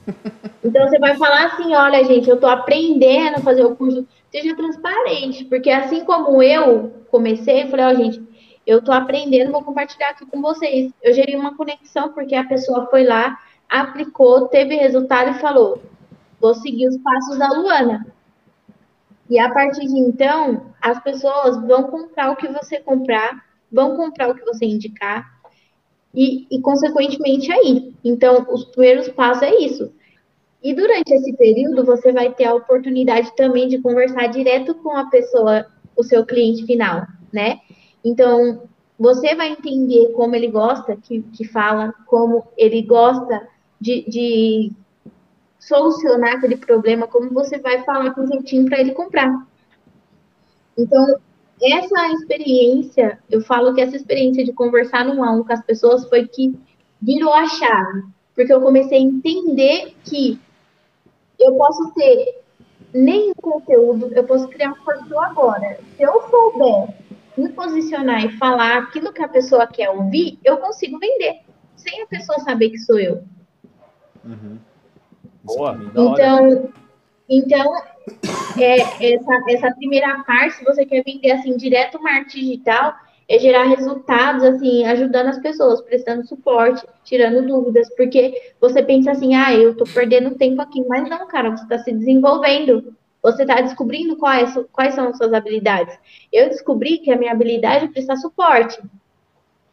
Então 0.63 0.87
você 0.87 0.99
vai 0.99 1.15
falar 1.15 1.45
assim, 1.45 1.73
olha, 1.73 2.03
gente, 2.03 2.29
eu 2.29 2.39
tô 2.39 2.45
aprendendo 2.45 3.37
a 3.37 3.41
fazer 3.41 3.63
o 3.63 3.75
curso. 3.75 4.07
Seja 4.31 4.55
transparente, 4.55 5.45
porque 5.45 5.69
assim 5.69 6.03
como 6.03 6.43
eu 6.43 6.91
comecei, 7.09 7.63
eu 7.63 7.67
falei, 7.69 7.85
ó, 7.85 7.93
gente, 7.93 8.21
eu 8.65 8.83
tô 8.83 8.91
aprendendo, 8.91 9.51
vou 9.51 9.63
compartilhar 9.63 10.09
aqui 10.09 10.25
com 10.25 10.41
vocês. 10.41 10.91
Eu 11.01 11.13
gerei 11.13 11.35
uma 11.35 11.55
conexão 11.55 12.11
porque 12.13 12.35
a 12.35 12.43
pessoa 12.43 12.87
foi 12.87 13.03
lá, 13.03 13.37
aplicou, 13.69 14.47
teve 14.47 14.75
resultado 14.75 15.31
e 15.31 15.39
falou: 15.39 15.81
vou 16.39 16.53
seguir 16.55 16.87
os 16.87 16.97
passos 16.97 17.37
da 17.37 17.49
Luana. 17.49 18.05
E 19.29 19.39
a 19.39 19.51
partir 19.51 19.87
de 19.87 19.97
então, 19.97 20.73
as 20.81 21.01
pessoas 21.01 21.57
vão 21.65 21.83
comprar 21.83 22.31
o 22.31 22.35
que 22.35 22.47
você 22.47 22.79
comprar, 22.79 23.43
vão 23.71 23.95
comprar 23.95 24.29
o 24.29 24.35
que 24.35 24.45
você 24.45 24.65
indicar, 24.65 25.35
e, 26.13 26.47
e 26.49 26.61
consequentemente 26.61 27.51
aí. 27.51 27.93
Então, 28.03 28.45
os 28.49 28.65
primeiros 28.65 29.09
passos 29.09 29.43
é 29.43 29.55
isso. 29.55 29.91
E 30.63 30.73
durante 30.73 31.13
esse 31.13 31.33
período, 31.33 31.83
você 31.83 32.11
vai 32.11 32.33
ter 32.33 32.45
a 32.45 32.55
oportunidade 32.55 33.35
também 33.35 33.67
de 33.67 33.79
conversar 33.79 34.27
direto 34.27 34.73
com 34.75 34.95
a 34.95 35.09
pessoa, 35.09 35.65
o 35.95 36.03
seu 36.03 36.25
cliente 36.25 36.65
final, 36.65 37.05
né? 37.31 37.59
Então, 38.03 38.63
você 38.97 39.35
vai 39.35 39.49
entender 39.49 40.11
como 40.13 40.35
ele 40.35 40.47
gosta 40.47 40.95
que, 40.95 41.21
que 41.21 41.45
fala, 41.45 41.93
como 42.07 42.47
ele 42.57 42.81
gosta 42.81 43.47
de, 43.85 44.03
de 44.09 44.71
solucionar 45.59 46.37
aquele 46.37 46.57
problema, 46.57 47.07
como 47.07 47.29
você 47.29 47.59
vai 47.59 47.83
falar 47.83 48.15
com 48.15 48.21
o 48.21 48.27
jeitinho 48.27 48.65
para 48.65 48.79
ele 48.79 48.93
comprar. 48.93 49.45
Então, 50.75 51.19
essa 51.61 52.07
experiência, 52.13 53.19
eu 53.29 53.41
falo 53.41 53.75
que 53.75 53.81
essa 53.81 53.95
experiência 53.95 54.43
de 54.43 54.51
conversar 54.51 55.05
no 55.05 55.21
um 55.21 55.43
com 55.43 55.53
as 55.53 55.63
pessoas 55.63 56.09
foi 56.09 56.27
que 56.27 56.57
virou 56.99 57.31
a 57.31 57.47
chave, 57.47 58.03
porque 58.33 58.51
eu 58.51 58.59
comecei 58.59 58.97
a 58.97 59.01
entender 59.01 59.95
que 60.03 60.39
eu 61.39 61.55
posso 61.55 61.93
ter 61.93 62.41
nem 62.91 63.33
conteúdo, 63.35 64.11
eu 64.13 64.23
posso 64.23 64.47
criar 64.47 64.71
um 64.71 64.83
perfil 64.83 65.19
agora. 65.19 65.79
Se 65.95 66.03
eu 66.03 66.21
souber 66.29 66.95
me 67.37 67.49
posicionar 67.49 68.25
e 68.25 68.37
falar 68.37 68.77
aquilo 68.79 69.13
que 69.13 69.21
a 69.21 69.27
pessoa 69.27 69.67
quer 69.67 69.89
ouvir, 69.91 70.39
eu 70.43 70.57
consigo 70.57 70.97
vender, 70.97 71.41
sem 71.75 72.01
a 72.01 72.07
pessoa 72.07 72.39
saber 72.39 72.71
que 72.71 72.79
sou 72.79 72.99
eu. 72.99 73.23
Uhum. 74.25 74.57
Boa, 75.43 75.79
então, 75.95 76.69
então 77.29 77.73
é, 78.57 79.13
essa, 79.13 79.43
essa 79.49 79.71
primeira 79.75 80.23
parte, 80.23 80.55
se 80.55 80.63
você 80.63 80.85
quer 80.85 81.03
vender 81.03 81.31
assim 81.31 81.55
direto 81.55 82.01
marketing 82.01 82.39
digital, 82.39 82.95
é 83.27 83.39
gerar 83.39 83.63
resultados, 83.63 84.43
assim, 84.43 84.85
ajudando 84.85 85.27
as 85.27 85.39
pessoas, 85.39 85.81
prestando 85.81 86.27
suporte, 86.27 86.85
tirando 87.03 87.45
dúvidas, 87.47 87.87
porque 87.95 88.53
você 88.61 88.83
pensa 88.83 89.11
assim, 89.11 89.35
ah, 89.35 89.53
eu 89.53 89.75
tô 89.75 89.83
perdendo 89.83 90.35
tempo 90.35 90.61
aqui, 90.61 90.83
mas 90.87 91.09
não, 91.09 91.27
cara, 91.27 91.49
você 91.49 91.63
está 91.63 91.79
se 91.79 91.91
desenvolvendo, 91.91 92.95
você 93.21 93.41
está 93.41 93.61
descobrindo 93.61 94.15
quais, 94.17 94.53
quais 94.71 94.93
são 94.93 95.07
as 95.07 95.17
suas 95.17 95.33
habilidades. 95.33 95.97
Eu 96.31 96.49
descobri 96.49 96.99
que 96.99 97.11
a 97.11 97.17
minha 97.17 97.31
habilidade 97.31 97.85
é 97.85 97.87
prestar 97.87 98.17
suporte. 98.17 98.79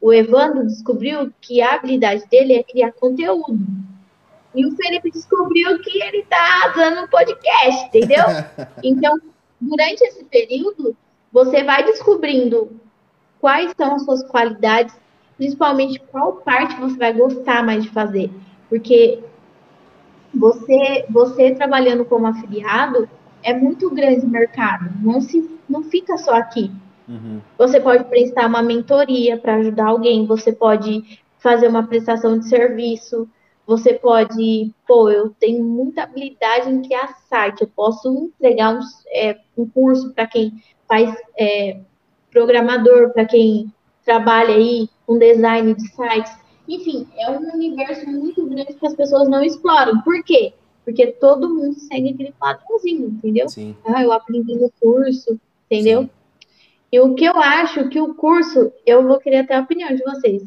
O 0.00 0.12
Evandro 0.12 0.66
descobriu 0.66 1.30
que 1.40 1.60
a 1.60 1.74
habilidade 1.74 2.26
dele 2.30 2.54
é 2.54 2.62
criar 2.62 2.92
conteúdo. 2.92 3.58
E 4.54 4.66
o 4.66 4.76
Felipe 4.76 5.10
descobriu 5.10 5.78
que 5.80 6.02
ele 6.02 6.18
está 6.18 6.72
dando 6.74 7.02
um 7.02 7.06
podcast, 7.08 7.86
entendeu? 7.86 8.24
Então, 8.82 9.16
durante 9.60 10.02
esse 10.02 10.24
período, 10.24 10.96
você 11.32 11.62
vai 11.62 11.84
descobrindo 11.84 12.70
quais 13.40 13.72
são 13.76 13.94
as 13.94 14.04
suas 14.04 14.22
qualidades, 14.24 14.94
principalmente 15.36 16.00
qual 16.10 16.34
parte 16.34 16.78
você 16.78 16.96
vai 16.96 17.12
gostar 17.12 17.64
mais 17.64 17.84
de 17.84 17.90
fazer. 17.90 18.30
Porque 18.68 19.22
você, 20.34 21.04
você 21.08 21.54
trabalhando 21.54 22.04
como 22.04 22.26
afiliado, 22.26 23.08
é 23.42 23.52
muito 23.52 23.90
grande 23.90 24.24
o 24.24 24.28
mercado, 24.28 24.90
não, 25.00 25.20
se, 25.20 25.58
não 25.68 25.82
fica 25.82 26.16
só 26.16 26.34
aqui. 26.34 26.70
Uhum. 27.08 27.40
Você 27.58 27.80
pode 27.80 28.04
prestar 28.04 28.46
uma 28.46 28.62
mentoria 28.62 29.36
para 29.36 29.56
ajudar 29.56 29.86
alguém, 29.86 30.26
você 30.26 30.52
pode 30.52 31.20
fazer 31.38 31.66
uma 31.66 31.82
prestação 31.82 32.38
de 32.38 32.48
serviço, 32.48 33.28
você 33.72 33.94
pode, 33.94 34.70
pô, 34.86 35.08
eu 35.08 35.30
tenho 35.40 35.64
muita 35.64 36.02
habilidade 36.02 36.70
em 36.70 36.82
criar 36.82 37.16
site, 37.26 37.62
eu 37.62 37.68
posso 37.68 38.12
entregar 38.12 38.74
um, 38.74 38.80
é, 39.08 39.38
um 39.56 39.66
curso 39.66 40.12
para 40.12 40.26
quem 40.26 40.62
faz 40.86 41.10
é, 41.38 41.80
programador, 42.30 43.14
para 43.14 43.24
quem 43.24 43.72
trabalha 44.04 44.54
aí 44.54 44.90
com 45.06 45.18
design 45.18 45.74
de 45.74 45.88
sites. 45.88 46.36
Enfim, 46.68 47.08
é 47.16 47.30
um 47.30 47.54
universo 47.54 48.06
muito 48.10 48.44
grande 48.46 48.74
que 48.74 48.86
as 48.86 48.94
pessoas 48.94 49.26
não 49.26 49.42
exploram. 49.42 50.02
Por 50.02 50.22
quê? 50.22 50.52
Porque 50.84 51.06
todo 51.12 51.48
mundo 51.48 51.78
segue 51.80 52.10
aquele 52.10 52.32
padrãozinho, 52.32 53.06
entendeu? 53.08 53.48
Sim. 53.48 53.74
Ah, 53.86 54.02
eu 54.02 54.12
aprendi 54.12 54.54
no 54.54 54.70
curso, 54.78 55.40
entendeu? 55.70 56.02
Sim. 56.02 56.10
E 56.92 57.00
o 57.00 57.14
que 57.14 57.24
eu 57.24 57.36
acho 57.36 57.88
que 57.88 57.98
o 57.98 58.14
curso, 58.14 58.70
eu 58.84 59.02
vou 59.02 59.18
querer 59.18 59.38
até 59.38 59.56
a 59.56 59.62
opinião 59.62 59.94
de 59.94 60.02
vocês. 60.04 60.42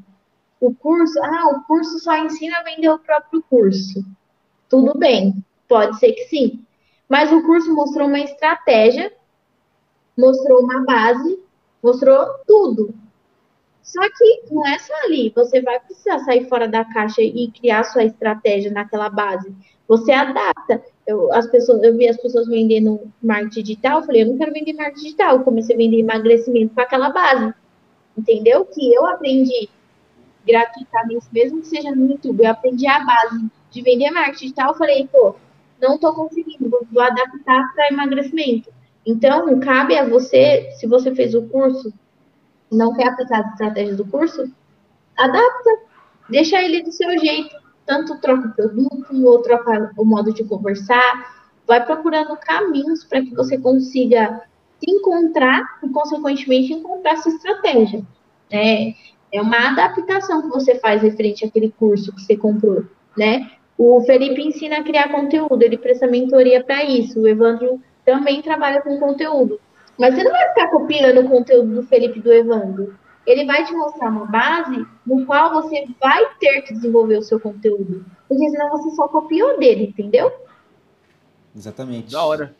O 0.59 0.73
curso, 0.73 1.19
ah, 1.21 1.49
o 1.49 1.63
curso 1.63 1.99
só 1.99 2.17
ensina 2.17 2.57
a 2.57 2.63
vender 2.63 2.89
o 2.89 2.99
próprio 2.99 3.43
curso. 3.49 4.03
Tudo 4.69 4.97
bem, 4.97 5.43
pode 5.67 5.99
ser 5.99 6.13
que 6.13 6.25
sim. 6.25 6.65
Mas 7.07 7.31
o 7.31 7.43
curso 7.43 7.73
mostrou 7.73 8.07
uma 8.07 8.19
estratégia, 8.19 9.13
mostrou 10.17 10.63
uma 10.63 10.83
base, 10.83 11.39
mostrou 11.83 12.25
tudo. 12.47 12.95
Só 13.83 14.01
que 14.01 14.41
não 14.51 14.65
é 14.65 14.79
só 14.79 14.93
ali, 15.03 15.31
você 15.35 15.61
vai 15.61 15.79
precisar 15.79 16.19
sair 16.19 16.49
fora 16.49 16.67
da 16.67 16.83
caixa 16.83 17.21
e 17.21 17.51
criar 17.51 17.83
sua 17.83 18.03
estratégia 18.03 18.71
naquela 18.71 19.09
base. 19.09 19.53
Você 19.87 20.11
adapta. 20.11 20.83
Eu, 21.05 21.31
as 21.31 21.45
pessoas, 21.47 21.83
eu 21.83 21.95
vi 21.95 22.07
as 22.07 22.17
pessoas 22.17 22.47
vendendo 22.47 22.99
marketing 23.21 23.61
digital, 23.61 23.99
eu 23.99 24.05
falei, 24.05 24.23
eu 24.23 24.27
não 24.27 24.37
quero 24.37 24.51
vender 24.51 24.73
marketing 24.73 25.03
digital. 25.03 25.35
Eu 25.35 25.43
comecei 25.43 25.75
a 25.75 25.77
vender 25.77 25.99
emagrecimento 25.99 26.73
com 26.73 26.81
aquela 26.81 27.11
base. 27.11 27.53
Entendeu? 28.17 28.65
Que 28.65 28.91
eu 28.91 29.05
aprendi 29.05 29.69
gratuitamente, 30.45 31.25
mesmo 31.31 31.61
que 31.61 31.67
seja 31.67 31.93
no 31.93 32.09
YouTube, 32.09 32.43
eu 32.43 32.51
aprendi 32.51 32.87
a 32.87 33.03
base 33.03 33.49
de 33.71 33.81
vender 33.81 34.11
marketing 34.11 34.39
digital, 34.39 34.69
eu 34.69 34.77
falei, 34.77 35.07
pô, 35.07 35.35
não 35.81 35.95
estou 35.95 36.13
conseguindo, 36.13 36.69
vou, 36.69 36.85
vou 36.91 37.03
adaptar 37.03 37.73
para 37.73 37.89
emagrecimento. 37.91 38.69
Então, 39.05 39.59
cabe 39.59 39.97
a 39.97 40.07
você, 40.07 40.71
se 40.77 40.87
você 40.87 41.13
fez 41.13 41.35
o 41.35 41.43
curso, 41.43 41.93
não 42.71 42.93
quer 42.95 43.09
aplicar 43.09 43.41
as 43.41 43.51
estratégias 43.51 43.97
do 43.97 44.05
curso, 44.05 44.51
adapta, 45.17 45.79
deixa 46.29 46.61
ele 46.61 46.81
do 46.81 46.91
seu 46.91 47.17
jeito 47.19 47.65
tanto 47.85 48.19
troca 48.19 48.47
o 48.47 48.53
produto, 48.53 49.25
ou 49.25 49.41
troca 49.41 49.91
o 49.95 50.03
modo 50.03 50.33
de 50.33 50.43
conversar, 50.43 51.35
vai 51.67 51.85
procurando 51.85 52.35
caminhos 52.37 53.03
para 53.03 53.21
que 53.21 53.33
você 53.35 53.57
consiga 53.57 54.41
se 54.79 54.91
encontrar 54.91 55.79
e, 55.83 55.89
consequentemente, 55.89 56.73
encontrar 56.73 57.17
sua 57.17 57.31
estratégia. 57.31 58.03
É, 58.51 58.93
é 59.35 59.41
uma 59.41 59.69
adaptação 59.69 60.41
que 60.41 60.49
você 60.49 60.75
faz 60.75 61.01
referente 61.01 61.45
àquele 61.45 61.71
curso 61.71 62.13
que 62.13 62.21
você 62.21 62.35
comprou, 62.37 62.85
né? 63.17 63.51
O 63.77 64.01
Felipe 64.01 64.41
ensina 64.41 64.77
a 64.77 64.83
criar 64.83 65.09
conteúdo, 65.09 65.61
ele 65.61 65.77
presta 65.77 66.07
mentoria 66.07 66.63
para 66.63 66.83
isso. 66.83 67.19
O 67.19 67.27
Evandro 67.27 67.81
também 68.05 68.41
trabalha 68.41 68.81
com 68.81 68.97
conteúdo. 68.99 69.59
Mas 69.99 70.15
você 70.15 70.23
não 70.23 70.31
vai 70.31 70.47
ficar 70.49 70.67
copiando 70.69 71.19
o 71.19 71.29
conteúdo 71.29 71.75
do 71.75 71.83
Felipe 71.83 72.19
e 72.19 72.21
do 72.21 72.31
Evandro 72.31 72.95
ele 73.25 73.45
vai 73.45 73.65
te 73.65 73.73
mostrar 73.73 74.09
uma 74.09 74.25
base 74.25 74.85
no 75.05 75.25
qual 75.25 75.51
você 75.53 75.85
vai 75.99 76.35
ter 76.39 76.61
que 76.61 76.73
desenvolver 76.73 77.17
o 77.17 77.23
seu 77.23 77.39
conteúdo. 77.39 78.05
Porque 78.27 78.49
senão 78.49 78.69
você 78.69 78.91
só 78.95 79.07
copiou 79.07 79.57
dele, 79.59 79.85
entendeu? 79.85 80.31
Exatamente. 81.55 82.11
Da 82.11 82.23
hora. 82.23 82.55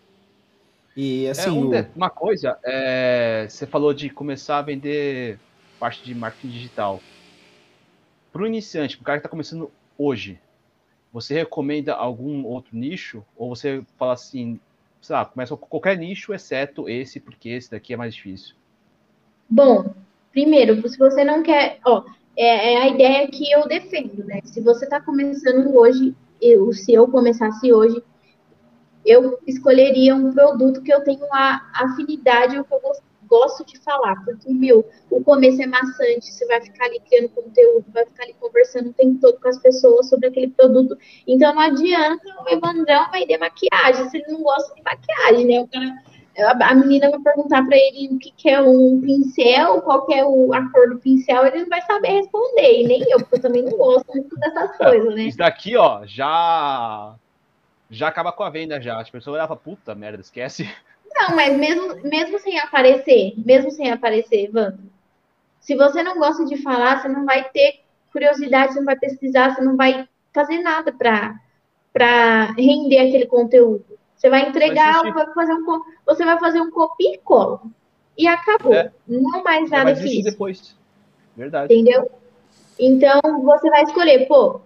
E 0.97 1.27
assim. 1.27 1.49
É, 1.49 1.51
um, 1.51 1.69
o... 1.69 1.87
Uma 1.95 2.09
coisa, 2.09 2.57
é, 2.63 3.45
você 3.47 3.67
falou 3.67 3.93
de 3.93 4.09
começar 4.09 4.57
a 4.57 4.63
vender 4.63 5.39
parte 5.85 6.03
de 6.03 6.15
marketing 6.15 6.49
digital. 6.49 6.99
Para 8.33 8.41
o 8.41 8.47
iniciante, 8.47 8.97
para 8.97 9.03
o 9.03 9.05
cara 9.05 9.17
que 9.19 9.19
está 9.19 9.29
começando 9.29 9.71
hoje, 9.97 10.39
você 11.13 11.33
recomenda 11.33 11.93
algum 11.93 12.43
outro 12.45 12.75
nicho? 12.75 13.23
Ou 13.37 13.55
você 13.55 13.83
fala 13.97 14.13
assim, 14.13 14.59
sei 15.01 15.15
lá, 15.15 15.25
começa 15.25 15.55
com 15.55 15.67
qualquer 15.67 15.97
nicho, 15.97 16.33
exceto 16.33 16.89
esse, 16.89 17.19
porque 17.19 17.49
esse 17.49 17.71
daqui 17.71 17.93
é 17.93 17.97
mais 17.97 18.13
difícil? 18.13 18.55
Bom, 19.49 19.93
Primeiro, 20.35 20.85
se 20.89 20.97
você 20.97 21.23
não 21.23 21.41
quer, 21.41 21.79
ó, 21.85 22.03
é, 22.35 22.73
é 22.73 22.77
a 22.81 22.89
ideia 22.89 23.25
que 23.29 23.49
eu 23.49 23.65
defendo, 23.69 24.21
né? 24.25 24.41
Se 24.43 24.59
você 24.59 24.83
está 24.83 24.99
começando 24.99 25.73
hoje, 25.73 26.13
eu, 26.41 26.73
se 26.73 26.93
eu 26.93 27.07
começasse 27.07 27.71
hoje, 27.71 28.03
eu 29.05 29.39
escolheria 29.47 30.13
um 30.13 30.33
produto 30.33 30.81
que 30.81 30.93
eu 30.93 31.01
tenho 31.05 31.25
a 31.31 31.61
afinidade, 31.73 32.59
o 32.59 32.65
que 32.65 32.73
eu 32.73 32.81
gosto 33.27 33.65
de 33.65 33.77
falar, 33.79 34.15
porque, 34.23 34.51
meu, 34.51 34.87
o 35.09 35.23
começo 35.23 35.61
é 35.61 35.65
maçante, 35.65 36.31
você 36.31 36.45
vai 36.45 36.61
ficar 36.61 36.85
ali 36.85 36.99
criando 37.01 37.29
conteúdo, 37.29 37.85
vai 37.93 38.05
ficar 38.05 38.23
ali 38.23 38.35
conversando 38.39 38.89
o 38.89 38.93
tempo 38.93 39.19
todo 39.19 39.39
com 39.39 39.47
as 39.47 39.59
pessoas 39.59 40.09
sobre 40.09 40.27
aquele 40.27 40.49
produto, 40.49 40.97
então 41.27 41.53
não 41.53 41.61
adianta 41.61 42.23
o 42.43 42.49
Evandrão 42.49 43.11
vender 43.11 43.37
maquiagem, 43.37 44.09
se 44.09 44.17
ele 44.17 44.31
não 44.31 44.41
gosta 44.41 44.73
de 44.75 44.81
maquiagem, 44.83 45.45
né? 45.45 45.61
O 45.61 45.67
cara 45.67 45.93
a 46.37 46.75
menina 46.75 47.09
vai 47.09 47.19
perguntar 47.21 47.65
para 47.65 47.77
ele 47.77 48.09
o 48.13 48.19
que, 48.19 48.29
que, 48.31 48.49
é 48.49 48.61
um 48.61 48.99
pincel, 48.99 49.81
qual 49.81 50.05
é 50.11 50.25
o, 50.25 50.53
a 50.53 50.69
cor 50.69 50.89
do 50.89 50.99
pincel, 50.99 51.45
ele 51.45 51.61
não 51.61 51.69
vai 51.69 51.81
saber 51.83 52.09
responder, 52.09 52.81
e 52.81 52.87
nem 52.87 53.01
eu, 53.09 53.19
porque 53.19 53.35
eu 53.35 53.41
também 53.41 53.63
não 53.63 53.77
gosto 53.77 54.05
muito 54.13 54.35
dessas 54.35 54.75
coisas, 54.75 55.15
né? 55.15 55.21
Isso 55.23 55.37
daqui, 55.37 55.77
ó, 55.77 56.05
já 56.05 57.15
já 57.89 58.07
acaba 58.07 58.31
com 58.31 58.43
a 58.43 58.49
venda 58.49 58.81
já. 58.81 58.99
As 58.99 59.09
pessoas 59.09 59.35
olhavam, 59.35 59.57
puta 59.57 59.95
merda, 59.95 60.21
esquece. 60.21 60.69
Não, 61.13 61.35
mas 61.35 61.57
mesmo, 61.57 61.95
mesmo 62.03 62.39
sem 62.39 62.59
aparecer, 62.59 63.33
mesmo 63.37 63.71
sem 63.71 63.91
aparecer, 63.91 64.45
Evandro, 64.45 64.83
se 65.59 65.75
você 65.75 66.03
não 66.03 66.19
gosta 66.19 66.45
de 66.45 66.57
falar, 66.57 67.01
você 67.01 67.07
não 67.07 67.25
vai 67.25 67.49
ter 67.49 67.81
curiosidade, 68.11 68.73
você 68.73 68.79
não 68.79 68.85
vai 68.85 68.97
pesquisar, 68.97 69.53
você 69.53 69.61
não 69.61 69.75
vai 69.75 70.07
fazer 70.33 70.59
nada 70.59 70.91
para 70.91 72.51
render 72.57 72.99
aquele 72.99 73.25
conteúdo. 73.25 73.85
Você 74.15 74.29
vai 74.29 74.47
entregar, 74.47 75.01
vai, 75.01 75.11
vai 75.11 75.33
fazer 75.33 75.53
um, 75.53 75.81
você 76.05 76.25
vai 76.25 76.39
fazer 76.39 76.61
um 76.61 76.71
copia 76.71 77.15
e 77.15 77.17
cola. 77.17 77.61
E 78.17 78.27
acabou. 78.27 78.73
É. 78.73 78.91
Não 79.07 79.43
mais 79.43 79.69
nada 79.69 79.93
que 79.93 80.19
isso. 80.19 80.29
depois. 80.29 80.75
Verdade. 81.35 81.73
Entendeu? 81.73 82.09
Então, 82.79 83.19
você 83.43 83.69
vai 83.69 83.83
escolher, 83.83 84.27
pô, 84.27 84.61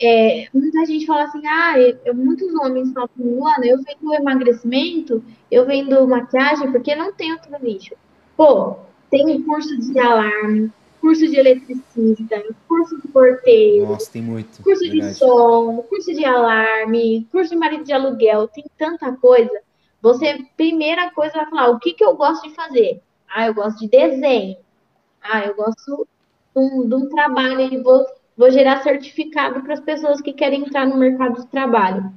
é, 0.00 0.48
muita 0.54 0.86
gente 0.86 1.06
fala 1.06 1.24
assim, 1.24 1.46
ah, 1.46 1.78
eu, 1.78 2.14
muitos 2.14 2.52
homens 2.54 2.92
falam 2.92 3.08
assim, 3.12 3.34
Luana, 3.34 3.66
eu 3.66 3.78
vendo 3.82 4.14
emagrecimento, 4.14 5.22
eu 5.50 5.66
vendo 5.66 6.08
maquiagem, 6.08 6.72
porque 6.72 6.94
não 6.94 7.12
tem 7.12 7.32
outro 7.32 7.50
nicho. 7.62 7.94
Pô, 8.36 8.76
tem 9.10 9.42
curso 9.42 9.76
de 9.78 9.98
alarme, 9.98 10.72
curso 11.00 11.28
de 11.28 11.36
eletricista, 11.36 12.42
curso 12.66 12.98
de 13.00 13.08
porteiro. 13.08 13.88
Nossa, 13.88 14.10
tem 14.10 14.22
muito. 14.22 14.62
Curso 14.62 14.80
verdade. 14.80 15.12
de 15.12 15.18
som, 15.18 15.84
curso 15.88 16.14
de 16.14 16.24
alarme, 16.24 17.28
curso 17.30 17.50
de 17.50 17.56
marido 17.56 17.84
de 17.84 17.92
aluguel, 17.92 18.48
tem 18.48 18.64
tanta 18.78 19.12
coisa. 19.12 19.60
Você, 20.00 20.38
primeira 20.56 21.10
coisa, 21.10 21.34
vai 21.34 21.50
falar, 21.50 21.70
o 21.70 21.78
que, 21.78 21.92
que 21.92 22.02
eu 22.02 22.16
gosto 22.16 22.48
de 22.48 22.54
fazer? 22.54 23.02
Ah, 23.28 23.46
eu 23.46 23.54
gosto 23.54 23.80
de 23.80 23.88
desenho. 23.88 24.56
Ah, 25.22 25.44
eu 25.44 25.54
gosto 25.54 26.08
de 26.56 26.62
um, 26.62 26.88
de 26.88 26.94
um 26.94 27.08
trabalho 27.10 27.82
vou 27.82 28.06
Vou 28.40 28.50
gerar 28.50 28.82
certificado 28.82 29.60
para 29.60 29.74
as 29.74 29.80
pessoas 29.80 30.22
que 30.22 30.32
querem 30.32 30.62
entrar 30.62 30.86
no 30.86 30.96
mercado 30.96 31.42
de 31.42 31.46
trabalho. 31.48 32.10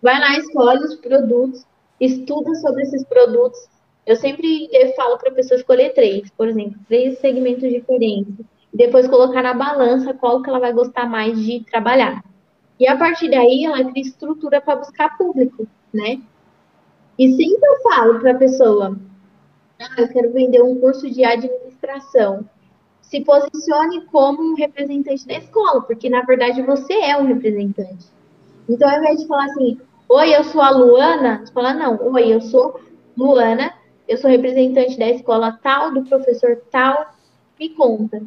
Vai 0.00 0.18
lá, 0.18 0.38
escolhe 0.38 0.82
os 0.82 0.94
produtos, 0.94 1.66
estuda 2.00 2.54
sobre 2.54 2.84
esses 2.84 3.04
produtos. 3.04 3.68
Eu 4.06 4.16
sempre 4.16 4.70
falo 4.96 5.18
para 5.18 5.28
a 5.28 5.34
pessoa 5.34 5.60
escolher 5.60 5.92
três, 5.92 6.30
por 6.30 6.48
exemplo, 6.48 6.80
três 6.88 7.18
segmentos 7.18 7.68
diferentes. 7.70 8.34
E 8.72 8.76
depois 8.78 9.06
colocar 9.06 9.42
na 9.42 9.52
balança 9.52 10.14
qual 10.14 10.40
que 10.40 10.48
ela 10.48 10.58
vai 10.58 10.72
gostar 10.72 11.04
mais 11.04 11.38
de 11.38 11.62
trabalhar. 11.64 12.24
E 12.80 12.88
a 12.88 12.96
partir 12.96 13.30
daí, 13.30 13.66
ela 13.66 13.84
cria 13.84 14.04
estrutura 14.04 14.58
para 14.58 14.76
buscar 14.76 15.18
público, 15.18 15.68
né? 15.92 16.18
E 17.18 17.30
sempre 17.30 17.68
eu 17.68 17.82
falo 17.82 18.20
para 18.20 18.30
a 18.30 18.38
pessoa, 18.38 18.98
ah, 19.78 20.00
eu 20.00 20.08
quero 20.08 20.32
vender 20.32 20.62
um 20.62 20.80
curso 20.80 21.10
de 21.10 21.22
administração 21.22 22.48
se 23.12 23.20
posicione 23.20 24.06
como 24.06 24.42
um 24.42 24.54
representante 24.54 25.26
da 25.26 25.34
escola, 25.34 25.82
porque 25.82 26.08
na 26.08 26.22
verdade 26.22 26.62
você 26.62 26.94
é 26.94 27.14
um 27.14 27.26
representante. 27.26 28.06
Então, 28.66 28.88
ao 28.88 28.96
invés 28.96 29.20
de 29.20 29.26
falar 29.26 29.44
assim, 29.44 29.78
oi, 30.08 30.34
eu 30.34 30.42
sou 30.44 30.62
a 30.62 30.70
Luana, 30.70 31.42
você 31.44 31.52
fala, 31.52 31.74
não, 31.74 32.02
oi, 32.10 32.32
eu 32.32 32.40
sou 32.40 32.80
Luana, 33.14 33.74
eu 34.08 34.16
sou 34.16 34.30
representante 34.30 34.98
da 34.98 35.10
escola 35.10 35.58
tal, 35.62 35.92
do 35.92 36.04
professor 36.04 36.62
tal, 36.70 37.12
me 37.60 37.68
conta. 37.68 38.22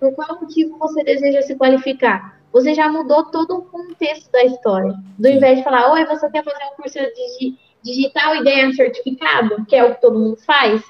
Por 0.00 0.12
qual 0.16 0.40
motivo 0.40 0.78
você 0.78 1.04
deseja 1.04 1.42
se 1.42 1.54
qualificar? 1.54 2.40
Você 2.52 2.74
já 2.74 2.88
mudou 2.90 3.26
todo 3.26 3.58
o 3.58 3.62
contexto 3.62 4.32
da 4.32 4.42
história. 4.42 4.96
Do 5.16 5.28
invés 5.28 5.58
de 5.58 5.64
falar, 5.64 5.92
oi, 5.92 6.04
você 6.06 6.28
quer 6.28 6.42
fazer 6.42 6.64
um 6.72 6.82
curso 6.82 6.98
de 6.98 7.56
digital 7.84 8.34
e 8.34 8.42
ganhar 8.42 8.72
certificado, 8.72 9.64
que 9.66 9.76
é 9.76 9.84
o 9.84 9.94
que 9.94 10.00
todo 10.00 10.18
mundo 10.18 10.38
faz? 10.44 10.82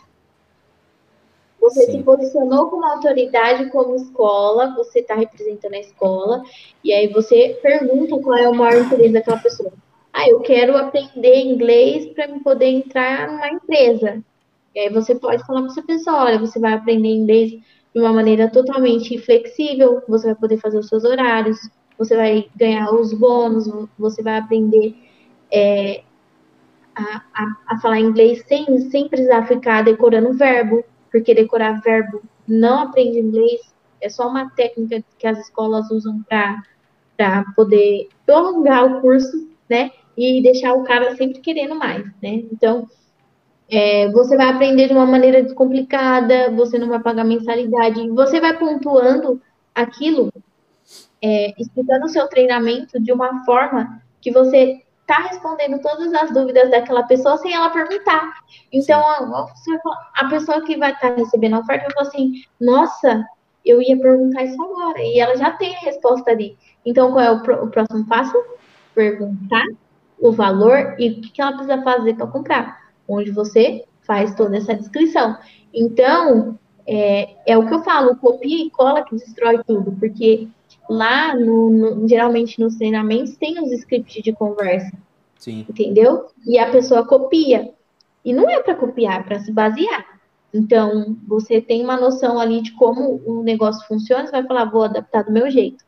Você 1.65 1.87
Sim. 1.87 1.93
se 1.93 2.03
posicionou 2.03 2.67
como 2.67 2.85
autoridade, 2.85 3.71
como 3.71 3.97
escola, 3.97 4.75
você 4.77 4.99
está 4.99 5.15
representando 5.15 5.73
a 5.73 5.79
escola, 5.79 6.43
e 6.85 6.93
aí 6.93 7.09
você 7.09 7.59
pergunta 7.63 8.19
qual 8.19 8.37
é 8.37 8.47
o 8.47 8.55
maior 8.55 8.85
interesse 8.85 9.15
daquela 9.15 9.39
pessoa. 9.39 9.73
Ah, 10.13 10.29
eu 10.29 10.41
quero 10.41 10.77
aprender 10.77 11.41
inglês 11.41 12.07
para 12.13 12.29
me 12.29 12.41
poder 12.41 12.67
entrar 12.67 13.29
numa 13.29 13.49
empresa. 13.49 14.23
E 14.75 14.79
aí 14.79 14.91
você 14.91 15.15
pode 15.15 15.45
falar 15.47 15.63
para 15.63 15.71
essa 15.71 15.83
pessoa, 15.83 16.25
olha, 16.25 16.39
você 16.39 16.61
vai 16.61 16.75
aprender 16.75 17.09
inglês 17.09 17.53
de 17.53 18.01
uma 18.01 18.13
maneira 18.13 18.51
totalmente 18.51 19.17
flexível, 19.19 20.03
você 20.07 20.27
vai 20.27 20.35
poder 20.35 20.59
fazer 20.59 20.79
os 20.79 20.89
seus 20.89 21.03
horários, 21.05 21.57
você 21.97 22.15
vai 22.15 22.47
ganhar 22.55 22.93
os 22.93 23.15
bônus, 23.15 23.67
você 23.99 24.23
vai 24.23 24.37
aprender 24.37 24.95
é, 25.51 26.03
a, 26.95 27.23
a, 27.35 27.57
a, 27.69 27.81
falar 27.81 28.01
inglês 28.01 28.45
sem, 28.47 28.67
sem 28.91 29.09
precisar 29.09 29.47
ficar 29.47 29.83
decorando 29.83 30.35
verbo 30.35 30.85
porque 31.15 31.33
decorar 31.33 31.81
verbo 31.81 32.21
não 32.47 32.81
aprende 32.81 33.21
inglês, 33.21 33.61
é 34.01 34.09
só 34.09 34.27
uma 34.29 34.51
técnica 34.51 35.01
que 35.17 35.29
as 35.29 35.39
escolas 35.39 35.89
usam 35.89 36.25
para 36.29 37.45
poder 37.55 38.09
prolongar 38.27 38.85
o 38.85 39.01
curso, 39.01 39.49
né? 39.71 39.93
E 40.17 40.43
deixar 40.43 40.75
o 40.75 40.83
cara 40.83 41.15
sempre 41.15 41.39
querendo 41.41 41.77
mais, 41.77 42.05
né? 42.21 42.43
Então, 42.53 42.89
é, 43.71 44.11
você 44.11 44.37
vai 44.37 44.49
aprender 44.49 44.89
de 44.89 44.93
uma 44.93 45.07
maneira 45.07 45.41
descomplicada, 45.41 46.51
você 46.51 46.79
não 46.79 46.89
vai 46.89 46.99
pagar 46.99 47.23
mensalidade, 47.23 48.11
você 48.11 48.41
vai 48.41 48.59
pontuando 48.59 49.41
aquilo, 49.73 50.33
é, 51.23 51.55
explicando 51.57 52.07
o 52.07 52.09
seu 52.09 52.27
treinamento 52.27 53.01
de 53.01 53.13
uma 53.13 53.45
forma 53.45 54.03
que 54.21 54.33
você 54.33 54.83
tá 55.07 55.19
respondendo 55.31 55.81
todas 55.81 56.13
as 56.15 56.33
dúvidas 56.33 56.71
daquela 56.71 57.03
pessoa 57.05 57.37
sem 57.39 57.53
ela 57.53 57.71
perguntar. 57.71 58.35
Então, 58.73 59.01
a, 59.01 59.47
a 60.15 60.29
pessoa 60.29 60.63
que 60.63 60.77
vai 60.77 60.93
estar 60.93 61.11
tá 61.11 61.17
recebendo 61.17 61.55
a 61.55 61.61
oferta 61.61 61.85
vai 61.85 61.95
falar 61.95 62.09
assim: 62.09 62.33
nossa, 62.61 63.25
eu 63.65 63.81
ia 63.81 63.99
perguntar 63.99 64.45
isso 64.45 64.63
agora. 64.63 65.01
E 65.01 65.19
ela 65.19 65.37
já 65.37 65.51
tem 65.53 65.75
a 65.75 65.81
resposta 65.81 66.31
ali. 66.31 66.57
Então, 66.85 67.13
qual 67.13 67.25
é 67.25 67.33
o, 67.33 67.37
o 67.37 67.71
próximo 67.71 68.07
passo? 68.07 68.37
Perguntar 68.95 69.65
o 70.19 70.33
valor 70.33 70.95
e 70.99 71.11
o 71.11 71.21
que 71.21 71.41
ela 71.41 71.53
precisa 71.53 71.83
fazer 71.83 72.15
para 72.15 72.27
comprar. 72.27 72.85
Onde 73.09 73.31
você 73.31 73.85
faz 74.07 74.35
toda 74.35 74.57
essa 74.57 74.75
descrição. 74.75 75.37
Então, 75.73 76.59
é, 76.87 77.37
é 77.47 77.59
o 77.59 77.67
que 77.67 77.75
eu 77.75 77.83
falo: 77.83 78.17
copia 78.17 78.67
e 78.67 78.71
cola 78.71 79.05
que 79.05 79.17
destrói 79.17 79.63
tudo. 79.65 79.93
Porque 79.93 80.49
lá, 80.89 81.35
no, 81.35 81.71
no, 81.71 82.09
geralmente 82.09 82.61
nos 82.61 82.77
treinamentos, 82.77 83.37
tem 83.37 83.63
os 83.63 83.71
scripts 83.73 84.23
de 84.23 84.33
conversa. 84.33 84.93
Sim. 85.39 85.67
Entendeu? 85.69 86.27
E 86.47 86.59
a 86.59 86.71
pessoa 86.71 87.07
copia. 87.07 87.73
E 88.25 88.33
não 88.33 88.49
é 88.49 88.63
para 88.63 88.75
copiar, 88.75 89.21
é 89.21 89.23
para 89.23 89.41
se 89.41 89.53
basear. 89.53 90.05
Então, 90.53 91.17
você 91.27 91.61
tem 91.61 91.83
uma 91.83 91.97
noção 91.97 92.39
ali 92.39 92.63
de 92.63 92.73
como 92.73 93.21
o 93.27 93.43
negócio 93.43 93.87
funciona, 93.87 94.25
você 94.25 94.33
vai 94.33 94.47
falar, 94.47 94.67
vou 94.67 94.85
adaptar 94.85 95.25
do 95.25 95.33
meu 95.33 95.51
jeito. 95.51 95.85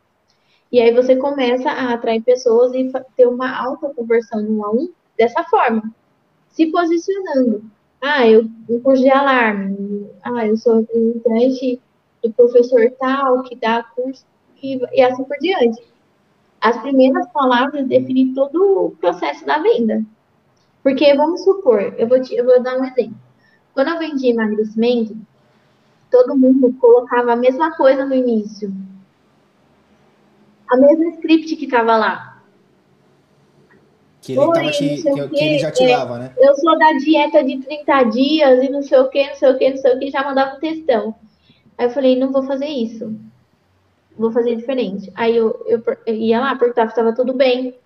E 0.73 0.81
aí 0.81 0.93
você 0.93 1.15
começa 1.17 1.71
a 1.71 1.95
atrair 1.95 2.23
pessoas 2.23 2.75
e 2.75 2.91
ter 3.17 3.27
uma 3.27 3.57
alta 3.57 3.89
conversão 3.91 4.43
no 4.43 4.65
a 4.65 4.71
um 4.71 4.91
dessa 5.17 5.45
forma. 5.45 5.83
Se 6.49 6.67
posicionando. 6.67 7.65
Ah, 8.03 8.29
eu 8.29 8.51
um 8.69 8.81
curso 8.81 9.03
de 9.03 9.11
alarme. 9.11 10.11
Ah, 10.23 10.47
eu 10.47 10.57
sou 10.57 10.81
representante 10.81 11.81
do 12.23 12.33
professor 12.33 12.91
tal 12.99 13.43
que 13.45 13.55
dá 13.55 13.83
curso 13.83 14.25
e, 14.63 14.81
e 14.93 15.03
assim 15.03 15.25
por 15.25 15.37
diante. 15.39 15.83
As 16.61 16.81
primeiras 16.81 17.29
palavras 17.33 17.87
definem 17.87 18.35
todo 18.35 18.87
o 18.87 18.91
processo 18.93 19.45
da 19.45 19.59
venda. 19.59 20.03
Porque, 20.83 21.15
vamos 21.15 21.43
supor, 21.43 21.95
eu 21.99 22.09
vou, 22.09 22.21
te, 22.21 22.35
eu 22.35 22.45
vou 22.45 22.63
dar 22.63 22.79
um 22.79 22.85
exemplo. 22.85 23.17
Quando 23.75 23.89
eu 23.89 23.99
vendi 23.99 24.29
emagrecimento, 24.29 25.17
todo 26.11 26.37
mundo 26.37 26.73
colocava 26.81 27.33
a 27.33 27.37
mesma 27.37 27.77
coisa 27.77 28.05
no 28.05 28.15
início. 28.15 28.73
A 30.69 30.77
mesma 30.77 31.11
script 31.11 31.57
que 31.57 31.65
estava 31.67 31.97
lá. 31.97 32.43
Que 34.21 34.33
ele, 34.33 34.71
te, 34.73 35.03
que, 35.03 35.29
que, 35.29 35.45
ele 35.45 35.59
já 35.59 35.71
te 35.71 35.85
é, 35.85 35.97
dava, 35.97 36.19
né? 36.19 36.33
Eu 36.37 36.57
sou 36.57 36.77
da 36.77 36.93
dieta 36.95 37.45
de 37.45 37.59
30 37.59 38.03
dias 38.05 38.65
e 38.65 38.69
não 38.69 38.83
sei 38.83 38.99
o 38.99 39.09
que, 39.09 39.25
não 39.25 39.37
sei 39.37 39.51
o 39.51 39.59
que, 39.59 39.71
não 39.71 39.77
sei 39.77 39.95
o 39.95 39.99
que, 40.01 40.11
já 40.11 40.25
mandava 40.25 40.57
um 40.57 40.61
textão. 40.61 41.15
Aí 41.79 41.87
eu 41.87 41.91
falei, 41.91 42.19
não 42.19 42.33
vou 42.33 42.43
fazer 42.43 42.67
isso 42.67 43.15
vou 44.19 44.33
fazer 44.33 44.57
diferente. 44.57 45.13
Aí 45.15 45.37
eu, 45.37 45.65
eu, 45.67 45.83
eu 46.07 46.15
ia 46.15 46.41
lá, 46.41 46.57
perguntava 46.57 46.89
se 46.89 46.93
estava 46.93 47.15
tudo 47.15 47.33
bem, 47.33 47.77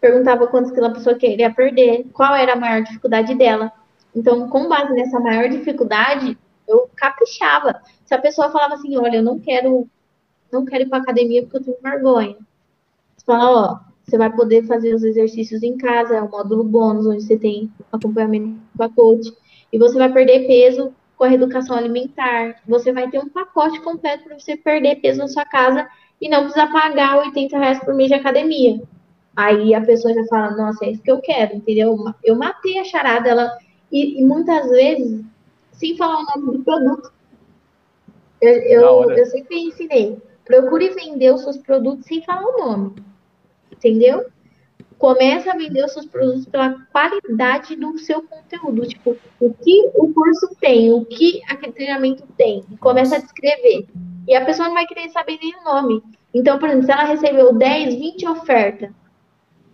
perguntava 0.00 0.46
quantos 0.46 0.70
quilos 0.70 0.90
a 0.90 0.94
pessoa 0.94 1.16
queria 1.16 1.52
perder, 1.52 2.06
qual 2.12 2.34
era 2.34 2.54
a 2.54 2.56
maior 2.56 2.82
dificuldade 2.82 3.34
dela. 3.34 3.72
Então, 4.14 4.48
com 4.48 4.68
base 4.68 4.92
nessa 4.92 5.20
maior 5.20 5.48
dificuldade, 5.48 6.38
eu 6.66 6.88
caprichava. 6.96 7.80
Se 8.04 8.14
a 8.14 8.18
pessoa 8.18 8.50
falava 8.50 8.74
assim, 8.74 8.96
olha, 8.96 9.16
eu 9.16 9.22
não 9.22 9.38
quero, 9.38 9.88
não 10.50 10.64
quero 10.64 10.84
ir 10.84 10.88
para 10.88 10.98
academia 10.98 11.42
porque 11.42 11.58
eu 11.58 11.64
tenho 11.64 11.76
vergonha. 11.82 12.36
Você 13.16 13.24
fala, 13.26 13.50
ó, 13.50 13.78
você 14.02 14.16
vai 14.16 14.32
poder 14.32 14.66
fazer 14.66 14.94
os 14.94 15.02
exercícios 15.02 15.62
em 15.62 15.76
casa, 15.76 16.16
é 16.16 16.22
um 16.22 16.30
módulo 16.30 16.64
bônus, 16.64 17.06
onde 17.06 17.22
você 17.22 17.36
tem 17.36 17.70
acompanhamento 17.92 18.56
com 18.76 18.82
a 18.82 18.88
coach, 18.88 19.32
e 19.72 19.78
você 19.78 19.98
vai 19.98 20.12
perder 20.12 20.46
peso 20.46 20.92
com 21.16 21.24
a 21.24 21.28
reeducação 21.28 21.76
alimentar. 21.76 22.56
Você 22.66 22.92
vai 22.92 23.08
ter 23.10 23.18
um 23.18 23.28
pacote 23.28 23.80
completo 23.80 24.24
para 24.24 24.38
você 24.38 24.56
perder 24.56 24.96
peso 24.96 25.18
na 25.18 25.28
sua 25.28 25.44
casa 25.44 25.88
e 26.20 26.28
não 26.28 26.42
precisar 26.42 26.72
pagar 26.72 27.18
80 27.18 27.58
reais 27.58 27.80
por 27.80 27.94
mês 27.94 28.08
de 28.08 28.14
academia. 28.14 28.80
Aí 29.34 29.74
a 29.74 29.82
pessoa 29.82 30.14
já 30.14 30.24
fala, 30.26 30.56
nossa, 30.56 30.84
é 30.84 30.90
isso 30.90 31.02
que 31.02 31.10
eu 31.10 31.20
quero, 31.20 31.56
entendeu? 31.56 31.96
Eu 32.24 32.36
matei 32.36 32.78
a 32.78 32.84
charada, 32.84 33.28
ela, 33.28 33.58
E, 33.92 34.20
e 34.20 34.24
muitas 34.24 34.68
vezes, 34.70 35.24
sem 35.72 35.96
falar 35.96 36.20
o 36.20 36.40
nome 36.40 36.58
do 36.58 36.64
produto. 36.64 37.12
Eu, 38.40 38.52
eu, 38.62 39.10
eu 39.10 39.26
sempre 39.26 39.58
ensinei. 39.58 40.18
Procure 40.44 40.90
vender 40.90 41.34
os 41.34 41.42
seus 41.42 41.56
produtos 41.58 42.06
sem 42.06 42.22
falar 42.22 42.46
o 42.46 42.58
nome. 42.58 42.94
Entendeu? 43.70 44.26
Começa 44.98 45.52
a 45.52 45.56
vender 45.56 45.84
os 45.84 45.92
seus 45.92 46.06
produtos 46.06 46.46
pela 46.46 46.74
qualidade 46.90 47.76
do 47.76 47.98
seu 47.98 48.22
conteúdo. 48.22 48.86
Tipo, 48.86 49.16
o 49.38 49.52
que 49.52 49.90
o 49.94 50.12
curso 50.12 50.56
tem, 50.60 50.92
o 50.92 51.04
que 51.04 51.42
aquele 51.48 51.72
treinamento 51.72 52.24
tem. 52.36 52.64
E 52.70 52.76
começa 52.78 53.16
a 53.16 53.20
descrever. 53.20 53.86
E 54.26 54.34
a 54.34 54.44
pessoa 54.44 54.68
não 54.68 54.74
vai 54.74 54.86
querer 54.86 55.08
saber 55.10 55.38
nem 55.42 55.54
o 55.56 55.64
nome. 55.64 56.02
Então, 56.32 56.58
por 56.58 56.68
exemplo, 56.68 56.86
se 56.86 56.92
ela 56.92 57.04
recebeu 57.04 57.52
10, 57.52 57.94
20 57.94 58.28
ofertas 58.28 58.90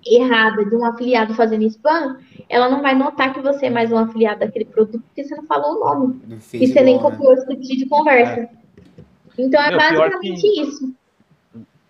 errada 0.04 0.64
de 0.64 0.74
um 0.74 0.84
afiliado 0.84 1.34
fazendo 1.34 1.64
spam, 1.64 2.18
ela 2.48 2.68
não 2.68 2.82
vai 2.82 2.94
notar 2.94 3.32
que 3.32 3.40
você 3.40 3.66
é 3.66 3.70
mais 3.70 3.92
um 3.92 3.98
afiliado 3.98 4.40
daquele 4.40 4.64
produto 4.64 5.00
porque 5.00 5.24
você 5.24 5.34
não 5.34 5.44
falou 5.44 5.76
o 5.76 5.80
nome. 5.80 6.20
E 6.52 6.66
você 6.66 6.82
nem 6.82 6.96
né? 6.96 7.02
copiou 7.02 7.32
o 7.32 7.34
script 7.34 7.76
de 7.76 7.86
conversa. 7.86 8.40
É. 8.40 8.50
Então 9.38 9.62
é 9.62 9.70
Meu, 9.70 9.78
basicamente 9.78 10.40
que... 10.40 10.60
isso. 10.60 10.94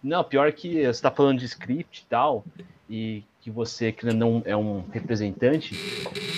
Não, 0.02 0.22
pior 0.24 0.52
que 0.52 0.74
você 0.74 0.88
está 0.88 1.10
falando 1.10 1.38
de 1.38 1.46
script 1.46 2.02
e 2.02 2.06
tal, 2.06 2.44
e 2.92 3.24
que 3.40 3.50
você 3.50 3.90
que 3.90 4.04
não 4.04 4.42
é 4.44 4.54
um 4.54 4.84
representante. 4.92 5.74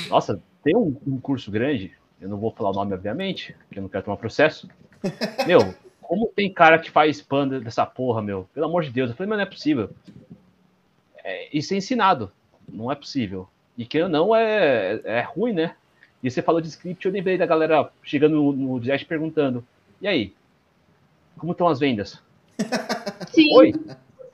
Nossa, 0.09 0.41
tem 0.63 0.77
um, 0.77 0.97
um 1.05 1.19
curso 1.19 1.51
grande, 1.51 1.93
eu 2.21 2.29
não 2.29 2.39
vou 2.39 2.53
falar 2.53 2.71
o 2.71 2.75
nome, 2.75 2.95
obviamente, 2.95 3.57
porque 3.67 3.81
eu 3.81 3.83
não 3.83 3.89
quero 3.89 4.05
tomar 4.05 4.17
processo. 4.17 4.69
Meu, 5.49 5.75
como 6.01 6.29
tem 6.29 6.53
cara 6.53 6.79
que 6.79 6.93
faz 6.93 7.17
spam 7.17 7.49
dessa 7.49 7.85
porra, 7.85 8.23
meu? 8.23 8.49
Pelo 8.55 8.67
amor 8.67 8.85
de 8.85 8.91
Deus. 8.91 9.11
Eu 9.11 9.17
falei, 9.17 9.29
mas 9.29 9.39
não 9.39 9.43
é 9.43 9.49
possível. 9.49 9.91
É, 11.25 11.49
isso 11.53 11.75
é 11.75 11.77
ensinado. 11.77 12.31
Não 12.69 12.93
é 12.93 12.95
possível. 12.95 13.49
E 13.77 13.85
que 13.85 14.07
não 14.07 14.35
é, 14.35 15.01
é 15.03 15.23
ruim, 15.23 15.53
né? 15.53 15.75
E 16.23 16.31
você 16.31 16.41
falou 16.41 16.61
de 16.61 16.69
script, 16.69 17.05
eu 17.05 17.13
lembrei 17.13 17.37
da 17.37 17.47
galera 17.47 17.91
chegando 18.03 18.37
no, 18.37 18.53
no 18.53 18.81
direct 18.81 19.07
perguntando: 19.07 19.65
e 20.01 20.07
aí? 20.07 20.33
Como 21.37 21.53
estão 21.53 21.67
as 21.67 21.81
vendas? 21.81 22.23
Sim. 23.35 23.53
Oi? 23.57 23.75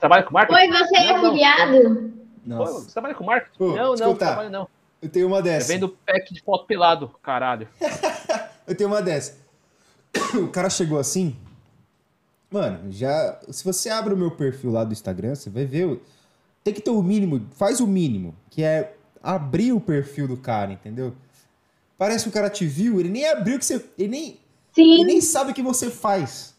Trabalha 0.01 0.23
com 0.23 0.33
marketing? 0.33 0.59
Oi, 0.59 0.67
você 0.67 0.97
é 0.97 1.11
afiliado? 1.11 2.13
Nossa. 2.43 2.73
Oi, 2.73 2.81
você 2.81 2.91
trabalha 2.91 3.15
com 3.15 3.23
marketing? 3.23 3.57
Pô, 3.57 3.67
não, 3.67 3.93
não, 3.93 3.95
não 3.95 4.15
trabalho 4.15 4.49
não. 4.49 4.67
Eu 4.99 5.09
tenho 5.09 5.27
uma 5.27 5.41
dessa. 5.41 5.71
Eu 5.71 5.75
vendo 5.75 5.89
pack 6.05 6.33
de 6.33 6.41
foto 6.41 6.65
pelado, 6.65 7.07
caralho. 7.21 7.67
eu 8.67 8.75
tenho 8.75 8.89
uma 8.89 9.01
dessa. 9.01 9.39
O 10.35 10.47
cara 10.47 10.69
chegou 10.69 10.97
assim. 10.97 11.35
Mano, 12.49 12.91
já. 12.91 13.39
Se 13.49 13.63
você 13.63 13.89
abre 13.89 14.13
o 14.13 14.17
meu 14.17 14.31
perfil 14.31 14.71
lá 14.71 14.83
do 14.83 14.91
Instagram, 14.91 15.35
você 15.35 15.49
vai 15.49 15.65
ver 15.65 16.01
tem 16.63 16.73
que 16.73 16.81
ter 16.81 16.91
o 16.91 17.01
mínimo, 17.01 17.47
faz 17.55 17.79
o 17.79 17.87
mínimo, 17.87 18.35
que 18.49 18.63
é 18.63 18.93
abrir 19.21 19.71
o 19.71 19.79
perfil 19.81 20.27
do 20.27 20.37
cara, 20.37 20.71
entendeu? 20.71 21.13
Parece 21.97 22.23
que 22.23 22.29
o 22.29 22.33
cara 22.33 22.49
te 22.49 22.65
viu, 22.65 22.99
ele 22.99 23.09
nem 23.09 23.27
abriu 23.27 23.57
que 23.57 23.65
você. 23.65 23.83
Ele 23.97 24.09
nem, 24.09 24.39
Sim. 24.73 24.93
Ele 24.95 25.05
nem 25.05 25.21
sabe 25.21 25.51
o 25.51 25.53
que 25.53 25.61
você 25.61 25.89
faz. 25.89 26.55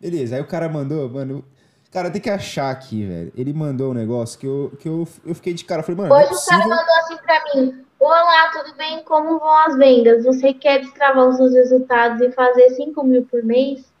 Beleza, 0.00 0.36
aí 0.36 0.42
o 0.42 0.46
cara 0.46 0.68
mandou, 0.68 1.08
mano. 1.08 1.44
Cara, 1.92 2.10
tem 2.10 2.22
que 2.22 2.30
achar 2.30 2.70
aqui, 2.70 3.04
velho. 3.04 3.32
Ele 3.36 3.52
mandou 3.52 3.90
um 3.90 3.94
negócio 3.94 4.38
que 4.38 4.46
eu, 4.46 4.72
que 4.80 4.88
eu, 4.88 5.06
eu 5.26 5.34
fiquei 5.34 5.52
de 5.52 5.62
cara. 5.62 5.80
Eu 5.80 5.84
falei, 5.84 6.00
mano. 6.00 6.14
Hoje 6.14 6.32
é 6.32 6.34
o 6.34 6.46
cara 6.46 6.66
mandou 6.66 6.94
assim 6.96 7.16
pra 7.18 7.44
mim: 7.54 7.84
Olá, 8.00 8.50
tudo 8.50 8.74
bem? 8.76 9.04
Como 9.04 9.38
vão 9.38 9.58
as 9.58 9.76
vendas? 9.76 10.24
Você 10.24 10.54
quer 10.54 10.80
destravar 10.80 11.28
os 11.28 11.36
seus 11.36 11.52
resultados 11.52 12.20
e 12.22 12.32
fazer 12.32 12.70
5 12.70 13.04
mil 13.04 13.26
por 13.26 13.44
mês? 13.44 13.92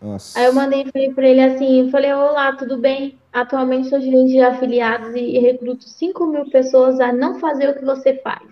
Nossa. 0.00 0.38
Aí 0.38 0.46
eu 0.46 0.54
mandei 0.54 0.90
falei 0.90 1.12
pra 1.12 1.28
ele 1.28 1.42
assim: 1.42 1.90
falei, 1.90 2.14
olá, 2.14 2.56
tudo 2.56 2.78
bem? 2.78 3.18
Atualmente 3.30 3.90
sou 3.90 4.00
gerente 4.00 4.32
de 4.32 4.40
afiliados 4.40 5.14
e 5.14 5.38
recruto 5.38 5.84
5 5.84 6.26
mil 6.26 6.50
pessoas 6.50 6.98
a 6.98 7.12
não 7.12 7.38
fazer 7.38 7.68
o 7.68 7.74
que 7.74 7.84
você 7.84 8.14
faz. 8.16 8.48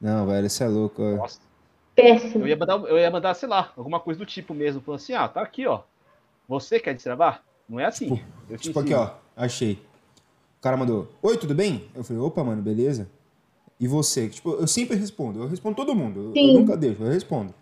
Não, 0.00 0.26
velho, 0.26 0.46
isso 0.46 0.64
é 0.64 0.68
louco. 0.68 1.00
Nossa. 1.00 1.38
Péssimo. 1.94 2.44
Eu 2.44 2.48
ia, 2.48 2.56
mandar, 2.56 2.78
eu 2.80 2.98
ia 2.98 3.10
mandar, 3.10 3.34
sei 3.34 3.48
lá, 3.48 3.72
alguma 3.76 4.00
coisa 4.00 4.18
do 4.18 4.26
tipo 4.26 4.52
mesmo. 4.52 4.80
Falando 4.80 5.00
assim, 5.00 5.14
ah, 5.14 5.28
tá 5.28 5.40
aqui, 5.40 5.64
ó. 5.64 5.82
Você 6.48 6.78
quer 6.78 6.94
destravar? 6.94 7.42
Não 7.68 7.80
é 7.80 7.86
assim. 7.86 8.08
Tipo, 8.08 8.58
tipo 8.58 8.80
aqui, 8.80 8.94
ó. 8.94 9.10
Achei. 9.36 9.74
O 10.58 10.62
cara 10.62 10.76
mandou, 10.76 11.10
oi, 11.22 11.36
tudo 11.36 11.54
bem? 11.54 11.88
Eu 11.94 12.04
falei, 12.04 12.22
opa, 12.22 12.42
mano, 12.44 12.62
beleza? 12.62 13.08
E 13.78 13.88
você? 13.88 14.28
Tipo, 14.28 14.52
eu 14.52 14.66
sempre 14.66 14.96
respondo. 14.96 15.40
Eu 15.40 15.48
respondo 15.48 15.76
todo 15.76 15.94
mundo. 15.94 16.32
Eu, 16.34 16.42
eu 16.42 16.60
nunca 16.60 16.76
deixo, 16.76 17.02
eu 17.02 17.10
respondo. 17.10 17.54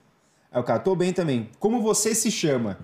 Aí 0.50 0.60
o 0.60 0.64
cara, 0.64 0.78
tô 0.78 0.94
bem 0.94 1.12
também. 1.12 1.48
Como 1.58 1.80
você 1.80 2.14
se 2.14 2.30
chama? 2.30 2.78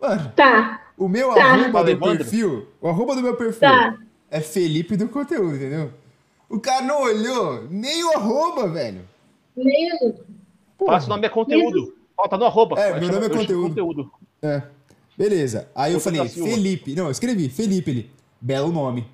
Mano. 0.00 0.32
Tá. 0.36 0.82
O 0.96 1.08
meu 1.08 1.34
tá. 1.34 1.44
arroba 1.44 1.84
do 1.84 1.98
perfil, 1.98 2.68
o 2.80 2.88
arroba 2.88 3.14
do 3.14 3.22
meu 3.22 3.36
perfil 3.36 3.68
tá. 3.68 3.98
é 4.30 4.40
Felipe 4.40 4.96
do 4.96 5.08
conteúdo, 5.08 5.56
entendeu? 5.56 5.92
O 6.48 6.60
cara 6.60 6.84
não 6.84 7.02
olhou 7.02 7.66
nem 7.70 8.04
o 8.04 8.12
arroba, 8.12 8.68
velho. 8.68 9.06
Nem 9.56 9.92
o. 10.00 10.14
Faça 10.86 11.06
o 11.06 11.08
nome 11.08 11.26
é 11.26 11.30
conteúdo. 11.30 11.95
Falta 12.16 12.38
no 12.38 12.46
arroba. 12.46 12.80
É, 12.80 12.98
meu 12.98 13.12
nome 13.12 13.26
é 13.26 13.28
conteúdo. 13.28 13.68
conteúdo. 13.68 14.12
É. 14.42 14.62
Beleza. 15.16 15.68
Aí 15.74 15.92
eu 15.92 16.00
falei, 16.00 16.26
Felipe. 16.28 16.94
Não, 16.94 17.04
eu 17.04 17.10
escrevi, 17.10 17.48
Felipe. 17.48 17.90
Ele, 17.90 18.10
belo 18.40 18.72
nome. 18.72 19.06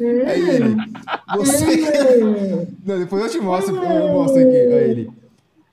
Aí 0.00 0.50
ele, 0.50 0.76
você. 1.36 2.66
não, 2.84 2.98
depois 2.98 3.22
eu 3.22 3.30
te 3.30 3.40
mostro, 3.40 3.76
eu 3.76 4.08
mostro 4.08 4.40
aqui. 4.40 4.56
Aí 4.56 4.90
ele, 4.90 5.10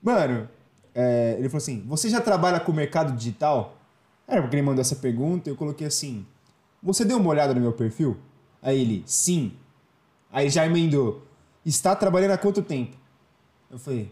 mano, 0.02 0.48
é, 0.94 1.36
ele 1.38 1.48
falou 1.48 1.62
assim: 1.62 1.82
Você 1.86 2.10
já 2.10 2.20
trabalha 2.20 2.60
com 2.60 2.70
o 2.70 2.74
mercado 2.74 3.16
digital? 3.16 3.78
Era 4.26 4.42
porque 4.42 4.56
ele 4.56 4.62
mandou 4.62 4.82
essa 4.82 4.96
pergunta, 4.96 5.48
eu 5.48 5.56
coloquei 5.56 5.86
assim: 5.86 6.26
Você 6.82 7.04
deu 7.04 7.16
uma 7.16 7.30
olhada 7.30 7.54
no 7.54 7.60
meu 7.60 7.72
perfil? 7.72 8.18
Aí 8.60 8.78
ele: 8.78 9.02
Sim. 9.06 9.52
Aí 10.30 10.50
já 10.50 10.66
emendou: 10.66 11.22
Está 11.64 11.96
trabalhando 11.96 12.32
há 12.32 12.38
quanto 12.38 12.60
tempo? 12.60 12.96
Eu 13.70 13.78
falei: 13.78 14.10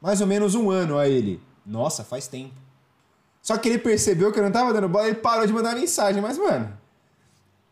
Mais 0.00 0.20
ou 0.20 0.26
menos 0.26 0.54
um 0.54 0.70
ano. 0.70 0.98
Aí 0.98 1.12
ele: 1.12 1.40
Nossa, 1.64 2.04
faz 2.04 2.26
tempo. 2.26 2.54
Só 3.42 3.56
que 3.56 3.68
ele 3.68 3.78
percebeu 3.78 4.32
que 4.32 4.38
eu 4.38 4.42
não 4.42 4.52
tava 4.52 4.72
dando 4.72 4.88
bola 4.88 5.08
e 5.08 5.14
parou 5.14 5.46
de 5.46 5.52
mandar 5.52 5.74
mensagem. 5.74 6.20
Mas, 6.20 6.36
mano, 6.36 6.72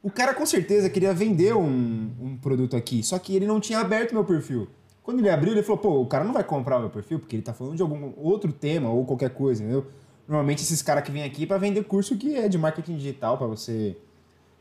o 0.03 0.11
cara 0.11 0.33
com 0.33 0.47
certeza 0.47 0.89
queria 0.89 1.13
vender 1.13 1.55
um, 1.55 2.11
um 2.21 2.37
produto 2.37 2.77
aqui, 2.77 3.03
só 3.03 3.19
que 3.19 3.35
ele 3.35 3.47
não 3.47 3.61
tinha 3.61 3.81
aberto 3.81 4.15
meu 4.15 4.25
perfil. 4.25 4.69
Quando 5.03 5.21
ele 5.21 5.31
abriu, 5.31 5.53
ele 5.53 5.63
falou, 5.63 5.79
pô, 5.79 6.01
o 6.01 6.07
cara 6.07 6.25
não 6.25 6.33
vai 6.33 6.45
comprar 6.45 6.77
o 6.77 6.81
meu 6.81 6.91
perfil 6.91 7.19
porque 7.19 7.37
ele 7.37 7.43
tá 7.43 7.55
falando 7.55 7.77
de 7.77 7.83
algum 7.83 8.13
outro 8.17 8.53
tema 8.53 8.91
ou 8.91 9.05
qualquer 9.05 9.31
coisa, 9.31 9.63
entendeu? 9.63 9.87
Normalmente 10.27 10.63
esses 10.63 10.83
caras 10.83 11.03
que 11.03 11.11
vêm 11.11 11.25
aqui 11.25 11.47
para 11.47 11.57
vender 11.57 11.83
curso 11.85 12.17
que 12.17 12.37
é 12.37 12.47
de 12.49 12.59
marketing 12.59 12.97
digital 12.97 13.39
para 13.39 13.47
você 13.47 13.97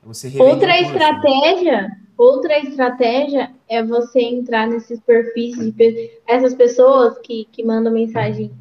você 0.03 0.27
Outra 0.39 0.73
curso, 0.77 0.93
estratégia, 0.93 1.81
né? 1.81 2.01
Outra 2.17 2.57
estratégia 2.59 3.51
é 3.69 3.83
você 3.83 4.19
entrar 4.21 4.67
nesses 4.67 4.99
perfis 4.99 5.55
de 5.73 6.11
essas 6.27 6.53
pessoas 6.53 7.17
que, 7.19 7.47
que 7.51 7.63
mandam 7.63 7.93
mensagem 7.93 8.51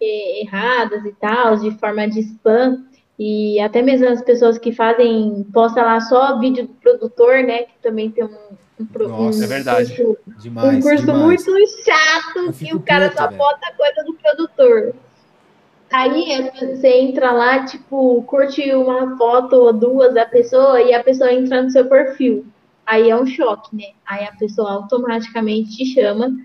erradas 0.00 1.04
e 1.04 1.12
tal, 1.12 1.56
de 1.56 1.70
forma 1.78 2.08
de 2.08 2.20
spam, 2.20 2.84
e 3.18 3.60
até 3.60 3.80
mesmo 3.80 4.08
as 4.08 4.22
pessoas 4.22 4.58
que 4.58 4.72
fazem, 4.72 5.46
posta 5.52 5.82
lá 5.82 6.00
só 6.00 6.38
vídeo 6.38 6.66
do 6.66 6.74
produtor, 6.74 7.44
né? 7.44 7.62
Que 7.62 7.78
também 7.80 8.10
tem 8.10 8.24
um, 8.24 8.28
um, 8.80 9.08
Nossa, 9.08 9.40
um 9.40 9.44
é 9.44 9.46
verdade. 9.46 9.96
Curso, 9.96 10.18
demais, 10.38 10.76
um 10.76 10.80
curso 10.80 11.06
demais. 11.06 11.22
muito 11.22 11.84
chato 11.84 12.52
que 12.52 12.74
o 12.74 12.80
cara 12.80 13.08
puto, 13.08 13.20
só 13.20 13.28
véio. 13.28 13.38
bota 13.38 13.72
coisa 13.76 14.04
do 14.04 14.14
produtor. 14.14 14.94
Aí 15.92 16.50
você 16.58 16.88
entra 16.88 17.30
lá, 17.30 17.64
tipo, 17.64 18.20
curte 18.24 18.74
uma 18.74 19.16
foto 19.16 19.54
ou 19.54 19.72
duas 19.72 20.12
da 20.12 20.26
pessoa 20.26 20.80
e 20.82 20.92
a 20.92 21.04
pessoa 21.04 21.32
entra 21.32 21.62
no 21.62 21.70
seu 21.70 21.84
perfil. 21.84 22.44
Aí 22.86 23.10
é 23.10 23.16
um 23.16 23.26
choque, 23.26 23.74
né? 23.74 23.92
Aí 24.06 24.24
a 24.24 24.32
pessoa 24.32 24.72
automaticamente 24.72 25.76
te 25.76 25.86
chama 25.86 26.36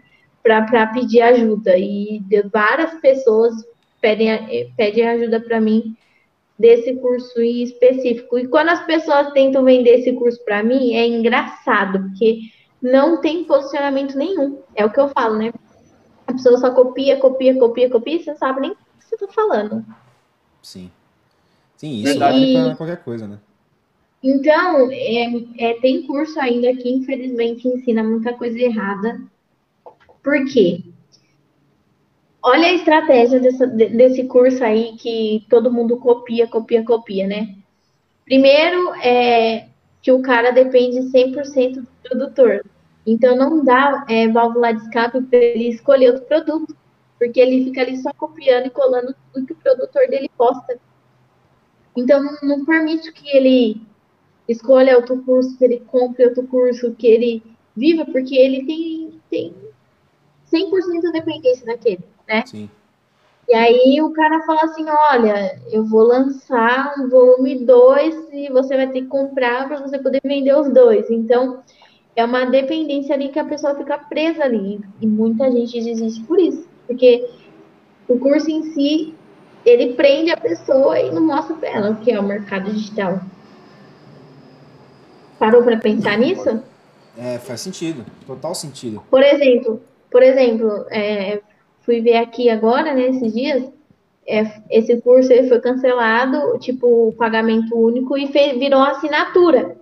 para 0.44 0.88
pedir 0.88 1.22
ajuda. 1.22 1.78
E 1.78 2.24
várias 2.52 2.94
pessoas 3.02 3.54
pedem, 4.02 4.74
pedem 4.76 5.08
ajuda 5.08 5.40
para 5.40 5.60
mim 5.60 5.96
desse 6.58 6.94
curso 6.96 7.42
em 7.42 7.64
específico. 7.64 8.38
E 8.38 8.48
quando 8.48 8.70
as 8.70 8.86
pessoas 8.86 9.32
tentam 9.32 9.64
vender 9.64 10.00
esse 10.00 10.14
curso 10.14 10.44
para 10.44 10.64
mim, 10.64 10.94
é 10.94 11.08
engraçado, 11.08 12.00
porque 12.00 12.42
não 12.82 13.22
tem 13.22 13.46
posicionamento 13.46 14.18
nenhum. 14.18 14.62
É 14.76 14.86
o 14.86 14.92
que 14.92 15.00
eu 15.00 15.10
falo, 15.10 15.38
né? 15.38 15.54
A 16.28 16.34
pessoa 16.34 16.58
só 16.58 16.72
copia, 16.72 17.18
copia, 17.18 17.58
copia, 17.58 17.90
copia, 17.90 18.16
e 18.16 18.24
você 18.24 18.32
não 18.32 18.38
sabe 18.38 18.62
nem 18.62 18.72
o 18.72 18.76
que 18.76 19.06
você 19.06 19.16
está 19.16 19.28
falando. 19.28 19.86
Sim. 20.62 20.92
Sim, 21.78 22.04
isso 22.04 22.20
vale 22.20 22.38
e... 22.38 22.54
para 22.54 22.76
qualquer 22.76 23.04
coisa, 23.04 23.28
né? 23.28 23.40
Então, 24.22 24.92
é, 24.92 25.26
é, 25.58 25.74
tem 25.80 26.06
curso 26.06 26.40
ainda 26.40 26.76
que, 26.76 26.90
infelizmente, 26.90 27.68
ensina 27.68 28.04
muita 28.04 28.34
coisa 28.34 28.60
errada. 28.60 29.22
Por 30.22 30.46
quê? 30.46 30.84
Olha 32.42 32.68
a 32.68 32.74
estratégia 32.74 33.40
dessa, 33.40 33.66
desse 33.66 34.26
curso 34.26 34.64
aí 34.64 34.96
que 34.98 35.46
todo 35.50 35.72
mundo 35.72 35.98
copia, 35.98 36.48
copia, 36.48 36.84
copia, 36.84 37.28
né? 37.28 37.56
Primeiro, 38.26 38.94
é 38.96 39.68
que 40.02 40.12
o 40.12 40.22
cara 40.22 40.52
depende 40.52 41.00
100% 41.12 41.82
do 41.82 41.88
produtor. 42.04 42.66
Então, 43.06 43.36
não 43.36 43.64
dá 43.64 44.06
é, 44.08 44.28
válvula 44.28 44.74
de 44.74 44.82
escape 44.84 45.22
para 45.24 45.40
ele 45.40 45.70
escolher 45.70 46.12
outro 46.12 46.26
produto, 46.26 46.76
porque 47.18 47.40
ele 47.40 47.66
fica 47.66 47.82
ali 47.82 47.98
só 47.98 48.12
copiando 48.14 48.68
e 48.68 48.70
colando 48.70 49.16
tudo 49.34 49.48
que 49.48 49.54
o 49.54 49.58
produtor 49.58 50.08
dele 50.08 50.30
posta. 50.38 50.78
Então, 51.96 52.24
não, 52.24 52.36
não 52.44 52.66
permite 52.66 53.12
que 53.12 53.28
ele 53.36 53.82
escolha 54.52 54.98
outro 54.98 55.22
curso, 55.24 55.58
que 55.58 55.64
ele 55.64 55.84
compre 55.88 56.26
outro 56.26 56.46
curso, 56.48 56.96
que 56.98 57.08
ele 57.08 57.44
viva, 57.76 58.06
porque 58.06 58.36
ele 58.36 58.66
tem, 58.66 59.22
tem 59.30 59.54
100% 60.52 61.02
de 61.02 61.12
dependência 61.12 61.66
daquele, 61.66 62.04
né? 62.28 62.44
Sim. 62.46 62.70
E 63.48 63.56
aí 63.56 64.02
o 64.02 64.12
cara 64.12 64.42
fala 64.46 64.62
assim, 64.64 64.86
olha, 64.88 65.60
eu 65.72 65.84
vou 65.84 66.04
lançar 66.04 66.94
um 67.00 67.10
volume 67.10 67.66
2 67.66 68.28
e 68.32 68.50
você 68.50 68.76
vai 68.76 68.88
ter 68.88 69.02
que 69.02 69.08
comprar 69.08 69.68
para 69.68 69.82
você 69.82 69.98
poder 69.98 70.22
vender 70.24 70.56
os 70.56 70.72
dois. 70.72 71.10
Então, 71.10 71.62
é 72.16 72.24
uma 72.24 72.46
dependência 72.46 73.16
ali 73.16 73.30
que 73.30 73.40
a 73.40 73.46
pessoa 73.46 73.74
fica 73.74 73.98
presa 73.98 74.44
ali. 74.44 74.80
E 75.02 75.08
muita 75.08 75.52
gente 75.52 75.82
desiste 75.82 76.22
por 76.26 76.40
isso. 76.40 76.68
Porque 76.86 77.28
o 78.08 78.20
curso 78.20 78.52
em 78.52 78.62
si, 78.74 79.16
ele 79.66 79.94
prende 79.94 80.30
a 80.30 80.38
pessoa 80.38 81.00
e 81.00 81.12
não 81.12 81.26
mostra 81.26 81.56
para 81.56 81.70
ela 81.70 81.92
o 81.92 81.96
que 81.96 82.12
é 82.12 82.20
o 82.20 82.24
mercado 82.24 82.72
digital. 82.72 83.20
Parou 85.40 85.64
para 85.64 85.78
pensar 85.78 86.18
nisso? 86.18 86.62
É, 87.18 87.40
faz 87.40 87.62
sentido. 87.62 88.06
Total 88.28 88.54
sentido. 88.54 89.02
Por 89.10 89.24
exemplo, 89.24 89.82
por 90.12 90.24
exemplo, 90.24 90.86
é, 90.90 91.42
fui 91.82 92.02
ver 92.02 92.18
aqui 92.18 92.50
agora, 92.50 92.94
nesses 92.94 93.22
né, 93.22 93.30
dias, 93.30 93.72
é, 94.28 94.62
esse 94.70 95.00
curso 95.02 95.32
ele 95.32 95.48
foi 95.48 95.60
cancelado, 95.60 96.58
tipo, 96.60 97.14
pagamento 97.18 97.76
único, 97.76 98.18
e 98.18 98.28
fez, 98.28 98.58
virou 98.60 98.82
assinatura. 98.82 99.78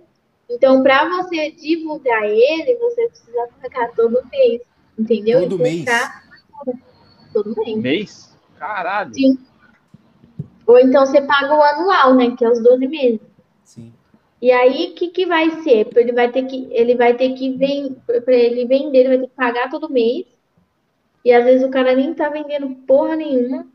Então, 0.48 0.82
para 0.82 1.08
você 1.08 1.50
divulgar 1.50 2.24
ele, 2.24 2.76
você 2.76 3.08
precisa 3.08 3.48
pagar 3.60 3.90
todo 3.94 4.22
mês, 4.30 4.62
entendeu? 4.98 5.42
Todo 5.42 5.58
mês? 5.58 5.84
Todo 7.32 7.54
mês. 7.56 7.76
Mês? 7.76 8.36
Caralho. 8.58 9.14
Sim. 9.14 9.38
Ou 10.66 10.78
então 10.78 11.04
você 11.04 11.20
paga 11.22 11.54
o 11.54 11.62
anual, 11.62 12.14
né? 12.14 12.34
Que 12.36 12.44
é 12.44 12.50
os 12.50 12.62
12 12.62 12.88
meses. 12.88 13.20
Sim. 13.64 13.92
E 14.40 14.52
aí, 14.52 14.90
o 14.90 14.94
que, 14.94 15.08
que 15.08 15.26
vai 15.26 15.50
ser? 15.62 15.88
Ele 15.96 16.12
vai 16.12 16.30
ter 16.30 16.44
que, 16.44 16.68
ele 16.70 16.94
vai 16.94 17.14
ter 17.14 17.34
que 17.34 17.50
vender, 17.56 17.96
para 18.24 18.34
ele 18.34 18.66
vender, 18.66 18.98
ele 18.98 19.08
vai 19.08 19.18
ter 19.18 19.26
que 19.26 19.34
pagar 19.34 19.68
todo 19.68 19.92
mês. 19.92 20.26
E 21.24 21.32
às 21.32 21.44
vezes 21.44 21.66
o 21.66 21.70
cara 21.70 21.94
nem 21.94 22.14
tá 22.14 22.28
vendendo 22.28 22.68
porra 22.86 23.16
nenhuma. 23.16 23.66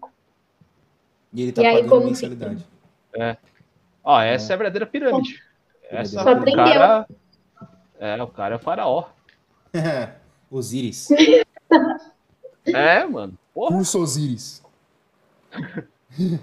E 1.33 1.43
ele 1.43 1.51
tá 1.51 1.61
E 1.61 1.65
aí, 1.65 1.75
pagando 1.75 1.89
como 1.89 2.05
mensalidade. 2.05 2.65
É. 3.13 3.37
Ó, 4.03 4.21
essa 4.21 4.53
é 4.53 4.55
a 4.55 4.57
verdadeira 4.57 4.85
pirâmide. 4.85 5.41
Essa 5.83 6.23
Só 6.23 6.33
o 6.33 6.55
cara. 6.55 7.07
É, 7.99 8.23
o 8.23 8.27
cara 8.27 8.55
é 8.55 8.57
o 8.57 8.59
faraó. 8.59 9.05
Osíris. 10.49 11.09
É, 12.65 13.03
mano. 13.03 13.37
Porra. 13.53 13.75
Curso 13.75 13.99
Osíris. 13.99 14.63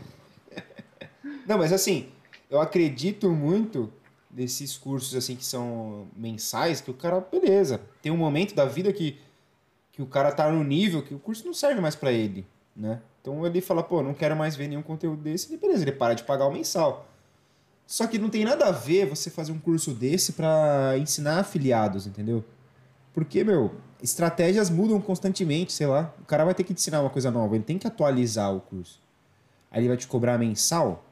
Não, 1.46 1.56
mas 1.56 1.72
assim, 1.72 2.10
eu 2.50 2.60
acredito 2.60 3.30
muito 3.30 3.90
desses 4.30 4.76
cursos 4.76 5.14
assim 5.14 5.34
que 5.36 5.44
são 5.44 6.06
mensais, 6.16 6.80
que 6.80 6.90
o 6.90 6.94
cara, 6.94 7.20
beleza, 7.20 7.80
tem 8.00 8.12
um 8.12 8.16
momento 8.16 8.54
da 8.54 8.64
vida 8.64 8.92
que, 8.92 9.18
que 9.92 10.00
o 10.00 10.06
cara 10.06 10.30
tá 10.32 10.50
no 10.50 10.62
nível 10.62 11.02
que 11.02 11.14
o 11.14 11.18
curso 11.18 11.44
não 11.44 11.52
serve 11.52 11.80
mais 11.80 11.96
pra 11.96 12.12
ele, 12.12 12.46
né? 12.74 13.00
Então 13.20 13.44
ele 13.44 13.60
fala, 13.60 13.82
pô, 13.82 14.02
não 14.02 14.14
quero 14.14 14.36
mais 14.36 14.56
ver 14.56 14.68
nenhum 14.68 14.82
conteúdo 14.82 15.20
desse, 15.22 15.52
e 15.52 15.56
beleza, 15.56 15.82
ele 15.82 15.92
para 15.92 16.14
de 16.14 16.22
pagar 16.22 16.46
o 16.46 16.52
mensal. 16.52 17.06
Só 17.86 18.06
que 18.06 18.18
não 18.18 18.30
tem 18.30 18.44
nada 18.44 18.66
a 18.66 18.70
ver 18.70 19.04
você 19.04 19.28
fazer 19.28 19.50
um 19.50 19.58
curso 19.58 19.92
desse 19.92 20.34
pra 20.34 20.94
ensinar 20.96 21.40
afiliados, 21.40 22.06
entendeu? 22.06 22.44
Porque, 23.12 23.42
meu, 23.42 23.74
estratégias 24.00 24.70
mudam 24.70 25.00
constantemente, 25.00 25.72
sei 25.72 25.88
lá. 25.88 26.14
O 26.20 26.24
cara 26.24 26.44
vai 26.44 26.54
ter 26.54 26.62
que 26.62 26.72
te 26.72 26.78
ensinar 26.78 27.00
uma 27.00 27.10
coisa 27.10 27.30
nova, 27.32 27.56
ele 27.56 27.64
tem 27.64 27.78
que 27.78 27.86
atualizar 27.88 28.54
o 28.54 28.60
curso. 28.60 29.02
Aí 29.70 29.80
ele 29.80 29.88
vai 29.88 29.96
te 29.96 30.06
cobrar 30.06 30.38
mensal. 30.38 31.04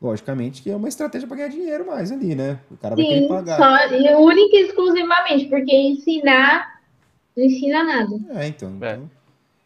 Logicamente 0.00 0.62
que 0.62 0.70
é 0.70 0.76
uma 0.76 0.88
estratégia 0.88 1.26
para 1.26 1.38
ganhar 1.38 1.48
dinheiro 1.48 1.86
mais 1.86 2.12
ali, 2.12 2.34
né? 2.34 2.60
O 2.70 2.76
cara 2.76 2.94
vai 2.94 3.04
querer 3.04 3.22
Sim, 3.22 3.28
pagar. 3.28 3.56
só, 3.56 3.94
e 3.94 4.14
única 4.14 4.56
e 4.56 4.66
exclusivamente, 4.66 5.46
porque 5.46 5.74
ensinar 5.74 6.80
não 7.36 7.44
ensina 7.44 7.84
nada. 7.84 8.16
É, 8.40 8.46
então. 8.46 8.68
É. 8.80 8.94
então 8.94 9.10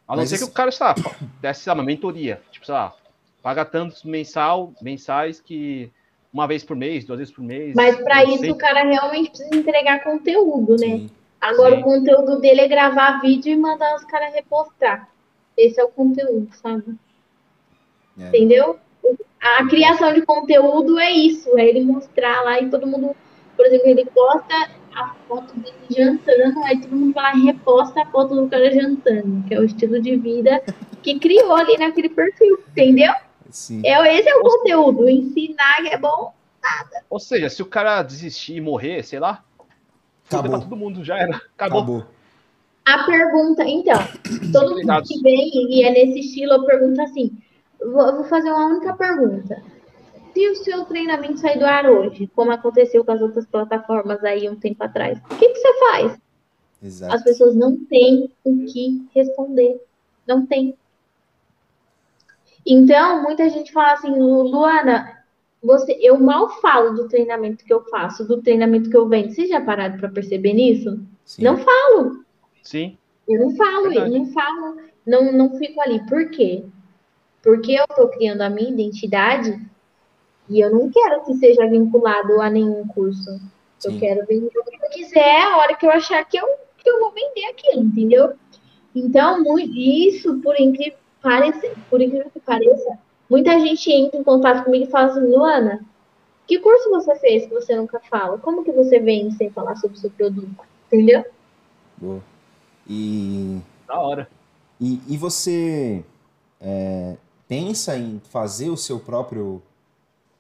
A 0.06 0.12
não 0.12 0.22
Mas 0.22 0.30
ser 0.30 0.38
que 0.38 0.44
o 0.44 0.50
cara, 0.50 0.70
sei 0.72 0.86
lá, 0.86 0.94
desse 1.40 1.62
sei 1.62 1.70
lá, 1.70 1.74
uma 1.74 1.84
mentoria. 1.84 2.40
Tipo, 2.50 2.66
sei 2.66 2.74
lá, 2.74 2.94
paga 3.42 3.64
tantos 3.64 4.02
mensal, 4.04 4.72
mensais 4.82 5.40
que 5.40 5.90
uma 6.32 6.46
vez 6.46 6.64
por 6.64 6.76
mês, 6.76 7.04
duas 7.04 7.18
vezes 7.18 7.34
por 7.34 7.42
mês. 7.42 7.74
Mas 7.74 7.96
para 7.96 8.24
isso 8.24 8.38
sei. 8.38 8.50
o 8.50 8.56
cara 8.56 8.82
realmente 8.82 9.30
precisa 9.30 9.54
entregar 9.54 10.02
conteúdo, 10.02 10.76
né? 10.76 10.98
sim. 10.98 11.10
Agora 11.40 11.76
Sim. 11.76 11.80
o 11.80 11.84
conteúdo 11.84 12.38
dele 12.38 12.60
é 12.60 12.68
gravar 12.68 13.20
vídeo 13.22 13.50
e 13.50 13.56
mandar 13.56 13.96
os 13.96 14.04
caras 14.04 14.34
repostar. 14.34 15.08
Esse 15.56 15.80
é 15.80 15.84
o 15.84 15.88
conteúdo, 15.88 16.48
sabe? 16.52 16.94
É. 18.18 18.28
Entendeu? 18.28 18.78
A 19.40 19.66
criação 19.66 20.12
de 20.12 20.22
conteúdo 20.22 20.98
é 20.98 21.10
isso, 21.10 21.58
é 21.58 21.66
ele 21.66 21.84
mostrar 21.84 22.42
lá 22.42 22.60
e 22.60 22.68
todo 22.68 22.86
mundo, 22.86 23.16
por 23.56 23.66
exemplo, 23.66 23.88
ele 23.88 24.04
posta 24.06 24.70
a 24.94 25.14
foto 25.26 25.54
dele 25.58 25.76
jantando, 25.90 26.62
aí 26.64 26.80
todo 26.80 26.94
mundo 26.94 27.14
vai 27.14 27.32
lá 27.32 27.38
e 27.38 27.44
reposta 27.44 28.02
a 28.02 28.06
foto 28.06 28.34
do 28.34 28.48
cara 28.48 28.70
jantando, 28.70 29.44
que 29.46 29.54
é 29.54 29.60
o 29.60 29.64
estilo 29.64 30.00
de 30.00 30.16
vida 30.16 30.62
que 31.02 31.18
criou 31.18 31.54
ali 31.54 31.78
naquele 31.78 32.10
perfil, 32.10 32.58
entendeu? 32.70 33.12
Sim. 33.50 33.82
É, 33.84 34.16
esse 34.16 34.28
é 34.28 34.36
o 34.36 34.42
conteúdo, 34.42 35.08
ensinar 35.08 35.86
é 35.86 35.96
bom. 35.96 36.32
Ou 37.08 37.18
seja, 37.18 37.48
se 37.48 37.62
o 37.62 37.66
cara 37.66 38.02
desistir 38.02 38.56
e 38.56 38.60
morrer, 38.60 39.02
sei 39.02 39.18
lá, 39.18 39.42
Acabou. 40.26 40.50
pra 40.50 40.60
todo 40.60 40.76
mundo, 40.76 41.04
já 41.04 41.18
era. 41.18 41.36
Acabou. 41.56 41.80
Acabou. 41.80 42.06
A 42.84 43.04
pergunta, 43.04 43.64
então, 43.64 43.98
todo 44.52 44.76
mundo 44.76 45.02
que 45.02 45.20
vem 45.22 45.50
e 45.52 45.84
é 45.84 45.90
nesse 45.90 46.20
estilo, 46.20 46.54
eu 46.54 46.64
pergunto 46.64 47.00
assim: 47.00 47.36
vou, 47.80 48.06
eu 48.06 48.14
vou 48.16 48.24
fazer 48.24 48.50
uma 48.50 48.66
única 48.66 48.94
pergunta. 48.94 49.62
Se 50.32 50.48
o 50.48 50.56
seu 50.56 50.84
treinamento 50.84 51.38
sair 51.40 51.58
do 51.58 51.66
ar 51.66 51.86
hoje, 51.90 52.28
como 52.34 52.52
aconteceu 52.52 53.04
com 53.04 53.12
as 53.12 53.20
outras 53.20 53.46
plataformas 53.46 54.22
aí 54.24 54.48
um 54.48 54.56
tempo 54.56 54.82
atrás, 54.84 55.18
o 55.30 55.36
que, 55.36 55.48
que 55.48 55.58
você 55.58 55.78
faz? 55.80 56.18
Exato. 56.82 57.14
As 57.14 57.22
pessoas 57.22 57.54
não 57.54 57.76
têm 57.84 58.30
o 58.44 58.64
que 58.64 59.06
responder. 59.14 59.80
Não 60.26 60.46
tem. 60.46 60.74
Então, 62.64 63.22
muita 63.22 63.48
gente 63.48 63.72
fala 63.72 63.92
assim, 63.94 64.10
"Lu- 64.10 64.42
Luana, 64.44 65.18
você, 65.62 65.92
eu 66.00 66.18
mal 66.18 66.48
falo 66.60 66.94
do 66.94 67.08
treinamento 67.08 67.64
que 67.64 67.72
eu 67.72 67.82
faço, 67.86 68.26
do 68.26 68.40
treinamento 68.40 68.88
que 68.88 68.96
eu 68.96 69.08
vendo. 69.08 69.32
Vocês 69.32 69.48
já 69.48 69.60
pararam 69.60 69.98
para 69.98 70.08
perceber 70.08 70.52
nisso? 70.54 71.00
Sim. 71.24 71.42
Não 71.42 71.56
falo. 71.58 72.24
Sim. 72.62 72.96
Eu 73.28 73.40
não 73.40 73.56
falo, 73.56 73.86
eu 73.86 73.90
Verdade. 73.90 74.18
não 74.18 74.26
falo, 74.32 74.76
não, 75.06 75.32
não 75.32 75.58
fico 75.58 75.80
ali. 75.80 76.04
Por 76.06 76.30
quê? 76.30 76.64
Porque 77.42 77.72
eu 77.72 77.84
estou 77.88 78.08
criando 78.08 78.42
a 78.42 78.50
minha 78.50 78.70
identidade 78.70 79.60
e 80.48 80.60
eu 80.60 80.70
não 80.70 80.90
quero 80.90 81.24
que 81.24 81.34
seja 81.34 81.66
vinculado 81.68 82.40
a 82.40 82.50
nenhum 82.50 82.86
curso. 82.88 83.30
Eu 83.84 83.92
Sim. 83.92 83.98
quero 83.98 84.26
vender 84.26 84.46
o 84.58 84.64
que 84.64 84.76
eu 84.76 84.90
quiser, 84.90 85.42
a 85.42 85.56
hora 85.58 85.74
que 85.74 85.86
eu 85.86 85.90
achar 85.90 86.22
que 86.24 86.36
eu, 86.38 86.46
que 86.76 86.88
eu 86.90 87.00
vou 87.00 87.12
vender 87.12 87.46
aquilo, 87.46 87.82
entendeu? 87.82 88.34
Então, 88.94 89.42
mu- 89.42 89.58
isso, 89.58 90.38
por 90.40 90.58
incrível, 90.60 90.98
que 90.98 91.22
pareça, 91.22 91.70
por 91.88 92.00
incrível 92.02 92.30
que 92.30 92.40
pareça, 92.40 92.98
muita 93.28 93.58
gente 93.60 93.90
entra 93.90 94.18
em 94.20 94.24
contato 94.24 94.64
comigo 94.64 94.84
e 94.84 94.90
fala 94.90 95.06
assim, 95.12 95.20
Luana, 95.20 95.84
que 96.46 96.58
curso 96.58 96.90
você 96.90 97.14
fez 97.20 97.46
que 97.46 97.54
você 97.54 97.74
nunca 97.76 98.00
fala? 98.10 98.36
Como 98.38 98.64
que 98.64 98.72
você 98.72 98.98
vende 98.98 99.36
sem 99.36 99.48
falar 99.50 99.76
sobre 99.76 99.96
o 99.96 100.00
seu 100.00 100.10
produto? 100.10 100.50
Entendeu? 100.88 101.24
Boa. 101.96 102.20
E, 102.88 103.60
Da 103.86 104.00
hora. 104.00 104.28
e, 104.80 105.00
e 105.08 105.16
você 105.16 106.04
é, 106.60 107.16
pensa 107.50 107.96
em 107.96 108.20
fazer 108.30 108.70
o 108.70 108.76
seu 108.76 109.00
próprio. 109.00 109.60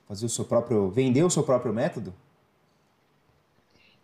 Fazer 0.06 0.26
o 0.26 0.28
seu 0.28 0.44
próprio. 0.44 0.88
Vender 0.90 1.24
o 1.24 1.30
seu 1.30 1.42
próprio 1.42 1.74
método? 1.74 2.14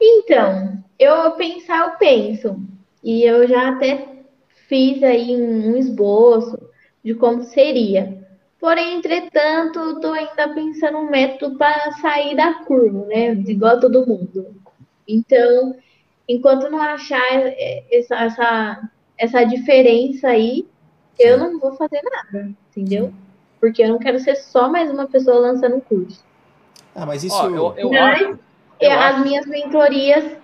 Então, 0.00 0.82
eu 0.98 1.30
pensar, 1.32 1.86
eu 1.86 1.96
penso. 1.98 2.60
E 3.04 3.22
eu 3.22 3.46
já 3.46 3.68
até 3.68 4.24
fiz 4.68 5.00
aí 5.04 5.36
um 5.36 5.76
esboço 5.76 6.58
de 7.04 7.14
como 7.14 7.44
seria. 7.44 8.26
Porém, 8.58 8.96
entretanto, 8.96 10.00
tô 10.00 10.12
ainda 10.12 10.52
pensando 10.52 10.98
um 10.98 11.08
método 11.08 11.56
para 11.56 11.92
sair 11.92 12.34
da 12.34 12.64
curva, 12.64 13.06
né? 13.06 13.34
Igual 13.34 13.78
todo 13.78 14.06
mundo. 14.06 14.52
Então, 15.06 15.76
enquanto 16.28 16.68
não 16.68 16.82
achar 16.82 17.22
é, 17.32 17.84
essa, 17.92 18.16
essa, 18.16 18.90
essa 19.16 19.44
diferença 19.44 20.28
aí, 20.28 20.66
eu 21.18 21.38
não 21.38 21.58
vou 21.58 21.72
fazer 21.74 22.00
nada, 22.02 22.50
entendeu? 22.70 23.12
Porque 23.60 23.82
eu 23.82 23.88
não 23.88 23.98
quero 23.98 24.18
ser 24.20 24.36
só 24.36 24.68
mais 24.68 24.90
uma 24.90 25.06
pessoa 25.06 25.38
lançando 25.38 25.76
um 25.76 25.80
curso. 25.80 26.24
Ah, 26.94 27.06
mas 27.06 27.24
isso. 27.24 27.34
Ó, 27.36 27.48
eu, 27.48 27.74
eu 27.76 27.90
Mas- 27.90 28.22
acho. 28.22 28.38
Eu 28.78 28.90
as 28.92 29.14
acho- 29.14 29.24
minhas 29.24 29.46
mentorias 29.46 30.36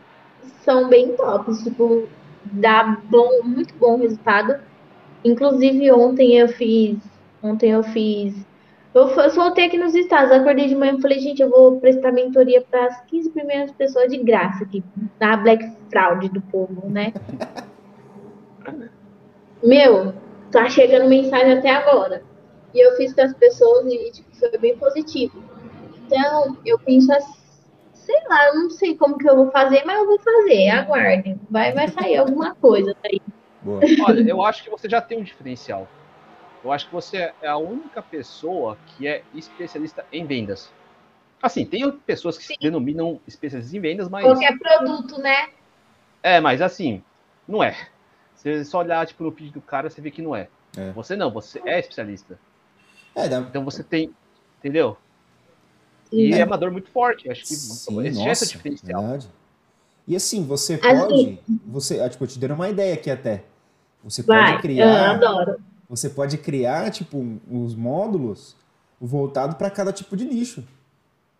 são 0.64 0.88
bem 0.88 1.14
tops, 1.16 1.62
tipo, 1.62 2.08
dá 2.44 2.98
bom, 3.04 3.42
muito 3.44 3.74
bom 3.74 3.98
resultado. 3.98 4.56
Inclusive 5.24 5.92
ontem 5.92 6.36
eu 6.38 6.48
fiz, 6.48 6.98
ontem 7.42 7.70
eu 7.72 7.82
fiz, 7.82 8.34
eu 8.94 9.30
soltei 9.30 9.66
aqui 9.66 9.76
nos 9.78 9.94
estados, 9.94 10.32
acordei 10.32 10.66
de 10.66 10.74
manhã 10.74 10.96
e 10.98 11.00
falei, 11.02 11.18
gente, 11.20 11.40
eu 11.42 11.50
vou 11.50 11.78
prestar 11.78 12.10
mentoria 12.10 12.60
para 12.62 12.86
as 12.86 13.00
15 13.02 13.30
primeiras 13.30 13.70
pessoas 13.72 14.10
de 14.10 14.18
graça 14.18 14.64
aqui, 14.64 14.82
na 15.20 15.36
Black 15.36 15.70
Fraud 15.90 16.28
do 16.30 16.40
povo, 16.40 16.88
né? 16.88 17.12
Meu, 19.62 20.12
tá 20.52 20.68
chegando 20.68 21.08
mensagem 21.08 21.54
até 21.54 21.70
agora. 21.70 22.22
E 22.72 22.80
eu 22.80 22.96
fiz 22.96 23.12
com 23.12 23.22
as 23.22 23.34
pessoas 23.34 23.86
e, 23.86 24.12
tipo, 24.12 24.36
foi 24.36 24.56
bem 24.58 24.78
positivo. 24.78 25.42
Então, 26.06 26.56
eu 26.64 26.78
penso 26.78 27.12
assim, 27.12 27.42
sei 27.92 28.16
lá, 28.28 28.46
eu 28.48 28.54
não 28.54 28.70
sei 28.70 28.96
como 28.96 29.18
que 29.18 29.28
eu 29.28 29.36
vou 29.36 29.50
fazer, 29.50 29.84
mas 29.84 29.98
eu 29.98 30.06
vou 30.06 30.18
fazer, 30.18 30.68
aguardem. 30.68 31.40
Vai, 31.50 31.72
vai 31.72 31.88
sair 31.88 32.16
alguma 32.16 32.54
coisa 32.54 32.94
daí. 33.02 33.20
Boa. 33.62 33.80
Olha, 34.06 34.28
eu 34.28 34.42
acho 34.44 34.62
que 34.62 34.70
você 34.70 34.88
já 34.88 35.00
tem 35.00 35.18
um 35.18 35.22
diferencial. 35.22 35.86
Eu 36.64 36.70
acho 36.70 36.86
que 36.86 36.92
você 36.92 37.32
é 37.40 37.48
a 37.48 37.56
única 37.56 38.02
pessoa 38.02 38.76
que 38.86 39.06
é 39.06 39.22
especialista 39.34 40.04
em 40.12 40.24
vendas. 40.24 40.70
Assim, 41.42 41.64
tem 41.64 41.90
pessoas 41.90 42.38
que 42.38 42.44
se 42.44 42.54
denominam 42.60 43.20
especialistas 43.26 43.74
em 43.74 43.80
vendas, 43.80 44.08
mas. 44.08 44.24
Qualquer 44.24 44.56
produto, 44.58 45.20
né? 45.20 45.48
É, 46.22 46.40
mas 46.40 46.62
assim, 46.62 47.02
não 47.48 47.62
é. 47.62 47.76
Você 48.42 48.64
só 48.64 48.80
olhar 48.80 49.06
tipo, 49.06 49.22
no 49.22 49.30
vídeo 49.30 49.52
do 49.52 49.60
cara, 49.60 49.88
você 49.88 50.00
vê 50.00 50.10
que 50.10 50.20
não 50.20 50.34
é. 50.34 50.48
É. 50.76 50.90
Você 50.92 51.14
não, 51.14 51.30
você 51.30 51.60
é 51.64 51.78
especialista. 51.78 52.36
É, 53.14 53.28
dá... 53.28 53.38
Então 53.38 53.64
você 53.64 53.84
tem. 53.84 54.10
Entendeu? 54.58 54.96
Sim. 56.10 56.16
E 56.16 56.32
é 56.32 56.42
amador 56.42 56.72
muito 56.72 56.90
forte. 56.90 57.30
Acho 57.30 57.42
que 57.42 57.54
Sim, 57.54 58.00
esse 58.04 58.20
é 58.20 58.24
nossa, 58.26 58.44
seu 58.44 58.56
diferencial. 58.56 59.00
verdade. 59.00 59.28
E 60.08 60.16
assim, 60.16 60.44
você 60.44 60.74
Assim- 60.74 61.36
pode. 61.36 61.40
Você, 61.66 62.00
ah, 62.00 62.08
tipo, 62.08 62.24
eu 62.24 62.28
te 62.28 62.38
dando 62.38 62.54
uma 62.54 62.68
ideia 62.68 62.94
aqui 62.94 63.10
até. 63.10 63.44
Você 64.02 64.24
pode 64.24 64.38
Vai, 64.40 64.54
eu 64.56 64.60
criar. 64.60 65.10
adoro. 65.12 65.60
Você 65.88 66.10
pode 66.10 66.36
criar, 66.38 66.90
tipo, 66.90 67.38
os 67.48 67.74
módulos 67.76 68.56
voltado 69.00 69.54
para 69.54 69.70
cada 69.70 69.92
tipo 69.92 70.16
de 70.16 70.24
nicho. 70.24 70.64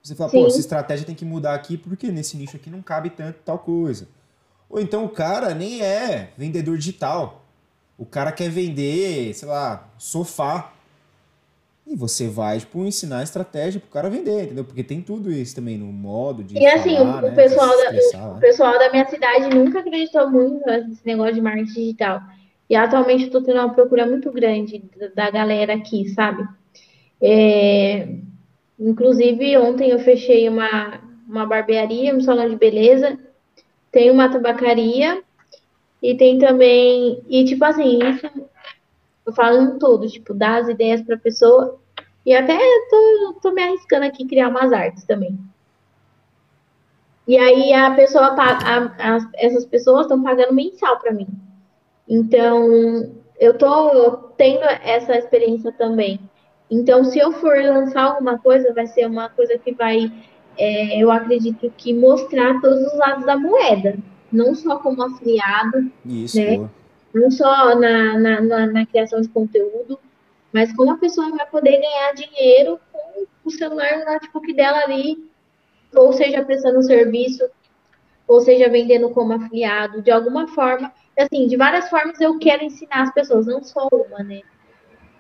Você 0.01 0.15
fala, 0.15 0.31
pô, 0.31 0.39
Sim. 0.43 0.47
essa 0.47 0.61
estratégia 0.61 1.05
tem 1.07 1.15
que 1.15 1.25
mudar 1.25 1.55
aqui 1.55 1.77
porque 1.77 2.11
nesse 2.13 2.37
nicho 2.37 2.57
aqui 2.57 2.71
não 2.71 2.83
cabe 2.83 3.11
tanto 3.11 3.39
tal 3.45 3.59
coisa. 3.59 4.07
Ou 4.73 4.81
então 4.81 5.05
o 5.07 5.11
cara 5.11 5.55
nem 5.55 5.83
é 5.83 6.33
vendedor 6.39 6.79
digital. 6.79 7.45
O 7.99 8.07
cara 8.07 8.33
quer 8.33 8.51
vender, 8.51 9.35
sei 9.35 9.49
lá, 9.49 9.89
sofá. 9.99 10.73
E 11.87 11.97
você 11.97 12.29
vai, 12.29 12.59
tipo, 12.61 12.85
ensinar 12.85 13.19
a 13.19 13.23
estratégia 13.23 13.81
pro 13.81 13.91
cara 13.91 14.09
vender, 14.09 14.45
entendeu? 14.45 14.65
Porque 14.65 14.85
tem 14.85 15.03
tudo 15.03 15.31
isso 15.33 15.55
também 15.55 15.77
no 15.77 15.87
modo 15.87 16.43
de 16.45 16.61
E 16.61 16.67
assim, 16.67 16.99
falar, 16.99 17.23
o- 17.23 17.29
o 17.29 17.33
né, 17.33 17.35
pessoal 17.35 17.69
da- 17.69 17.91
expressar, 17.91 18.29
O 18.37 18.39
né? 18.39 18.41
pessoal 18.41 18.79
da 18.79 18.91
minha 18.91 19.07
cidade 19.07 19.49
nunca 19.55 19.81
acreditou 19.81 20.31
muito 20.31 20.65
nesse 20.67 21.07
negócio 21.07 21.35
de 21.35 21.41
marketing 21.41 21.73
digital. 21.73 22.21
E 22.69 22.75
atualmente 22.77 23.25
eu 23.25 23.31
tô 23.31 23.43
tendo 23.43 23.59
uma 23.59 23.73
procura 23.75 24.07
muito 24.07 24.31
grande 24.33 24.83
da- 24.99 25.09
da 25.09 25.31
galera 25.31 25.75
aqui, 25.75 26.09
sabe? 26.11 26.47
É, 27.21 28.09
Inclusive, 28.79 29.57
ontem 29.59 29.91
eu 29.91 30.01
fechei 30.01 30.49
uma, 30.49 31.01
uma 31.29 31.47
barbearia, 31.47 32.15
um 32.17 32.21
salão 32.21 32.49
de 32.51 32.57
beleza, 32.57 33.19
tem 33.93 34.11
uma 34.11 34.31
tabacaria 34.31 35.23
e 36.03 36.17
tem 36.17 36.39
também. 36.39 37.23
E 37.29 37.45
tipo 37.45 37.65
assim, 37.65 37.99
isso 38.01 38.27
eu 39.27 39.33
falo 39.33 39.61
em 39.63 39.79
todo, 39.79 40.09
tipo, 40.09 40.35
dar 40.35 40.61
as 40.63 40.69
ideias 40.69 41.03
pra 41.03 41.17
pessoa. 41.17 41.81
E 42.25 42.35
até 42.35 42.59
tô, 42.91 43.39
tô 43.43 43.51
me 43.53 43.63
arriscando 43.63 44.07
aqui 44.07 44.27
criar 44.27 44.49
umas 44.49 44.73
artes 44.73 45.05
também. 45.05 45.39
E 47.27 47.37
aí 47.39 47.73
a 47.73 47.91
pessoa 47.95 48.35
paga, 48.35 48.65
a- 48.99 49.15
as- 49.17 49.29
essas 49.35 49.65
pessoas 49.65 50.03
estão 50.03 50.23
pagando 50.23 50.53
mensal 50.55 50.99
para 50.99 51.13
mim. 51.13 51.27
Então, 52.09 53.13
eu 53.39 53.57
tô 53.59 54.17
tendo 54.37 54.65
essa 54.65 55.17
experiência 55.17 55.73
também. 55.73 56.21
Então, 56.71 57.05
se 57.05 57.19
eu 57.19 57.33
for 57.33 57.57
lançar 57.63 58.05
alguma 58.05 58.39
coisa, 58.39 58.73
vai 58.75 58.87
ser 58.87 59.07
uma 59.07 59.29
coisa 59.29 59.59
que 59.59 59.73
vai, 59.75 60.11
é, 60.57 60.99
eu 61.03 61.11
acredito 61.11 61.73
que 61.77 61.95
mostrar 61.95 62.61
todos 62.61 62.81
os 62.87 62.99
lados 62.99 63.25
da 63.25 63.37
moeda, 63.37 63.97
não 64.31 64.55
só 64.55 64.79
como 64.79 65.03
afiliado, 65.03 65.91
Isso, 66.05 66.37
né? 66.37 66.57
boa. 66.57 66.71
não 67.15 67.31
só 67.31 67.75
na, 67.79 68.19
na, 68.19 68.41
na, 68.41 68.67
na 68.67 68.87
criação 68.87 69.21
de 69.21 69.29
conteúdo, 69.29 69.99
mas 70.53 70.73
como 70.75 70.93
a 70.93 70.99
pessoa 70.99 71.31
vai 71.31 71.47
poder 71.47 71.81
ganhar 71.81 72.15
dinheiro 72.15 72.79
com 72.93 73.25
o 73.45 73.51
celular 73.51 73.99
no 73.99 74.13
notebook 74.13 74.53
dela 74.53 74.79
ali, 74.81 75.31
ou 75.95 76.13
seja, 76.13 76.45
prestando 76.45 76.83
serviço, 76.83 77.45
ou 78.27 78.41
seja, 78.41 78.69
vendendo 78.69 79.11
como 79.11 79.33
afiliado, 79.33 80.03
de 80.03 80.11
alguma 80.11 80.49
forma. 80.49 80.93
Assim, 81.19 81.47
de 81.47 81.57
várias 81.57 81.89
formas 81.91 82.21
eu 82.21 82.39
quero 82.39 82.65
ensinar 82.65 83.03
as 83.03 83.13
pessoas, 83.13 83.47
não 83.47 83.63
só 83.63 83.89
uma, 83.93 84.23
né? 84.23 84.41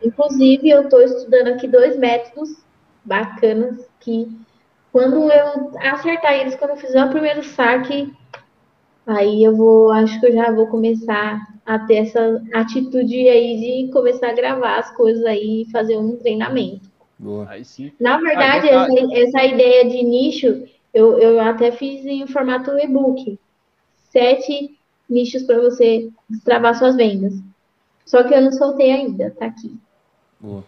Inclusive, 0.02 0.68
eu 0.68 0.82
estou 0.82 1.00
estudando 1.02 1.48
aqui 1.48 1.68
dois 1.68 1.96
métodos 1.96 2.62
bacanas 3.04 3.86
que, 4.00 4.28
quando 4.92 5.30
eu 5.30 5.72
acertar 5.80 6.34
eles, 6.34 6.54
quando 6.54 6.72
eu 6.72 6.76
fizer 6.76 7.04
o 7.04 7.10
primeiro 7.10 7.42
saque, 7.42 8.14
Aí 9.06 9.42
eu 9.42 9.56
vou, 9.56 9.90
acho 9.90 10.18
que 10.20 10.26
eu 10.26 10.32
já 10.32 10.52
vou 10.52 10.68
começar 10.68 11.40
a 11.66 11.78
ter 11.80 11.96
essa 11.96 12.42
atitude 12.54 13.28
aí 13.28 13.86
de 13.86 13.92
começar 13.92 14.30
a 14.30 14.34
gravar 14.34 14.78
as 14.78 14.94
coisas 14.94 15.24
aí 15.24 15.62
e 15.62 15.70
fazer 15.70 15.96
um 15.96 16.16
treinamento. 16.16 16.90
Boa. 17.18 17.48
Aí 17.48 17.64
sim. 17.64 17.92
Na 17.98 18.18
verdade, 18.18 18.68
essa, 18.68 18.92
essa 19.12 19.44
ideia 19.44 19.88
de 19.88 20.02
nicho, 20.02 20.64
eu, 20.94 21.18
eu 21.18 21.40
até 21.40 21.72
fiz 21.72 22.04
em 22.06 22.26
formato 22.26 22.78
e-book. 22.78 23.38
Sete 24.10 24.76
nichos 25.08 25.42
para 25.42 25.60
você 25.60 26.08
destravar 26.28 26.76
suas 26.76 26.94
vendas. 26.94 27.34
Só 28.06 28.22
que 28.22 28.34
eu 28.34 28.40
não 28.40 28.52
soltei 28.52 28.92
ainda, 28.92 29.30
tá 29.30 29.46
aqui. 29.46 29.76
Boa. 30.40 30.64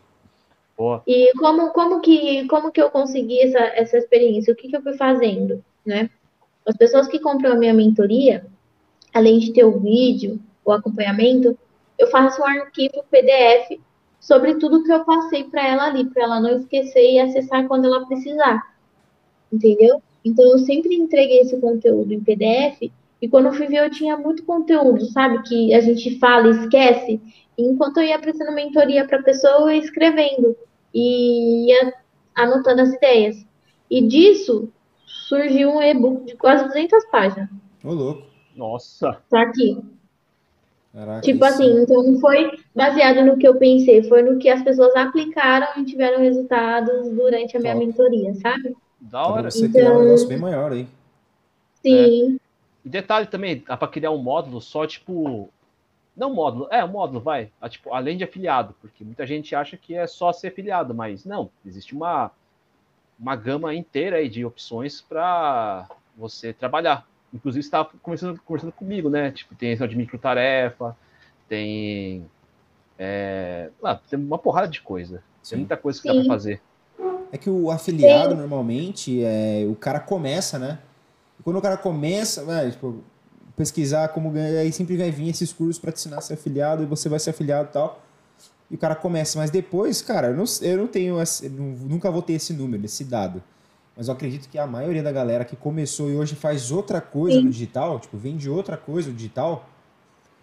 Boa. 0.77 1.03
E 1.07 1.33
como, 1.39 1.71
como, 1.71 2.01
que, 2.01 2.47
como 2.49 2.73
que 2.73 2.83
eu 2.83 2.91
consegui 2.91 3.41
essa, 3.41 3.59
essa 3.59 3.99
experiência? 3.99 4.53
O 4.53 4.57
que, 4.57 4.69
que 4.69 4.77
eu 4.77 4.83
fui 4.83 4.95
fazendo, 4.95 5.65
né? 5.87 6.11
As 6.67 6.77
pessoas 6.77 7.07
que 7.07 7.19
compram 7.19 7.53
a 7.53 7.57
minha 7.57 7.75
mentoria, 7.75 8.47
além 9.13 9.39
de 9.39 9.53
ter 9.53 9.65
o 9.65 9.79
vídeo, 9.79 10.41
o 10.65 10.73
acompanhamento, 10.73 11.57
eu 11.99 12.09
faço 12.09 12.41
um 12.41 12.47
arquivo 12.47 13.05
PDF 13.11 13.81
sobre 14.19 14.55
tudo 14.55 14.83
que 14.83 14.93
eu 14.93 15.05
passei 15.05 15.45
para 15.45 15.67
ela 15.67 15.85
ali, 15.85 16.07
para 16.07 16.25
ela 16.25 16.41
não 16.41 16.57
esquecer 16.59 17.13
e 17.13 17.21
acessar 17.21 17.69
quando 17.69 17.85
ela 17.85 18.07
precisar. 18.07 18.75
Entendeu? 19.53 20.03
Então 20.25 20.45
eu 20.51 20.59
sempre 20.59 20.95
entreguei 20.97 21.41
esse 21.41 21.61
conteúdo 21.61 22.13
em 22.13 22.21
PDF 22.21 22.91
e 23.21 23.29
quando 23.29 23.47
eu 23.47 23.53
fui 23.53 23.67
ver 23.67 23.85
eu 23.85 23.91
tinha 23.91 24.17
muito 24.17 24.43
conteúdo, 24.45 25.05
sabe? 25.07 25.43
Que 25.43 25.75
a 25.75 25.81
gente 25.81 26.19
fala 26.19 26.49
e 26.49 26.51
esquece. 26.51 27.21
Enquanto 27.59 27.99
eu 27.99 28.05
ia 28.05 28.19
prestando 28.19 28.53
mentoria 28.53 29.07
para 29.07 29.21
a 29.21 29.23
pessoa, 29.23 29.53
eu 29.61 29.71
ia 29.73 29.79
escrevendo 29.79 30.57
e 30.93 31.71
ia 31.71 31.95
anotando 32.35 32.83
as 32.83 32.93
ideias. 32.93 33.45
E 33.91 34.01
disso 34.07 34.69
surgiu 35.07 35.71
um 35.71 35.83
e-book 35.83 36.25
de 36.25 36.37
quase 36.37 36.65
200 36.67 37.05
páginas. 37.07 37.49
Ô, 37.85 37.93
louco. 37.93 38.23
Nossa. 38.57 39.21
Tá 39.31 39.43
aqui. 39.43 39.79
Caraca. 40.93 41.21
Tipo 41.23 41.45
assim, 41.45 41.65
sim. 41.75 41.83
então 41.83 42.03
não 42.05 42.21
foi 42.21 42.53
baseado 42.75 43.25
no 43.25 43.37
que 43.37 43.47
eu 43.47 43.57
pensei, 43.57 44.03
foi 44.05 44.23
no 44.23 44.39
que 44.39 44.49
as 44.49 44.63
pessoas 44.63 44.95
aplicaram 44.95 45.67
e 45.81 45.85
tiveram 45.85 46.21
resultados 46.21 47.09
durante 47.11 47.57
a 47.57 47.61
minha 47.61 47.73
Top. 47.75 47.85
mentoria, 47.87 48.33
sabe? 48.37 48.77
Da 49.01 49.23
pra 49.25 49.33
hora. 49.33 49.51
você 49.51 49.69
criar 49.69 49.91
um 49.91 49.95
Então- 49.95 50.05
negócio 50.05 50.29
bem 50.29 50.39
maior 50.39 50.73
aí. 50.73 50.87
Sim, 51.83 52.39
E 52.85 52.89
detalhe 52.89 53.27
também, 53.27 53.63
dá 53.67 53.77
pra 53.77 53.89
criar 53.89 54.11
um 54.13 54.19
módulo 54.19 54.61
só, 54.61 54.87
tipo. 54.87 55.49
Não 56.17 56.33
módulo, 56.33 56.69
é 56.71 56.85
um 56.85 56.89
módulo, 56.89 57.21
vai. 57.21 57.51
Ah, 57.61 57.69
Tipo, 57.69 57.93
além 57.93 58.17
de 58.17 58.25
afiliado, 58.25 58.75
porque 58.81 59.05
muita 59.05 59.27
gente 59.27 59.55
acha 59.55 59.77
que 59.77 59.95
é 59.95 60.07
só 60.07 60.33
ser 60.33 60.49
afiliado, 60.49 60.95
mas 60.95 61.25
não, 61.25 61.51
existe 61.67 61.95
uma, 61.95 62.31
uma 63.19 63.35
gama 63.35 63.75
inteira 63.75 64.17
aí 64.17 64.29
de 64.29 64.45
opções 64.45 65.01
para 65.01 65.89
você 66.17 66.53
trabalhar. 66.53 67.07
Inclusive, 67.33 67.63
você 67.63 67.67
estava 67.67 67.89
conversando, 68.01 68.41
conversando 68.43 68.73
comigo, 68.73 69.11
né? 69.11 69.33
Tipo, 69.33 69.57
tem 69.57 69.77
de 69.77 69.97
microtarefa, 69.97 70.97
tem. 71.49 72.25
é, 72.97 73.71
ah, 73.83 73.97
tem 73.97 74.19
uma 74.19 74.39
porrada 74.39 74.69
de 74.69 74.81
coisa. 74.81 75.23
Sim. 75.43 75.51
Tem 75.51 75.59
muita 75.59 75.77
coisa 75.77 76.01
que 76.01 76.07
dá 76.07 76.15
pra 76.15 76.23
Sim. 76.23 76.29
fazer. 76.29 76.63
É 77.33 77.37
que 77.37 77.51
o 77.51 77.69
afiliado, 77.73 78.37
normalmente, 78.37 79.21
é, 79.25 79.67
o 79.69 79.75
cara 79.75 79.99
começa, 79.99 80.57
né? 80.57 80.79
E 81.41 81.43
quando 81.43 81.57
o 81.57 81.63
cara 81.63 81.77
começa, 81.77 82.45
vai, 82.45 82.71
tipo, 82.71 83.03
pesquisar 83.57 84.09
como 84.09 84.31
ganhar, 84.31 84.61
aí 84.61 84.73
sempre 84.73 84.97
vai 84.97 85.11
vir 85.11 85.29
esses 85.29 85.53
cursos 85.53 85.79
para 85.79 85.93
te 85.93 85.97
ensinar 85.97 86.19
a 86.19 86.21
ser 86.21 86.35
afiliado 86.35 86.83
e 86.83 86.87
você 86.87 87.09
vai 87.09 87.19
ser 87.19 87.31
afiliado 87.31 87.69
e 87.71 87.73
tal. 87.73 88.03
E 88.71 88.75
o 88.75 88.79
cara 88.79 88.95
começa, 88.95 89.39
mas 89.39 89.51
depois, 89.51 90.03
cara, 90.03 90.29
eu 90.29 90.35
não, 90.37 90.45
eu 90.63 90.79
não 90.79 90.87
tenho, 90.87 91.21
esse- 91.21 91.49
nunca 91.49 92.11
vou 92.11 92.23
ter 92.23 92.33
esse 92.35 92.53
número, 92.53 92.85
esse 92.85 93.05
dado. 93.05 93.43
Mas 93.97 94.09
eu 94.09 94.15
acredito 94.15 94.49
que 94.49 94.59
a 94.59 94.67
maioria 94.67 95.03
da 95.03 95.13
galera 95.13 95.45
que 95.45 95.55
começou 95.55 96.11
e 96.11 96.17
hoje 96.17 96.35
faz 96.35 96.73
outra 96.73 97.01
coisa 97.01 97.39
Sim. 97.39 97.45
no 97.45 97.51
digital, 97.51 98.01
tipo, 98.01 98.17
vende 98.17 98.51
outra 98.51 98.77
coisa 98.77 99.09
no 99.11 99.15
digital, 99.15 99.69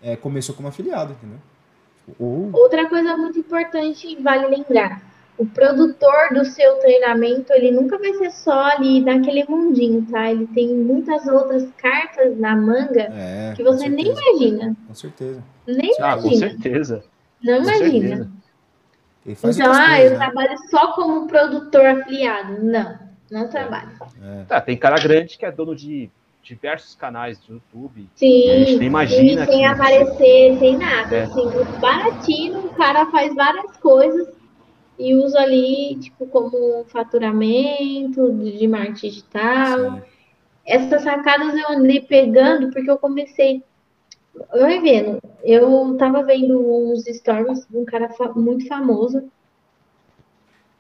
é, 0.02 0.16
começou 0.16 0.56
como 0.56 0.68
afiliado, 0.70 1.12
entendeu? 1.14 1.38
Ou 2.18 2.50
Outra 2.54 2.88
coisa 2.88 3.18
muito 3.18 3.40
importante, 3.40 4.16
vale 4.22 4.48
lembrar, 4.48 5.02
o 5.42 5.46
produtor 5.48 6.30
do 6.36 6.46
seu 6.46 6.76
treinamento, 6.76 7.52
ele 7.52 7.72
nunca 7.72 7.98
vai 7.98 8.14
ser 8.14 8.30
só 8.30 8.68
ali 8.76 9.02
naquele 9.02 9.44
mundinho, 9.50 10.06
tá? 10.12 10.30
Ele 10.32 10.46
tem 10.46 10.68
muitas 10.68 11.26
outras 11.28 11.68
cartas 11.78 12.38
na 12.38 12.56
manga 12.56 13.08
é, 13.12 13.54
que 13.56 13.64
com 13.64 13.72
você 13.72 13.90
nem 13.90 14.06
imagina. 14.06 14.76
Com 14.88 14.94
certeza. 14.94 15.44
Nem 15.66 15.96
Ah, 16.00 16.14
com 16.16 16.28
imagina. 16.28 16.50
certeza. 16.50 17.04
Não 17.44 17.58
Com 17.58 17.64
imagina. 17.64 18.08
certeza. 18.08 18.30
Então, 19.26 19.72
ah, 19.72 19.88
coisas, 19.88 20.04
eu 20.04 20.10
né? 20.12 20.16
trabalho 20.18 20.58
só 20.70 20.92
como 20.94 21.28
produtor 21.28 21.86
afiliado. 21.88 22.64
Não, 22.64 23.00
não 23.32 23.48
trabalho. 23.48 23.90
É. 24.24 24.44
Tá, 24.44 24.62
tem 24.62 24.78
cara 24.78 25.00
grande 25.00 25.40
que 25.40 25.46
é 25.46 25.52
dono 25.52 25.76
de 25.76 26.08
diversos 26.44 26.94
canais 26.94 27.40
do 27.40 27.54
YouTube. 27.56 28.08
Sim, 28.16 28.52
A 28.52 28.58
gente 28.60 28.78
nem 28.78 28.88
imagina 28.88 29.44
e 29.44 29.46
sem 29.48 29.66
aparecer, 29.66 30.58
sem 30.60 30.78
nada. 30.78 31.16
É. 31.16 31.24
Assim, 31.24 31.50
baratinho, 31.80 32.60
o 32.60 32.70
cara 32.70 33.08
faz 33.08 33.34
várias 33.34 33.76
coisas 33.78 34.28
e 35.02 35.16
usa 35.16 35.40
ali, 35.40 35.96
tipo, 35.96 36.28
como 36.28 36.86
faturamento 36.86 38.32
de 38.34 38.68
marketing 38.68 39.08
digital. 39.08 39.96
Sim. 39.96 40.02
essas 40.64 41.02
sacadas 41.02 41.56
eu 41.56 41.72
andei 41.72 42.02
pegando 42.02 42.70
porque 42.70 42.90
eu 42.90 43.00
comecei. 43.00 43.64
Vai 44.54 44.80
vendo, 44.80 45.20
eu 45.44 45.98
tava 45.98 46.24
vendo 46.24 46.58
uns 46.60 47.04
stories 47.06 47.68
de 47.68 47.78
um 47.78 47.84
cara 47.84 48.10
muito 48.36 48.68
famoso. 48.68 49.24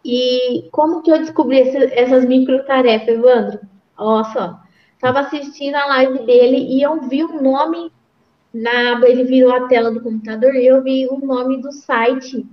E 0.05 0.69
como 0.71 1.01
que 1.01 1.11
eu 1.11 1.17
descobri 1.17 1.59
essa, 1.59 1.77
essas 1.93 2.25
micro 2.25 2.63
tarefas, 2.65 3.09
Evandro? 3.09 3.59
Olha 3.97 4.23
só, 4.25 4.59
tava 4.99 5.21
assistindo 5.21 5.75
a 5.75 5.85
live 5.87 6.25
dele 6.25 6.57
e 6.57 6.81
eu 6.81 7.01
vi 7.01 7.23
o 7.23 7.41
nome 7.41 7.91
na 8.53 8.99
ele 9.07 9.23
virou 9.23 9.53
a 9.53 9.67
tela 9.67 9.91
do 9.91 10.01
computador 10.01 10.55
e 10.55 10.67
eu 10.67 10.83
vi 10.83 11.07
o 11.07 11.17
nome 11.25 11.61
do 11.61 11.71
site 11.71 12.45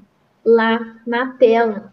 lá 0.49 0.97
na 1.07 1.33
tela. 1.33 1.93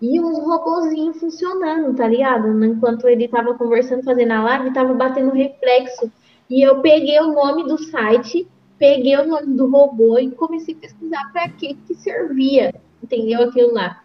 E 0.00 0.20
uns 0.20 0.38
robozinhos 0.38 1.18
funcionando, 1.18 1.96
tá 1.96 2.06
ligado? 2.06 2.64
Enquanto 2.64 3.08
ele 3.08 3.26
tava 3.26 3.54
conversando, 3.54 4.04
fazendo 4.04 4.32
a 4.32 4.42
live, 4.44 4.72
tava 4.72 4.94
batendo 4.94 5.32
reflexo. 5.32 6.10
E 6.48 6.62
eu 6.62 6.80
peguei 6.80 7.18
o 7.20 7.32
nome 7.32 7.64
do 7.64 7.76
site, 7.76 8.46
peguei 8.78 9.16
o 9.16 9.26
nome 9.26 9.54
do 9.54 9.68
robô 9.68 10.18
e 10.18 10.30
comecei 10.30 10.74
a 10.74 10.78
pesquisar 10.78 11.32
para 11.32 11.48
que 11.48 11.74
que 11.74 11.94
servia, 11.96 12.72
entendeu? 13.02 13.42
Aquilo 13.42 13.74
lá. 13.74 14.02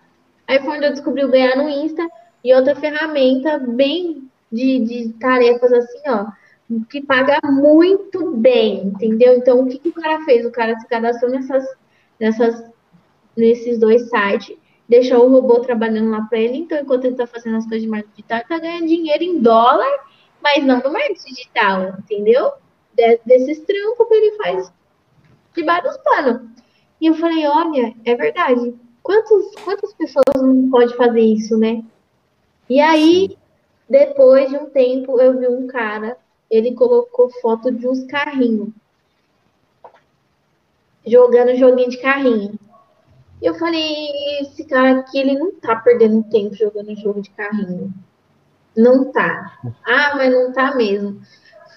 Aí 0.48 0.60
foi 0.60 0.78
onde 0.78 0.88
eu 0.88 0.92
descobri 0.92 1.24
o 1.24 1.32
ganhar 1.32 1.56
no 1.56 1.70
Insta 1.70 2.06
e 2.44 2.54
outra 2.54 2.76
ferramenta 2.76 3.60
bem 3.60 4.28
de, 4.52 4.80
de 4.80 5.14
tarefas 5.14 5.72
assim, 5.72 6.02
ó, 6.08 6.26
que 6.90 7.02
paga 7.02 7.40
muito 7.44 8.32
bem, 8.32 8.88
entendeu? 8.88 9.36
Então, 9.38 9.62
o 9.62 9.68
que, 9.68 9.78
que 9.78 9.90
o 9.90 9.94
cara 9.94 10.24
fez? 10.26 10.46
O 10.46 10.52
cara 10.52 10.78
se 10.80 10.88
cadastrou 10.88 11.32
nessas, 11.32 11.66
nessas, 12.20 12.64
nesses 13.36 13.80
dois 13.80 14.10
sites, 14.10 14.58
deixou 14.88 15.26
o 15.26 15.30
robô 15.30 15.60
trabalhando 15.60 16.12
lá 16.12 16.22
para 16.22 16.40
ele, 16.40 16.58
então, 16.58 16.80
enquanto 16.80 17.06
ele 17.06 17.14
está 17.14 17.26
fazendo 17.28 17.58
as 17.58 17.66
coisas 17.66 17.82
de 17.82 17.88
marketing 17.88 18.16
digital, 18.16 18.38
ele 18.38 18.44
está 18.44 18.60
ganhando 18.60 18.88
dinheiro 18.88 19.24
em 19.24 19.40
dólar, 19.40 20.06
mas 20.42 20.64
não 20.64 20.80
no 20.80 20.92
marketing 20.92 21.34
digital, 21.34 21.96
entendeu? 22.00 22.52
desses 23.26 23.60
trampos 23.62 24.08
que 24.08 24.14
ele 24.14 24.38
faz 24.38 24.72
debaixo 25.56 25.88
dos 25.88 25.98
panos. 25.98 26.42
E 27.02 27.08
eu 27.08 27.16
falei, 27.16 27.48
olha, 27.48 27.96
é 28.06 28.16
verdade. 28.16 28.76
Quantos, 29.02 29.56
quantas 29.64 29.92
pessoas 29.96 30.24
não 30.36 30.70
pode 30.70 30.96
fazer 30.96 31.22
isso, 31.22 31.58
né? 31.58 31.84
E 32.70 32.80
aí, 32.80 33.36
depois 33.90 34.48
de 34.52 34.58
um 34.58 34.70
tempo, 34.70 35.20
eu 35.20 35.40
vi 35.40 35.48
um 35.48 35.66
cara 35.66 36.16
ele 36.54 36.76
colocou 36.76 37.32
foto 37.42 37.72
de 37.72 37.88
uns 37.88 38.04
carrinhos. 38.06 38.70
Jogando 41.04 41.56
joguinho 41.56 41.90
de 41.90 41.98
carrinho. 41.98 42.60
Eu 43.44 43.56
falei, 43.56 43.84
esse 44.40 44.64
cara 44.64 45.00
aqui, 45.00 45.20
ele 45.20 45.38
não 45.38 45.52
tá 45.52 45.76
perdendo 45.76 46.24
tempo 46.24 46.56
jogando 46.56 46.96
jogo 46.96 47.22
de 47.22 47.30
carrinho. 47.32 47.94
Não 48.76 49.12
tá. 49.12 49.60
Ah, 49.86 50.14
mas 50.16 50.32
não 50.32 50.54
tá 50.54 50.74
mesmo. 50.76 51.22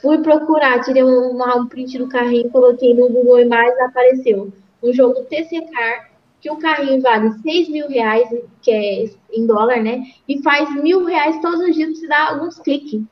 Fui 0.01 0.19
procurar, 0.19 0.81
tirei 0.83 1.03
um, 1.03 1.37
um 1.37 1.67
print 1.67 1.99
do 1.99 2.09
carrinho, 2.09 2.51
coloquei 2.51 2.95
no 2.95 3.09
Google 3.09 3.41
Imagens, 3.41 3.81
apareceu 3.81 4.53
um 4.81 4.93
jogo 4.93 5.25
TC 5.25 5.63
Car, 5.73 6.11
que 6.41 6.49
o 6.49 6.59
carrinho 6.59 7.03
vale 7.03 7.33
6 7.41 7.69
mil 7.69 7.89
reais, 7.89 8.29
que 8.63 8.71
é 8.71 9.11
em 9.33 9.45
dólar, 9.45 9.83
né? 9.83 10.05
E 10.29 10.41
faz 10.43 10.73
mil 10.81 11.05
reais 11.05 11.41
todos 11.41 11.61
os 11.61 11.75
dias 11.75 11.91
pra 11.91 11.99
você 11.99 12.07
dar 12.07 12.29
alguns 12.29 12.61
cliques. 12.61 13.03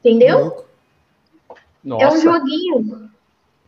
Entendeu? 0.00 0.64
Nossa. 1.84 2.04
É 2.04 2.08
um 2.08 2.20
joguinho. 2.20 3.10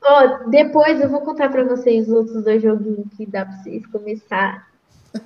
Ó, 0.09 0.49
depois 0.49 1.01
eu 1.01 1.09
vou 1.09 1.21
contar 1.23 1.49
para 1.49 1.65
vocês 1.65 2.07
os 2.09 2.15
outros 2.15 2.45
dois 2.45 2.63
joguinhos 2.63 3.09
que 3.17 3.27
dá 3.27 3.45
para 3.45 3.57
vocês 3.57 3.85
começar. 3.87 4.69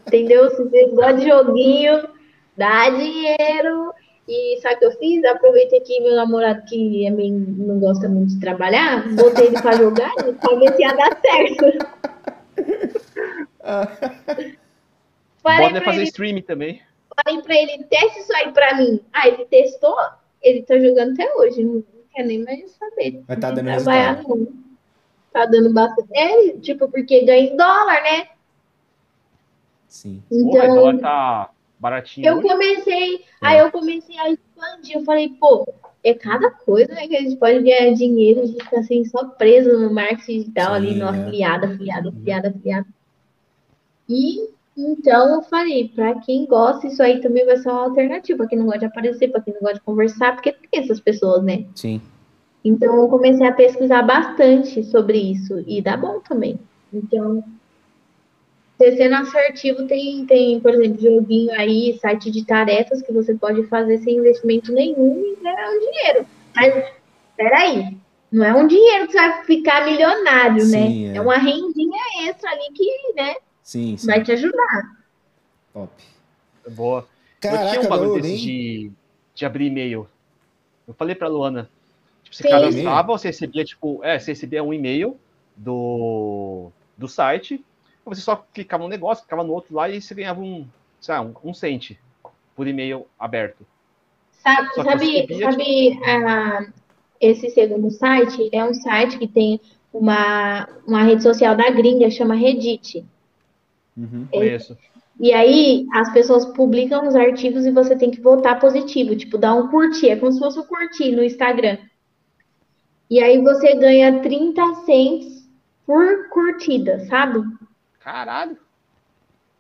Entendeu? 0.06 0.48
Se 0.50 0.62
vocês 0.62 0.92
gostam 0.94 1.16
de 1.16 1.28
joguinho, 1.28 2.08
dá 2.56 2.88
dinheiro. 2.88 3.92
E 4.26 4.58
sabe 4.60 4.76
o 4.76 4.78
que 4.78 4.84
eu 4.86 4.92
fiz? 4.92 5.24
Aproveitei 5.24 5.80
que 5.80 6.00
meu 6.00 6.14
namorado, 6.14 6.62
que 6.66 7.04
é 7.04 7.10
meio, 7.10 7.34
não 7.34 7.80
gosta 7.80 8.08
muito 8.08 8.34
de 8.34 8.40
trabalhar, 8.40 9.08
botei 9.14 9.48
ele 9.48 9.60
para 9.60 9.76
jogar 9.76 10.14
ver 10.14 10.72
se 10.76 10.82
ia 10.82 10.94
dar 10.94 11.20
certo. 11.20 11.64
Pode 15.42 15.84
fazer 15.84 15.96
ele, 15.96 16.04
streaming 16.04 16.42
também. 16.42 16.80
Falei 17.24 17.42
para 17.42 17.54
ele, 17.56 17.84
teste 17.84 18.20
isso 18.20 18.32
aí 18.36 18.52
para 18.52 18.76
mim. 18.76 19.00
Ah, 19.12 19.26
ele 19.26 19.44
testou, 19.46 19.96
ele 20.40 20.62
tá 20.62 20.78
jogando 20.78 21.12
até 21.14 21.34
hoje 21.34 21.84
quer 22.14 22.24
nem 22.24 22.44
mais 22.44 22.70
saber. 22.72 23.22
Vai 23.26 23.36
tá 23.36 23.50
dando 23.50 23.66
trabalhar 23.66 24.22
não. 24.22 24.48
Tá 25.32 25.46
dando 25.46 25.72
bastante. 25.72 26.08
É, 26.12 26.52
tipo, 26.58 26.88
porque 26.88 27.24
ganha 27.24 27.52
em 27.52 27.56
dólar, 27.56 28.02
né? 28.02 28.28
Sim. 29.88 30.22
Então, 30.30 30.50
Porra, 30.50 30.70
o 30.70 30.74
dólar 30.74 30.98
tá 30.98 31.50
baratinho. 31.78 32.26
Eu 32.26 32.38
hoje. 32.38 32.48
comecei, 32.48 33.14
é. 33.16 33.20
aí 33.40 33.58
eu 33.58 33.70
comecei 33.70 34.18
a 34.18 34.30
expandir. 34.30 34.96
Eu 34.96 35.04
falei, 35.04 35.28
pô, 35.28 35.66
é 36.02 36.14
cada 36.14 36.50
coisa 36.50 36.94
né, 36.94 37.06
que 37.06 37.16
a 37.16 37.20
gente 37.20 37.36
pode 37.36 37.60
ganhar 37.62 37.92
dinheiro, 37.94 38.40
a 38.40 38.46
gente 38.46 38.62
fica 38.62 38.80
assim, 38.80 39.04
só 39.04 39.24
preso 39.24 39.78
no 39.78 39.92
marketing 39.92 40.40
digital 40.40 40.70
Sim, 40.70 40.76
ali, 40.76 40.94
no 40.94 41.06
é. 41.06 41.08
afiliado, 41.08 41.66
afiliado, 41.66 42.08
afiliado, 42.08 42.48
afiliado. 42.48 42.86
E 44.08 44.50
então 44.76 45.34
eu 45.34 45.42
falei, 45.42 45.88
para 45.88 46.14
quem 46.20 46.46
gosta, 46.46 46.86
isso 46.86 47.02
aí 47.02 47.20
também 47.20 47.44
vai 47.44 47.56
ser 47.56 47.68
uma 47.68 47.82
alternativa, 47.84 48.38
para 48.38 48.46
quem 48.46 48.58
não 48.58 48.66
gosta 48.66 48.80
de 48.80 48.86
aparecer, 48.86 49.28
para 49.28 49.42
quem 49.42 49.52
não 49.52 49.60
gosta 49.60 49.74
de 49.74 49.82
conversar, 49.82 50.32
porque 50.34 50.52
tem 50.52 50.80
essas 50.80 51.00
pessoas, 51.00 51.42
né? 51.42 51.66
Sim. 51.74 52.00
Então 52.64 52.94
eu 52.96 53.08
comecei 53.08 53.46
a 53.46 53.52
pesquisar 53.52 54.02
bastante 54.02 54.84
sobre 54.84 55.18
isso 55.18 55.64
e 55.66 55.80
dá 55.80 55.96
bom 55.96 56.20
também. 56.20 56.58
Então, 56.92 57.42
sendo 58.78 59.14
assertivo 59.14 59.86
tem, 59.86 60.26
tem, 60.26 60.60
por 60.60 60.74
exemplo, 60.74 61.00
joguinho 61.00 61.52
aí, 61.52 61.98
site 62.00 62.30
de 62.30 62.44
tarefas 62.44 63.02
que 63.02 63.12
você 63.12 63.34
pode 63.34 63.66
fazer 63.68 63.98
sem 63.98 64.16
investimento 64.16 64.72
nenhum 64.72 65.22
e 65.24 65.42
ganhar 65.42 65.70
um 65.70 65.78
dinheiro. 65.78 66.26
Mas, 66.54 66.84
peraí, 67.36 67.96
não 68.30 68.44
é 68.44 68.54
um 68.54 68.66
dinheiro 68.66 69.06
que 69.06 69.12
você 69.12 69.18
vai 69.18 69.44
ficar 69.44 69.84
milionário, 69.84 70.64
né? 70.66 70.86
Sim, 70.86 71.06
né? 71.06 71.14
É. 71.14 71.16
é 71.16 71.20
uma 71.20 71.36
rendinha 71.36 72.28
extra 72.28 72.50
ali 72.50 72.72
que, 72.74 73.12
né? 73.14 73.34
Sim, 73.62 73.96
sim. 73.96 74.06
Vai 74.06 74.22
te 74.22 74.32
ajudar. 74.32 74.96
Top. 75.72 75.92
Boa. 76.68 77.06
Caraca, 77.40 77.64
eu 77.64 77.70
tinha 77.70 77.82
um 77.82 77.88
bagulho 77.88 78.22
desse 78.22 78.36
de, 78.36 78.92
de 79.34 79.44
abrir 79.46 79.66
e-mail. 79.66 80.08
Eu 80.86 80.94
falei 80.94 81.14
pra 81.14 81.28
Luana. 81.28 81.70
Tipo, 82.30 82.42
você 82.42 82.48
cadastrava, 82.48 83.08
você 83.08 83.28
recebia, 83.28 83.64
tipo, 83.64 84.00
é, 84.04 84.18
você 84.18 84.30
recebia 84.30 84.62
um 84.62 84.72
e-mail 84.72 85.18
do, 85.56 86.70
do 86.96 87.08
site, 87.08 87.62
você 88.04 88.20
só 88.20 88.36
clicava 88.54 88.84
no 88.84 88.88
negócio, 88.88 89.24
clicava 89.24 89.44
no 89.44 89.52
outro 89.52 89.74
lá 89.74 89.88
e 89.88 90.00
você 90.00 90.14
ganhava 90.14 90.40
um, 90.40 90.66
sei 91.00 91.14
lá, 91.14 91.20
um, 91.22 91.34
um 91.44 91.52
cente 91.52 91.98
por 92.54 92.66
e-mail 92.66 93.06
aberto. 93.18 93.66
Sabe, 94.32 94.68
sabe, 94.74 95.06
recebia, 95.06 95.50
sabe 95.50 95.64
tipo... 95.64 96.00
uh, 96.00 96.72
esse 97.20 97.50
segundo 97.50 97.90
site 97.90 98.48
é 98.52 98.64
um 98.64 98.74
site 98.74 99.18
que 99.18 99.28
tem 99.28 99.60
uma, 99.92 100.68
uma 100.86 101.02
rede 101.02 101.22
social 101.22 101.56
da 101.56 101.68
gringa, 101.68 102.10
chama 102.10 102.34
Reddit. 102.34 103.04
Uhum, 103.96 104.26
conheço. 104.30 104.78
E 105.18 105.34
aí, 105.34 105.86
as 105.92 106.10
pessoas 106.14 106.46
publicam 106.46 107.06
os 107.06 107.14
artigos 107.14 107.66
e 107.66 107.70
você 107.70 107.94
tem 107.94 108.10
que 108.10 108.22
votar 108.22 108.58
positivo, 108.58 109.14
tipo, 109.14 109.36
dar 109.36 109.54
um 109.54 109.68
curtir. 109.68 110.08
É 110.08 110.16
como 110.16 110.32
se 110.32 110.38
fosse 110.38 110.58
um 110.58 110.64
curtir 110.64 111.12
no 111.12 111.22
Instagram. 111.22 111.76
E 113.10 113.20
aí 113.22 113.42
você 113.42 113.74
ganha 113.74 114.22
30 114.22 114.74
cents 114.86 115.48
por 115.84 116.28
curtida, 116.28 117.00
sabe? 117.06 117.42
Caralho. 117.98 118.56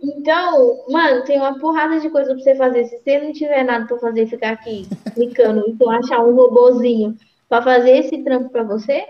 Então, 0.00 0.84
mano, 0.88 1.24
tem 1.24 1.38
uma 1.38 1.58
porrada 1.58 2.00
de 2.00 2.08
coisa 2.08 2.32
pra 2.32 2.42
você 2.42 2.54
fazer. 2.54 2.84
Se 2.84 2.98
você 2.98 3.20
não 3.20 3.32
tiver 3.32 3.64
nada 3.64 3.86
pra 3.86 3.98
fazer, 3.98 4.26
ficar 4.28 4.52
aqui 4.52 4.88
clicando, 5.12 5.64
então 5.68 5.90
achar 5.90 6.20
um 6.24 6.34
robozinho 6.34 7.16
pra 7.48 7.60
fazer 7.60 7.98
esse 7.98 8.22
trampo 8.22 8.48
pra 8.48 8.62
você, 8.62 9.08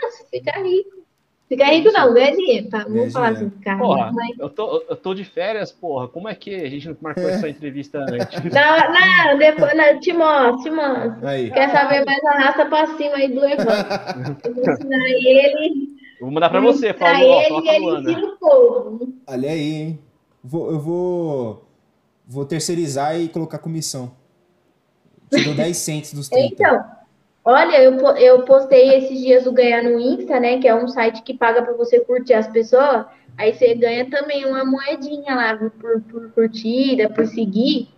você 0.00 0.24
fica 0.30 0.52
rico. 0.60 0.93
Ficar 1.54 1.70
rico 1.70 1.92
não, 1.92 2.12
ganha 2.12 2.32
dinheiro, 2.32 2.68
tá? 2.68 2.84
Vamos 2.88 3.12
falar 3.12 3.28
assim, 3.28 3.48
ficar 3.48 3.78
porra, 3.78 4.10
mas... 4.12 4.36
eu, 4.36 4.50
tô, 4.50 4.84
eu 4.88 4.96
tô 4.96 5.14
de 5.14 5.24
férias, 5.24 5.70
porra. 5.70 6.08
Como 6.08 6.28
é 6.28 6.34
que 6.34 6.52
a 6.52 6.68
gente 6.68 6.88
não 6.88 6.96
marcou 7.00 7.28
essa 7.28 7.48
entrevista 7.48 7.98
antes? 8.00 8.42
Não, 8.52 9.30
não, 9.30 9.38
depois, 9.38 9.76
não, 9.76 10.00
te 10.00 10.12
mostro, 10.12 10.62
te 10.64 10.70
mostro. 10.70 11.26
Aí. 11.26 11.50
Quer 11.52 11.70
saber 11.70 12.04
mais? 12.04 12.24
Arrasta 12.24 12.66
pra 12.66 12.86
cima 12.96 13.14
aí 13.14 13.28
do 13.32 13.44
Evandro. 13.44 14.36
Eu 14.44 14.54
vou 14.54 14.72
ensinar 14.72 15.08
ele. 15.08 15.96
vou 16.20 16.30
mandar 16.30 16.50
pra 16.50 16.60
você, 16.60 16.92
fala, 16.92 17.18
ó, 17.18 17.40
ele, 17.40 17.48
fala 17.48 17.74
ele 17.74 18.00
ensina 18.00 18.26
o 18.26 18.36
povo. 18.36 19.14
Olha 19.26 19.50
aí, 19.50 19.74
hein? 19.74 19.98
Vou, 20.42 20.70
eu 20.72 20.78
vou, 20.78 21.68
vou 22.26 22.44
terceirizar 22.44 23.18
e 23.18 23.28
colocar 23.28 23.58
comissão. 23.58 24.12
Te 25.30 25.42
dou 25.42 25.54
10 25.54 25.76
cents 25.76 26.12
dos 26.12 26.28
30. 26.28 26.52
Então, 26.52 26.84
Olha, 27.44 27.82
eu, 27.82 27.98
eu 28.16 28.42
postei 28.42 28.96
esses 28.96 29.18
dias 29.18 29.46
o 29.46 29.52
Ganhar 29.52 29.82
no 29.82 30.00
Insta, 30.00 30.40
né? 30.40 30.58
Que 30.58 30.66
é 30.66 30.74
um 30.74 30.88
site 30.88 31.22
que 31.22 31.36
paga 31.36 31.62
para 31.62 31.74
você 31.74 32.00
curtir 32.00 32.32
as 32.34 32.48
pessoas. 32.48 33.04
Aí 33.36 33.52
você 33.52 33.74
ganha 33.74 34.08
também 34.08 34.46
uma 34.46 34.64
moedinha 34.64 35.34
lá 35.34 35.56
por, 35.56 36.00
por 36.02 36.30
curtida, 36.30 37.10
por 37.10 37.26
seguir. 37.26 37.88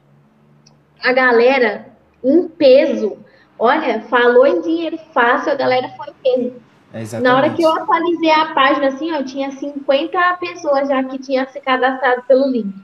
A 1.01 1.13
galera, 1.13 1.87
em 2.25 2.49
peso. 2.49 3.19
Olha, 3.59 4.01
falou 4.03 4.47
em 4.47 4.61
dinheiro 4.61 4.99
fácil, 5.15 5.53
a 5.53 5.55
galera 5.55 5.89
foi 5.91 6.09
em 6.09 6.51
peso. 6.51 6.67
É 6.93 7.21
Na 7.21 7.37
hora 7.37 7.51
que 7.51 7.63
eu 7.63 7.71
atualizei 7.71 8.31
a 8.31 8.55
página, 8.55 8.89
assim, 8.89 9.13
ó, 9.13 9.23
tinha 9.23 9.51
50 9.51 10.39
pessoas 10.39 10.89
já 10.89 11.05
que 11.05 11.19
tinham 11.19 11.47
se 11.47 11.61
cadastrado 11.61 12.23
pelo 12.23 12.49
link. 12.49 12.75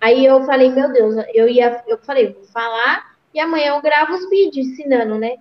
Aí 0.00 0.24
eu 0.24 0.44
falei, 0.44 0.70
meu 0.70 0.92
Deus, 0.92 1.16
eu 1.34 1.48
ia, 1.48 1.82
eu 1.86 1.98
falei, 1.98 2.32
vou 2.32 2.44
falar 2.44 3.16
e 3.34 3.40
amanhã 3.40 3.74
eu 3.74 3.82
gravo 3.82 4.14
os 4.14 4.28
vídeos 4.28 4.66
ensinando, 4.66 5.18
né? 5.18 5.36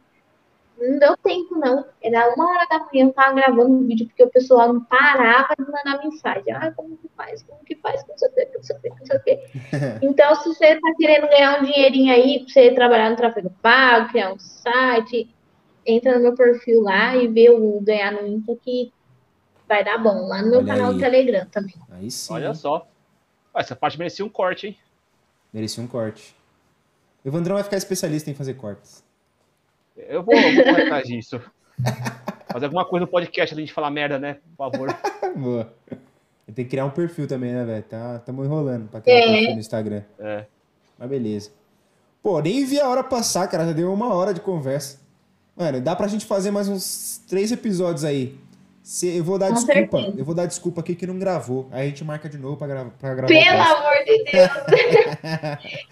Não 0.79 0.99
deu 0.99 1.17
tempo, 1.17 1.55
não. 1.55 1.85
Era 2.01 2.33
uma 2.35 2.49
hora 2.49 2.67
da 2.69 2.79
manhã, 2.79 3.07
eu 3.07 3.13
tava 3.13 3.33
gravando 3.33 3.71
um 3.71 3.87
vídeo, 3.87 4.05
porque 4.07 4.23
o 4.23 4.29
pessoal 4.29 4.71
não 4.73 4.83
parava 4.83 5.55
de 5.57 5.65
mandar 5.65 6.03
mensagem. 6.03 6.53
Ah, 6.53 6.71
como 6.75 6.95
que 6.97 7.09
faz? 7.15 7.41
Como 7.43 7.63
que 7.63 7.75
faz? 7.75 8.05
Não 8.07 8.17
sei 8.17 8.29
o 8.29 8.33
que, 8.33 8.45
não 8.55 8.63
sei 8.63 8.75
o 8.75 8.81
que, 8.81 8.89
não 8.89 9.05
sei 9.05 9.17
o 9.17 9.23
que. 9.23 9.39
Então, 10.05 10.35
se 10.35 10.49
você 10.49 10.75
tá 10.75 10.93
querendo 10.97 11.27
ganhar 11.27 11.59
um 11.59 11.65
dinheirinho 11.65 12.13
aí, 12.13 12.39
pra 12.43 12.53
você 12.53 12.71
trabalhar 12.71 13.09
no 13.09 13.15
tráfego 13.15 13.49
pago, 13.61 14.09
criar 14.09 14.33
um 14.33 14.39
site, 14.39 15.33
entra 15.85 16.15
no 16.15 16.21
meu 16.21 16.35
perfil 16.35 16.81
lá 16.81 17.15
e 17.15 17.27
vê 17.27 17.49
o 17.49 17.81
ganhar 17.81 18.11
no 18.11 18.27
Insta 18.27 18.55
que 18.55 18.93
vai 19.67 19.83
dar 19.83 19.97
bom. 19.97 20.27
Lá 20.27 20.41
no 20.41 20.49
meu 20.49 20.59
Olha 20.59 20.67
canal 20.67 20.89
aí. 20.89 20.93
do 20.93 20.99
Telegram 20.99 21.45
também. 21.47 21.75
Aí 21.89 22.11
sim. 22.11 22.33
Olha 22.33 22.53
só. 22.53 22.87
Essa 23.55 23.75
parte 23.75 23.97
merecia 23.97 24.23
um 24.23 24.29
corte, 24.29 24.67
hein? 24.67 24.77
Merecia 25.51 25.83
um 25.83 25.87
corte. 25.87 26.35
O 27.25 27.27
Evandrão 27.27 27.55
vai 27.55 27.63
ficar 27.63 27.77
especialista 27.77 28.29
em 28.29 28.35
fazer 28.35 28.53
cortes. 28.53 29.03
Eu 30.07 30.23
vou, 30.23 30.33
eu 30.35 30.63
vou 30.65 30.73
atrás 30.83 31.07
disso. 31.07 31.39
Fazer 32.51 32.65
alguma 32.65 32.85
coisa 32.85 33.05
no 33.05 33.11
podcast 33.11 33.53
além 33.53 33.65
de 33.65 33.73
falar 33.73 33.91
merda, 33.91 34.17
né? 34.17 34.37
Por 34.55 34.71
favor. 34.71 34.97
Boa. 35.35 35.73
Tenho 36.45 36.55
que 36.55 36.65
criar 36.65 36.85
um 36.85 36.89
perfil 36.89 37.27
também, 37.27 37.51
né, 37.51 37.63
velho? 37.65 37.83
Tá, 37.83 38.19
tamo 38.19 38.43
enrolando 38.43 38.87
pra 38.89 39.01
criar 39.01 39.15
um 39.15 39.19
É. 39.19 39.31
perfil 39.33 39.53
no 39.53 39.59
Instagram. 39.59 40.01
É. 40.19 40.45
Mas 40.97 41.09
beleza. 41.09 41.51
Pô, 42.23 42.39
nem 42.39 42.65
vi 42.65 42.79
a 42.79 42.87
hora 42.87 43.03
passar, 43.03 43.47
cara. 43.47 43.65
Já 43.65 43.73
deu 43.73 43.93
uma 43.93 44.13
hora 44.13 44.33
de 44.33 44.41
conversa. 44.41 44.99
Mano, 45.55 45.81
dá 45.81 45.95
pra 45.95 46.07
gente 46.07 46.25
fazer 46.25 46.51
mais 46.51 46.67
uns 46.69 47.21
três 47.27 47.51
episódios 47.51 48.03
aí. 48.03 48.37
Se, 48.87 49.17
eu 49.17 49.21
vou 49.21 49.37
dar 49.37 49.49
Com 49.49 49.55
desculpa. 49.55 49.97
certeza. 49.97 50.17
Eu 50.17 50.23
vou 50.23 50.33
dar 50.33 50.45
desculpa 50.45 50.79
aqui 50.79 50.95
que 50.95 51.05
não 51.05 51.19
gravou. 51.19 51.67
Aí 51.71 51.87
a 51.87 51.89
gente 51.89 52.05
marca 52.05 52.29
de 52.29 52.37
novo 52.37 52.55
grava, 52.65 52.89
pra 52.97 53.13
gravar. 53.15 53.27
Pelo 53.27 53.61
amor 53.61 54.05
de 54.05 54.23
Deus! 54.23 54.49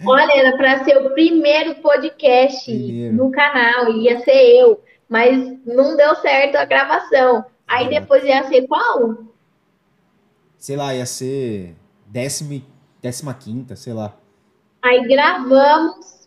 Olha, 0.06 0.32
era 0.32 0.56
para 0.56 0.82
ser 0.82 0.96
o 0.96 1.10
primeiro 1.10 1.74
podcast 1.82 2.64
Primeiro. 2.64 3.14
no 3.14 3.30
canal, 3.30 3.92
ia 3.92 4.18
ser 4.20 4.32
eu, 4.32 4.82
mas 5.10 5.36
não 5.66 5.94
deu 5.94 6.16
certo 6.16 6.56
a 6.56 6.64
gravação. 6.64 7.44
Aí 7.68 7.82
Exato. 7.86 8.00
depois 8.00 8.24
ia 8.24 8.48
ser 8.48 8.66
qual? 8.66 9.18
Sei 10.56 10.74
lá, 10.74 10.94
ia 10.94 11.04
ser 11.04 11.76
décima, 12.06 12.62
décima 13.02 13.34
quinta, 13.34 13.76
sei 13.76 13.92
lá. 13.92 14.16
Aí 14.80 15.06
gravamos, 15.06 16.26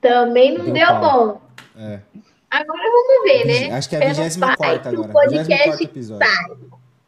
também 0.00 0.58
não 0.58 0.64
Deu 0.64 0.74
deu, 0.74 1.00
bom. 1.00 1.40
É. 1.78 2.00
Agora 2.50 2.82
vamos 2.82 3.24
ver, 3.24 3.44
né? 3.46 3.72
Acho 3.76 3.88
que 3.88 3.96
é 3.96 3.98
a 3.98 4.00
Pelo 4.02 4.14
24 4.14 4.64
site, 4.66 4.88
agora. 4.88 5.08
O 5.08 5.12
podcast 5.12 5.54
24 5.76 5.84
episódio. 5.84 6.26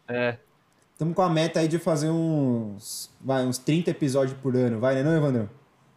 É. 0.09 0.37
Estamos 0.93 1.15
com 1.15 1.23
a 1.23 1.31
meta 1.31 1.61
aí 1.61 1.69
de 1.69 1.79
fazer 1.79 2.11
uns, 2.11 3.11
vai, 3.21 3.45
uns 3.47 3.57
30 3.57 3.91
episódios 3.91 4.37
por 4.39 4.55
ano, 4.55 4.79
vai, 4.79 4.95
né, 4.97 5.03
não, 5.03 5.17
Evandrão? 5.17 5.49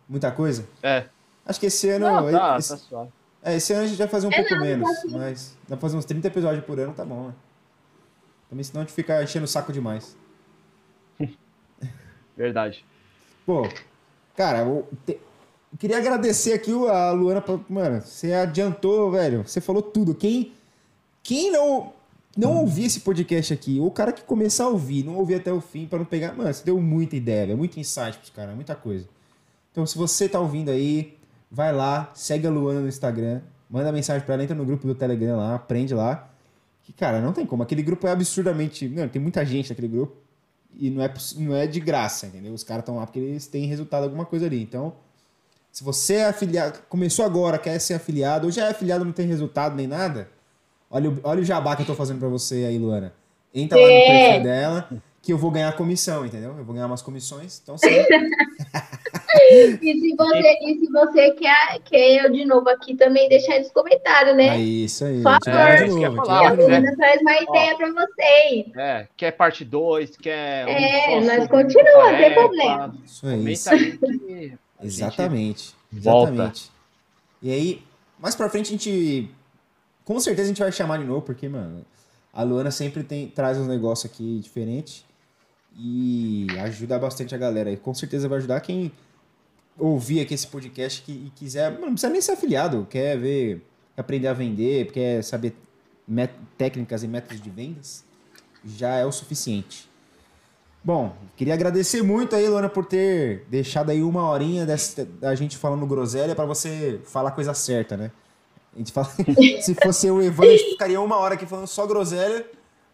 Muita 0.07 0.31
coisa? 0.31 0.65
É. 0.81 1.05
Acho 1.45 1.59
que 1.59 1.65
esse 1.65 1.89
ano. 1.89 2.05
Não, 2.07 2.31
tá, 2.31 2.57
esse, 2.57 2.69
tá 2.69 2.77
suave. 2.77 3.09
é, 3.43 3.55
esse 3.55 3.73
ano 3.73 3.83
a 3.83 3.87
gente 3.87 3.97
vai 3.97 4.07
fazer 4.07 4.27
um 4.27 4.31
É, 4.31 4.35
pouco 4.37 4.55
não, 4.55 4.61
menos, 4.61 4.89
tá 5.01 5.07
mas 5.11 5.57
dá 5.63 5.75
pra 5.75 5.77
fazer 5.81 5.97
uns 5.97 6.05
30 6.05 6.27
episódios 6.27 6.63
por 6.65 6.79
ano, 6.79 6.93
tá 6.93 7.03
bom, 7.03 7.27
né? 7.27 7.33
Também 8.49 8.63
senão 8.63 8.81
a 8.81 8.85
gente 8.85 8.93
fica 8.93 9.21
enchendo 9.21 9.43
o 9.43 9.47
saco 9.47 9.73
demais. 9.73 10.15
Verdade. 12.37 12.85
Pô, 13.45 13.67
cara, 14.37 14.59
te- 15.05 15.13
eu 15.13 15.19
queria 15.77 15.97
agradecer 15.97 16.53
aqui 16.53 16.71
o- 16.73 16.87
a 16.87 17.11
Luana. 17.11 17.43
Mano, 17.69 18.01
você 18.01 18.33
adiantou, 18.33 19.11
velho. 19.11 19.43
Você 19.47 19.59
falou 19.61 19.81
tudo. 19.81 20.13
Quem, 20.15 20.51
quem 21.21 21.51
não, 21.51 21.93
não 22.37 22.57
ouvir 22.57 22.85
esse 22.85 22.99
podcast 23.01 23.53
aqui, 23.53 23.79
ou 23.79 23.87
o 23.87 23.91
cara 23.91 24.11
que 24.11 24.23
começar 24.23 24.65
a 24.65 24.69
ouvir, 24.69 25.03
não 25.03 25.15
ouvir 25.17 25.35
até 25.35 25.51
o 25.51 25.61
fim 25.61 25.85
pra 25.85 25.97
não 25.99 26.05
pegar. 26.05 26.33
Mano, 26.33 26.53
você 26.53 26.63
deu 26.63 26.79
muita 26.79 27.15
ideia, 27.15 27.47
velho. 27.47 27.57
Muito 27.57 27.79
insight 27.79 28.17
pros 28.17 28.29
caras, 28.29 28.55
muita 28.55 28.75
coisa. 28.75 29.07
Então, 29.71 29.85
se 29.85 29.97
você 29.97 30.29
tá 30.29 30.39
ouvindo 30.39 30.69
aí, 30.69 31.17
vai 31.49 31.73
lá, 31.73 32.11
segue 32.13 32.45
a 32.45 32.49
Luana 32.49 32.79
no 32.81 32.87
Instagram, 32.87 33.41
manda 33.69 33.91
mensagem 33.91 34.23
pra 34.23 34.35
ela, 34.35 34.43
entra 34.43 34.55
no 34.55 34.65
grupo 34.65 34.85
do 34.85 34.93
Telegram 34.93 35.37
lá, 35.37 35.55
aprende 35.55 35.93
lá. 35.95 36.29
Que, 36.83 36.91
cara, 36.93 37.21
não 37.21 37.31
tem 37.33 37.45
como. 37.45 37.63
Aquele 37.63 37.81
grupo 37.81 38.05
é 38.05 38.11
absurdamente. 38.11 38.87
Não, 38.89 39.07
tem 39.07 39.21
muita 39.21 39.45
gente 39.45 39.69
naquele 39.69 39.87
grupo. 39.87 40.15
E 40.77 40.89
não 40.89 41.01
é, 41.03 41.13
não 41.37 41.55
é 41.55 41.65
de 41.65 41.79
graça, 41.79 42.27
entendeu? 42.27 42.53
Os 42.53 42.63
caras 42.63 42.81
estão 42.81 42.95
lá 42.97 43.05
porque 43.05 43.19
eles 43.19 43.47
têm 43.47 43.65
resultado 43.67 44.03
alguma 44.03 44.25
coisa 44.25 44.45
ali. 44.47 44.61
Então, 44.61 44.93
se 45.73 45.83
você 45.83 46.15
é 46.17 46.25
afiliado, 46.27 46.79
começou 46.87 47.25
agora, 47.25 47.57
quer 47.57 47.77
ser 47.79 47.95
afiliado, 47.95 48.45
ou 48.45 48.51
já 48.51 48.67
é 48.67 48.69
afiliado 48.69 49.03
não 49.03 49.11
tem 49.11 49.25
resultado 49.27 49.75
nem 49.75 49.87
nada, 49.87 50.29
olha, 50.89 51.09
o- 51.09 51.19
olha 51.23 51.41
o 51.41 51.43
jabá 51.43 51.75
que 51.75 51.81
eu 51.81 51.85
tô 51.87 51.95
fazendo 51.95 52.19
pra 52.19 52.29
você 52.29 52.63
aí, 52.65 52.77
Luana. 52.77 53.11
Entra 53.53 53.77
lá 53.79 53.85
no 53.87 53.91
É. 53.91 54.05
perfil 54.27 54.43
dela, 54.43 54.89
que 55.21 55.33
eu 55.33 55.37
vou 55.37 55.49
ganhar 55.51 55.71
comissão, 55.75 56.25
entendeu? 56.25 56.55
Eu 56.57 56.63
vou 56.63 56.73
ganhar 56.75 56.85
umas 56.87 57.01
comissões. 57.01 57.59
Então, 57.61 57.75
você... 57.77 58.07
E 59.35 59.77
se 59.77 60.15
você, 60.15 60.57
e 60.61 60.79
se 60.79 60.91
você 60.91 61.31
quer, 61.31 61.79
quer 61.85 62.23
eu 62.23 62.31
de 62.31 62.45
novo 62.45 62.69
aqui 62.69 62.95
também, 62.95 63.27
deixa 63.27 63.51
aí 63.53 63.59
nos 63.59 63.71
comentários, 63.71 64.37
né? 64.37 64.49
Aí, 64.51 64.85
isso 64.85 65.03
aí. 65.03 65.21
Por 65.23 65.37
favor. 65.43 65.75
de 65.75 65.83
É, 65.83 65.87
novo, 66.09 66.15
falar, 66.17 66.37
a 66.37 66.41
grava 66.41 66.55
de 66.55 66.61
novo. 66.61 66.69
Luana 66.69 66.95
traz 66.95 67.21
mais 67.23 67.45
Ó. 67.47 67.55
ideia 67.55 67.75
pra 67.77 67.91
vocês. 67.91 68.65
É, 68.77 69.07
quer 69.17 69.31
parte 69.31 69.65
2, 69.65 70.15
quer. 70.17 70.65
um 70.67 70.69
É, 70.69 71.19
nós 71.21 71.43
sobre 71.43 71.47
continua, 71.49 72.11
não 72.11 72.17
tem 72.19 72.33
problema. 72.33 72.95
Isso 73.05 73.25
aí. 73.27 73.37
Comenta 73.37 73.71
aí 73.71 73.99
Exatamente. 74.85 75.73
volta. 75.91 76.31
Exatamente. 76.31 76.71
E 77.41 77.51
aí, 77.51 77.83
mais 78.19 78.35
pra 78.35 78.49
frente 78.49 78.67
a 78.67 78.71
gente. 78.71 79.29
Com 80.05 80.19
certeza 80.19 80.47
a 80.47 80.49
gente 80.49 80.61
vai 80.61 80.71
chamar 80.71 80.97
de 80.97 81.05
novo, 81.05 81.21
porque, 81.21 81.47
mano, 81.47 81.85
a 82.31 82.43
Luana 82.43 82.71
sempre 82.71 83.03
tem, 83.03 83.27
traz 83.27 83.57
uns 83.57 83.67
negócios 83.67 84.11
aqui 84.11 84.39
diferentes 84.41 85.05
e 85.77 86.47
ajuda 86.59 86.99
bastante 86.99 87.33
a 87.33 87.37
galera. 87.37 87.71
E 87.71 87.77
com 87.77 87.93
certeza 87.93 88.27
vai 88.27 88.39
ajudar 88.39 88.59
quem 88.61 88.91
ouvir 89.77 90.21
aqui 90.21 90.33
esse 90.33 90.47
podcast 90.47 91.01
que, 91.01 91.11
e 91.11 91.31
quiser. 91.35 91.71
Mano, 91.71 91.85
não 91.85 91.93
precisa 91.93 92.11
nem 92.11 92.21
ser 92.21 92.33
afiliado, 92.33 92.87
quer 92.89 93.17
ver, 93.17 93.65
quer 93.95 94.01
aprender 94.01 94.27
a 94.27 94.33
vender, 94.33 94.91
quer 94.91 95.23
saber 95.23 95.55
técnicas 96.57 97.03
e 97.03 97.07
métodos 97.07 97.41
de 97.41 97.49
vendas, 97.49 98.03
já 98.65 98.95
é 98.95 99.05
o 99.05 99.11
suficiente. 99.11 99.89
Bom, 100.83 101.15
queria 101.37 101.53
agradecer 101.53 102.01
muito 102.01 102.35
aí, 102.35 102.47
Luana, 102.47 102.67
por 102.67 102.85
ter 102.85 103.45
deixado 103.49 103.89
aí 103.89 104.03
uma 104.03 104.29
horinha 104.29 104.65
dessa, 104.65 105.05
da 105.05 105.33
gente 105.33 105.57
falando 105.57 105.85
groselha 105.85 106.35
pra 106.35 106.45
você 106.45 106.99
falar 107.05 107.29
a 107.29 107.31
coisa 107.31 107.53
certa, 107.53 107.95
né? 107.95 108.11
A 108.75 108.79
gente 108.79 108.91
fala, 108.91 109.07
se 109.61 109.73
fosse 109.75 110.09
o 110.11 110.21
Evandro, 110.21 110.51
a 110.51 110.57
gente 110.57 110.71
ficaria 110.71 110.99
uma 110.99 111.17
hora 111.17 111.35
aqui 111.35 111.45
falando 111.45 111.67
só 111.67 111.87
groselha, 111.87 112.45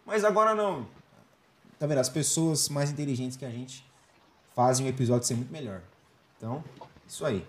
mas 0.06 0.24
agora 0.24 0.54
não. 0.54 0.86
Tá 1.80 1.86
vendo? 1.86 1.98
As 1.98 2.08
pessoas 2.08 2.68
mais 2.68 2.90
inteligentes 2.90 3.36
que 3.36 3.44
a 3.44 3.50
gente 3.50 3.84
fazem 4.54 4.86
o 4.86 4.88
episódio 4.88 5.26
ser 5.26 5.34
muito 5.34 5.50
melhor. 5.50 5.80
Então, 6.36 6.62
isso 7.08 7.24
aí. 7.24 7.44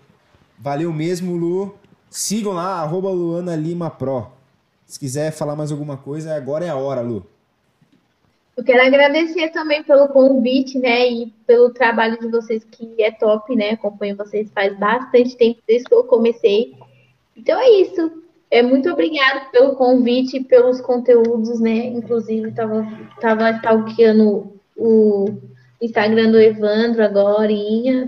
Valeu 0.58 0.92
mesmo, 0.92 1.36
Lu. 1.36 1.76
Sigam 2.10 2.52
lá, 2.52 2.80
arroba 2.80 3.10
Luana 3.10 3.54
Lima 3.54 3.90
Pro. 3.90 4.32
Se 4.86 4.98
quiser 4.98 5.30
falar 5.30 5.54
mais 5.54 5.70
alguma 5.70 5.96
coisa, 5.96 6.34
agora 6.34 6.64
é 6.64 6.68
a 6.68 6.76
hora, 6.76 7.00
Lu. 7.00 7.26
Eu 8.56 8.62
quero 8.62 8.82
agradecer 8.82 9.48
também 9.48 9.82
pelo 9.82 10.08
convite, 10.08 10.78
né? 10.78 11.08
E 11.08 11.26
pelo 11.46 11.70
trabalho 11.70 12.18
de 12.18 12.28
vocês, 12.28 12.62
que 12.64 13.02
é 13.02 13.10
top, 13.10 13.56
né? 13.56 13.70
Acompanho 13.70 14.16
vocês 14.16 14.50
faz 14.52 14.78
bastante 14.78 15.36
tempo, 15.36 15.60
desde 15.66 15.88
que 15.88 15.94
eu 15.94 16.04
comecei. 16.04 16.74
Então 17.36 17.58
é 17.58 17.70
isso. 17.70 18.22
É, 18.50 18.62
muito 18.62 18.90
obrigada 18.90 19.46
pelo 19.50 19.74
convite 19.76 20.36
e 20.36 20.44
pelos 20.44 20.82
conteúdos, 20.82 21.58
né? 21.60 21.86
Inclusive, 21.86 22.50
estava 22.50 22.86
tava 23.18 23.50
stalkeando 23.52 24.52
o 24.76 25.30
Instagram 25.80 26.30
do 26.30 26.38
Evandro 26.38 27.02
agora, 27.02 27.48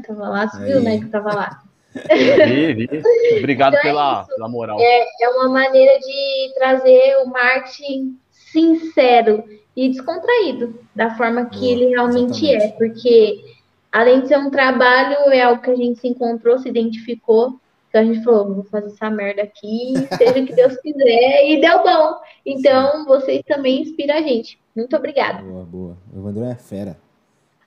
tava 0.07 0.29
lá, 0.29 0.51
Aí. 0.55 0.81
né? 0.81 0.99
Que 0.99 1.07
tava 1.07 1.35
lá. 1.35 1.63
Vi, 1.95 2.75
vi. 2.75 3.03
Obrigado 3.39 3.75
Então 3.75 3.81
é 3.81 3.93
pela, 3.93 4.21
isso. 4.21 4.35
pela 4.35 4.49
moral. 4.49 4.79
É 4.79 5.29
uma 5.31 5.49
maneira 5.49 5.99
de 5.99 6.53
trazer 6.55 7.17
o 7.25 7.29
marketing 7.29 8.19
sincero 8.31 9.43
e 9.77 9.89
descontraído, 9.89 10.79
da 10.95 11.17
forma 11.17 11.47
que 11.47 11.71
ele 11.71 11.87
realmente 11.87 12.47
é, 12.47 12.57
exatamente. 12.57 12.79
porque 12.79 13.57
além 13.91 14.21
de 14.21 14.29
ser 14.29 14.39
um 14.39 14.51
trabalho, 14.51 15.31
é 15.33 15.43
algo 15.43 15.63
que 15.63 15.71
a 15.71 15.77
gente 15.77 16.01
se 16.01 16.09
encontrou, 16.09 16.59
se 16.59 16.69
identificou, 16.69 17.59
então 17.89 18.03
a 18.03 18.05
gente 18.05 18.25
falou, 18.25 18.55
vou 18.55 18.65
fazer 18.65 18.89
essa 18.89 19.09
merda 19.09 19.43
aqui, 19.43 19.95
seja 20.19 20.41
o 20.41 20.47
que 20.47 20.53
Deus 20.53 20.77
quiser, 20.79 21.49
e 21.49 21.61
deu 21.61 21.83
bom. 21.83 22.17
Então, 22.45 23.05
vocês 23.05 23.41
também 23.47 23.83
inspiram 23.83 24.17
a 24.17 24.21
gente. 24.21 24.59
Muito 24.75 24.97
obrigada. 24.97 25.43
Boa, 25.43 25.65
boa. 25.65 25.97
O 26.13 26.19
Evandro 26.19 26.43
é 26.43 26.57
fera. 26.57 26.99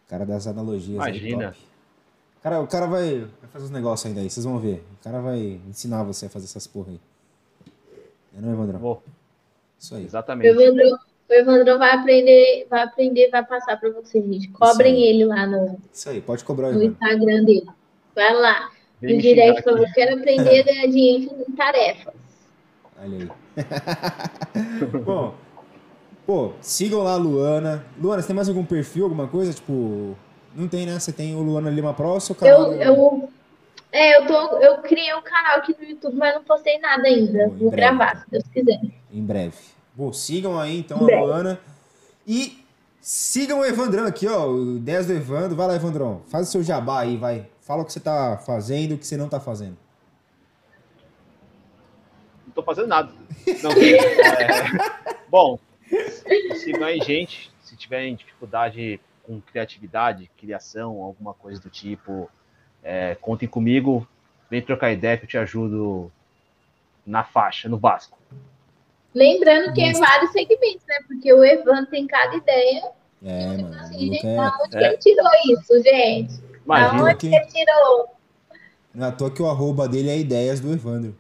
O 0.05 0.09
cara 0.09 0.25
das 0.25 0.45
analogias. 0.45 0.95
Imagina. 0.95 1.51
top. 1.51 1.57
Cara, 2.43 2.61
o 2.61 2.67
cara 2.67 2.87
vai, 2.87 3.19
vai 3.19 3.49
fazer 3.51 3.65
uns 3.65 3.71
negócios 3.71 4.05
ainda 4.05 4.19
aí, 4.19 4.29
vocês 4.29 4.45
vão 4.45 4.59
ver. 4.59 4.83
O 4.99 5.03
cara 5.03 5.21
vai 5.21 5.61
ensinar 5.67 6.03
você 6.03 6.25
a 6.25 6.29
fazer 6.29 6.45
essas 6.45 6.67
porra 6.67 6.91
aí. 6.91 6.99
É 8.37 8.41
não, 8.41 8.51
Evandro? 8.51 8.77
Vou, 8.77 9.03
Isso 9.79 9.95
aí. 9.95 10.03
O 10.03 10.05
exatamente. 10.05 10.47
Evandro, 10.47 10.99
o 11.29 11.33
Evandro 11.33 11.77
vai 11.77 11.91
aprender, 11.91 12.67
vai 12.69 12.83
aprender, 12.83 13.29
vai 13.29 13.45
passar 13.45 13.77
para 13.77 13.89
vocês, 13.91 14.23
gente. 14.25 14.47
Cobrem 14.49 15.01
ele 15.03 15.25
lá 15.25 15.45
no, 15.45 15.77
Isso 15.91 16.09
aí, 16.09 16.21
pode 16.21 16.43
cobrar 16.43 16.71
no. 16.71 16.81
Instagram 16.83 17.43
dele. 17.43 17.65
Vai 18.15 18.33
lá. 18.33 18.69
Vem 19.01 19.15
No 19.15 19.21
direct 19.21 19.61
falou, 19.63 19.83
aqui. 19.83 19.93
quero 19.93 20.17
aprender 20.19 20.59
a 20.61 20.63
ganhar 20.63 20.87
dinheiro 20.87 21.35
em 21.47 21.51
tarefas. 21.55 22.13
Olha 22.99 23.17
aí. 23.17 23.29
Bom, 25.05 25.35
pô, 26.25 26.51
sigam 26.61 27.03
lá 27.03 27.13
a 27.13 27.17
Luana. 27.17 27.85
Luana, 28.01 28.21
você 28.21 28.27
tem 28.27 28.35
mais 28.35 28.49
algum 28.49 28.65
perfil, 28.65 29.03
alguma 29.03 29.27
coisa? 29.27 29.53
Tipo, 29.53 30.15
não 30.55 30.67
tem, 30.67 30.85
né? 30.85 30.97
Você 30.99 31.11
tem 31.11 31.35
o 31.35 31.41
Luana 31.41 31.69
Lima 31.69 31.93
Pro, 31.93 32.19
seu 32.19 32.33
canal. 32.33 32.73
Eu, 32.73 32.81
eu, 32.81 33.29
É, 33.91 34.17
eu, 34.17 34.25
tô, 34.25 34.57
eu 34.57 34.77
criei 34.79 35.13
um 35.13 35.21
canal 35.21 35.57
aqui 35.57 35.75
no 35.79 35.87
YouTube, 35.87 36.15
mas 36.15 36.33
não 36.33 36.43
postei 36.43 36.79
nada 36.79 37.07
ainda. 37.07 37.47
Bom, 37.49 37.55
Vou 37.57 37.69
breve. 37.71 37.75
gravar, 37.97 38.15
se 38.23 38.31
Deus 38.31 38.43
quiser. 38.51 38.79
Em 39.13 39.21
breve. 39.23 39.57
Bom, 39.97 40.13
sigam 40.13 40.59
aí 40.59 40.77
então 40.77 40.99
a. 40.99 41.01
Luana. 41.01 41.59
E 42.27 42.63
sigam 43.01 43.61
o 43.61 43.65
Evandrão 43.65 44.05
aqui, 44.05 44.27
ó. 44.27 44.45
o 44.45 44.77
Ideias 44.77 45.07
do 45.07 45.13
Evandro. 45.13 45.55
Vai 45.55 45.65
lá, 45.65 45.75
Evandrão. 45.75 46.21
Faz 46.27 46.47
o 46.47 46.51
seu 46.51 46.61
jabá 46.61 46.99
aí, 46.99 47.17
vai. 47.17 47.49
Fala 47.61 47.81
o 47.81 47.85
que 47.85 47.91
você 47.91 47.99
tá 47.99 48.37
fazendo 48.37 48.91
e 48.91 48.93
o 48.93 48.97
que 48.99 49.07
você 49.07 49.17
não 49.17 49.27
tá 49.27 49.39
fazendo. 49.39 49.75
Não 52.45 52.53
tô 52.53 52.61
fazendo 52.61 52.87
nada. 52.87 53.11
Não, 53.63 53.71
é, 53.73 55.17
bom, 55.29 55.57
sigam 56.57 56.83
aí, 56.83 56.99
gente. 57.01 57.51
Se 57.63 57.75
tiverem 57.75 58.15
dificuldade 58.15 59.01
com 59.23 59.41
criatividade, 59.41 60.29
criação, 60.37 61.01
alguma 61.01 61.33
coisa 61.33 61.59
do 61.59 61.71
tipo, 61.71 62.29
é, 62.83 63.15
contem 63.15 63.49
comigo. 63.49 64.07
Vem 64.47 64.61
trocar 64.61 64.91
ideia 64.91 65.17
que 65.17 65.23
eu 65.23 65.29
te 65.29 65.39
ajudo 65.39 66.11
na 67.03 67.23
faixa, 67.23 67.67
no 67.67 67.79
básico. 67.79 68.17
Lembrando 69.17 69.73
que 69.73 69.81
é 69.81 69.91
Isso. 69.91 69.99
vários 69.99 70.31
segmentos, 70.31 70.83
né? 70.87 70.95
Porque 71.07 71.33
o 71.33 71.43
Evandro 71.43 71.87
tem 71.87 72.05
cada 72.05 72.35
ideia. 72.35 72.83
É, 73.25 73.43
Eu 73.45 73.47
mano. 73.49 73.69
não 73.69 73.83
o 73.83 73.87
sei, 73.87 73.97
Luca 74.05 74.13
gente, 74.15 74.27
é- 74.27 74.35
da 74.35 74.57
onde 74.63 74.77
é. 74.77 74.79
que 74.79 74.85
ele 74.85 74.97
tirou 74.97 75.31
isso, 75.59 75.83
gente? 75.83 76.33
Da 76.41 76.57
Imagina. 76.65 77.03
onde 77.03 77.15
que- 77.15 77.27
ele 77.35 77.45
tirou? 77.47 78.05
É 78.99 79.03
à 79.03 79.11
toa 79.11 79.31
que 79.31 79.41
o 79.41 79.47
arroba 79.47 79.87
dele 79.87 80.09
é 80.09 80.17
Ideias 80.19 80.59
do 80.59 80.71
Evandro. 80.71 81.15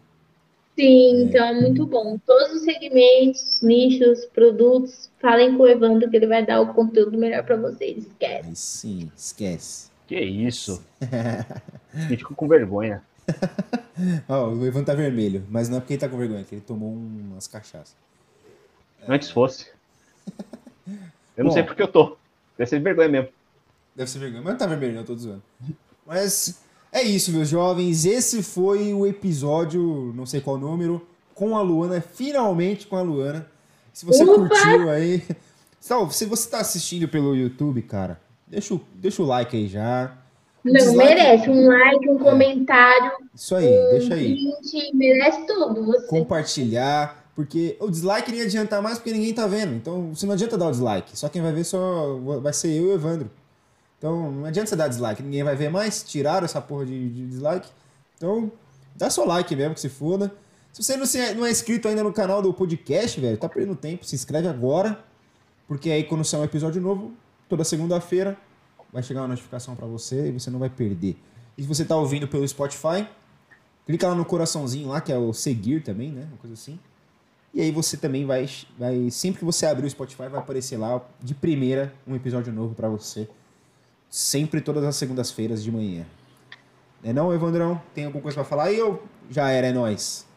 Sim, 0.79 1.23
então 1.23 1.43
é 1.43 1.53
muito 1.59 1.87
bom. 1.87 2.19
Todos 2.23 2.53
os 2.53 2.61
segmentos, 2.61 3.61
nichos, 3.63 4.25
produtos, 4.25 5.09
falem 5.19 5.57
com 5.57 5.63
o 5.63 5.67
Evandro 5.67 6.07
que 6.07 6.15
ele 6.15 6.27
vai 6.27 6.45
dar 6.45 6.61
o 6.61 6.71
conteúdo 6.73 7.17
melhor 7.17 7.43
para 7.43 7.55
vocês. 7.55 7.97
Esquece. 8.05 8.47
Aí 8.47 8.55
sim, 8.55 9.11
esquece. 9.17 9.89
Que 10.05 10.19
isso? 10.19 10.83
Me 12.09 12.15
fico 12.15 12.35
com 12.35 12.47
vergonha. 12.47 13.01
Ó, 14.27 14.49
o 14.49 14.65
Evandro 14.65 14.85
tá 14.85 14.93
vermelho, 14.93 15.45
mas 15.49 15.69
não 15.69 15.77
é 15.77 15.79
porque 15.79 15.93
ele 15.93 15.99
tá 15.99 16.09
com 16.09 16.17
vergonha, 16.17 16.41
é 16.41 16.43
que 16.43 16.55
ele 16.55 16.61
tomou 16.61 16.91
umas 16.91 17.47
cachaças. 17.47 17.95
Antes 19.07 19.29
fosse. 19.29 19.67
Eu 21.35 21.43
não 21.43 21.45
Bom. 21.45 21.51
sei 21.51 21.63
porque 21.63 21.81
eu 21.81 21.87
tô. 21.87 22.17
Deve 22.57 22.69
ser 22.69 22.77
de 22.77 22.83
vergonha 22.83 23.09
mesmo. 23.09 23.29
Deve 23.95 24.09
ser 24.09 24.19
vergonha, 24.19 24.41
mas 24.41 24.53
não 24.53 24.57
tá 24.57 24.67
vermelho, 24.67 24.95
não, 24.95 25.03
tô 25.03 25.15
zoando. 25.15 25.43
Mas 26.05 26.61
é 26.91 27.01
isso, 27.01 27.31
meus 27.31 27.49
jovens. 27.49 28.05
Esse 28.05 28.41
foi 28.41 28.93
o 28.93 29.05
episódio, 29.05 30.13
não 30.15 30.25
sei 30.25 30.41
qual 30.41 30.57
número, 30.57 31.05
com 31.33 31.55
a 31.55 31.61
Luana, 31.61 32.01
finalmente 32.01 32.87
com 32.87 32.95
a 32.95 33.01
Luana. 33.01 33.47
Se 33.93 34.05
você 34.05 34.23
Opa! 34.23 34.35
curtiu 34.35 34.89
aí. 34.89 35.23
Sal, 35.79 36.09
se 36.11 36.25
você 36.25 36.49
tá 36.49 36.59
assistindo 36.59 37.07
pelo 37.07 37.35
YouTube, 37.35 37.81
cara, 37.81 38.19
deixa 38.45 38.73
o, 38.73 38.81
deixa 38.95 39.21
o 39.21 39.25
like 39.25 39.55
aí 39.55 39.67
já. 39.67 40.17
Não, 40.67 40.73
Dislike- 40.73 40.97
merece 41.15 41.49
um 41.49 41.67
like, 41.67 42.09
um 42.09 42.17
comentário, 42.17 43.11
Isso 43.33 43.55
aí, 43.55 43.67
deixa 43.91 44.13
aí. 44.13 44.35
print, 44.61 44.95
merece 44.95 45.45
tudo. 45.47 45.85
Você 45.85 46.07
Compartilhar. 46.07 47.23
Porque 47.35 47.77
o 47.79 47.87
dislike 47.91 48.31
nem 48.31 48.41
adianta 48.41 48.81
mais 48.81 48.97
porque 48.97 49.11
ninguém 49.13 49.31
tá 49.31 49.45
vendo. 49.45 49.75
Então, 49.75 50.13
você 50.15 50.25
não 50.25 50.33
adianta 50.33 50.57
dar 50.57 50.69
o 50.69 50.71
dislike. 50.71 51.15
Só 51.17 51.29
quem 51.29 51.39
vai 51.39 51.51
ver 51.51 51.63
só 51.65 52.15
vai 52.41 52.51
ser 52.51 52.69
eu 52.69 52.85
e 52.85 52.87
o 52.87 52.93
Evandro. 52.93 53.29
Então, 53.99 54.31
não 54.31 54.45
adianta 54.45 54.67
você 54.69 54.75
dar 54.75 54.87
dislike. 54.87 55.21
Ninguém 55.21 55.43
vai 55.43 55.55
ver 55.55 55.69
mais. 55.69 56.01
Tiraram 56.01 56.45
essa 56.45 56.59
porra 56.59 56.85
de, 56.87 57.09
de 57.09 57.27
dislike. 57.27 57.69
Então, 58.17 58.51
dá 58.95 59.07
seu 59.11 59.23
like 59.23 59.55
mesmo, 59.55 59.75
que 59.75 59.79
se 59.81 59.87
foda. 59.89 60.33
Se 60.73 60.81
você 60.83 60.97
não, 60.97 61.05
se- 61.05 61.35
não 61.35 61.45
é 61.45 61.51
inscrito 61.51 61.87
ainda 61.87 62.03
no 62.03 62.11
canal 62.11 62.41
do 62.41 62.51
podcast, 62.51 63.19
velho, 63.21 63.37
tá 63.37 63.47
perdendo 63.47 63.75
tempo. 63.75 64.03
Se 64.03 64.15
inscreve 64.15 64.47
agora. 64.47 64.97
Porque 65.67 65.91
aí, 65.91 66.03
quando 66.05 66.25
sair 66.25 66.39
um 66.39 66.43
episódio 66.43 66.81
novo, 66.81 67.11
toda 67.47 67.63
segunda-feira, 67.63 68.35
vai 68.91 69.03
chegar 69.03 69.21
uma 69.21 69.29
notificação 69.29 69.75
pra 69.75 69.85
você 69.85 70.29
e 70.29 70.31
você 70.31 70.49
não 70.49 70.59
vai 70.59 70.69
perder. 70.69 71.17
E 71.57 71.61
se 71.61 71.67
você 71.67 71.83
tá 71.83 71.95
ouvindo 71.95 72.27
pelo 72.27 72.47
Spotify, 72.47 73.07
clica 73.85 74.07
lá 74.07 74.15
no 74.15 74.25
coraçãozinho 74.25 74.89
lá, 74.89 75.01
que 75.01 75.11
é 75.11 75.17
o 75.17 75.33
seguir 75.33 75.81
também, 75.81 76.11
né? 76.11 76.27
Uma 76.29 76.37
coisa 76.37 76.53
assim. 76.53 76.79
E 77.53 77.61
aí 77.61 77.71
você 77.71 77.97
também 77.97 78.25
vai, 78.25 78.47
vai 78.77 79.09
sempre 79.09 79.39
que 79.39 79.45
você 79.45 79.65
abrir 79.65 79.87
o 79.87 79.89
Spotify, 79.89 80.27
vai 80.29 80.39
aparecer 80.39 80.77
lá 80.77 81.01
de 81.19 81.33
primeira 81.33 81.93
um 82.05 82.15
episódio 82.15 82.53
novo 82.53 82.75
pra 82.75 82.87
você. 82.89 83.27
Sempre 84.09 84.61
todas 84.61 84.83
as 84.83 84.95
segundas-feiras 84.95 85.63
de 85.63 85.71
manhã. 85.71 86.05
É 87.03 87.11
não, 87.11 87.33
Evandrão? 87.33 87.81
Tem 87.93 88.05
alguma 88.05 88.21
coisa 88.21 88.35
pra 88.35 88.43
falar 88.43 88.65
aí 88.65 88.81
ou 88.81 89.03
já 89.29 89.49
era, 89.49 89.67
é 89.67 89.71
nóis? 89.71 90.27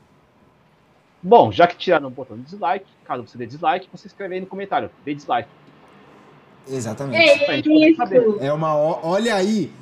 Bom, 1.22 1.52
já 1.52 1.66
que 1.66 1.76
tiraram 1.76 2.08
o 2.08 2.10
botão 2.10 2.36
de 2.36 2.44
dislike, 2.44 2.86
caso 3.04 3.26
você 3.26 3.36
dê 3.36 3.46
dislike, 3.46 3.88
você 3.92 4.06
escreve 4.06 4.36
aí 4.36 4.40
no 4.40 4.46
comentário. 4.46 4.90
Dê 5.04 5.14
dislike. 5.14 5.50
Exatamente. 6.68 7.16
É 7.18 7.58
isso. 7.58 8.36
É 8.40 8.52
uma. 8.52 8.74
Olha 8.76 9.34
aí! 9.34 9.72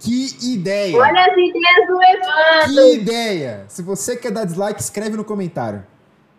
Que 0.00 0.36
ideia! 0.54 0.96
Olha 0.96 1.20
as 1.26 1.32
ideias 1.32 1.86
do 1.88 2.02
Evandro. 2.02 2.74
Que 2.74 2.94
ideia! 2.94 3.64
Se 3.68 3.82
você 3.82 4.16
quer 4.16 4.30
dar 4.30 4.44
dislike, 4.44 4.80
escreve 4.80 5.16
no 5.16 5.24
comentário. 5.24 5.84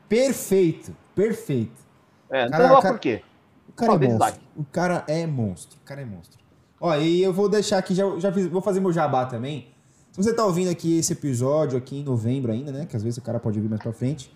Perfeito, 0.08 0.96
perfeito. 1.14 1.82
É, 2.30 2.44
não 2.46 2.52
Caraca. 2.52 2.68
sei 2.68 2.74
lá 2.76 2.82
por 2.94 3.00
quê. 3.00 3.22
O 3.68 3.74
cara 3.74 3.94
é 3.94 4.08
monstro. 4.08 4.42
O 4.58 4.64
cara 4.66 5.04
é 5.08 5.28
monstro. 5.28 5.78
O 5.82 5.86
cara 5.86 6.02
é 6.02 6.06
monstro. 6.06 6.40
Ó, 6.82 6.96
e 6.96 7.22
eu 7.22 7.34
vou 7.34 7.50
deixar 7.50 7.78
aqui, 7.78 7.94
já, 7.94 8.04
já 8.18 8.32
fiz- 8.32 8.48
vou 8.48 8.62
fazer 8.62 8.80
meu 8.80 8.92
jabá 8.94 9.26
também. 9.26 9.68
Se 10.12 10.24
você 10.24 10.34
tá 10.34 10.46
ouvindo 10.46 10.70
aqui 10.72 10.98
esse 10.98 11.14
episódio 11.14 11.78
aqui 11.78 12.00
em 12.00 12.04
novembro 12.04 12.52
ainda, 12.52 12.72
né? 12.72 12.86
Que 12.90 12.96
às 12.96 13.04
vezes 13.04 13.18
o 13.18 13.22
cara 13.22 13.40
pode 13.40 13.58
ouvir 13.60 13.70
mais 13.70 13.82
pra 13.82 13.92
frente. 13.94 14.34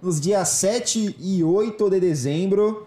Nos 0.00 0.20
dias 0.20 0.48
7 0.48 1.16
e 1.18 1.44
8 1.44 1.90
de 1.90 2.00
dezembro, 2.00 2.86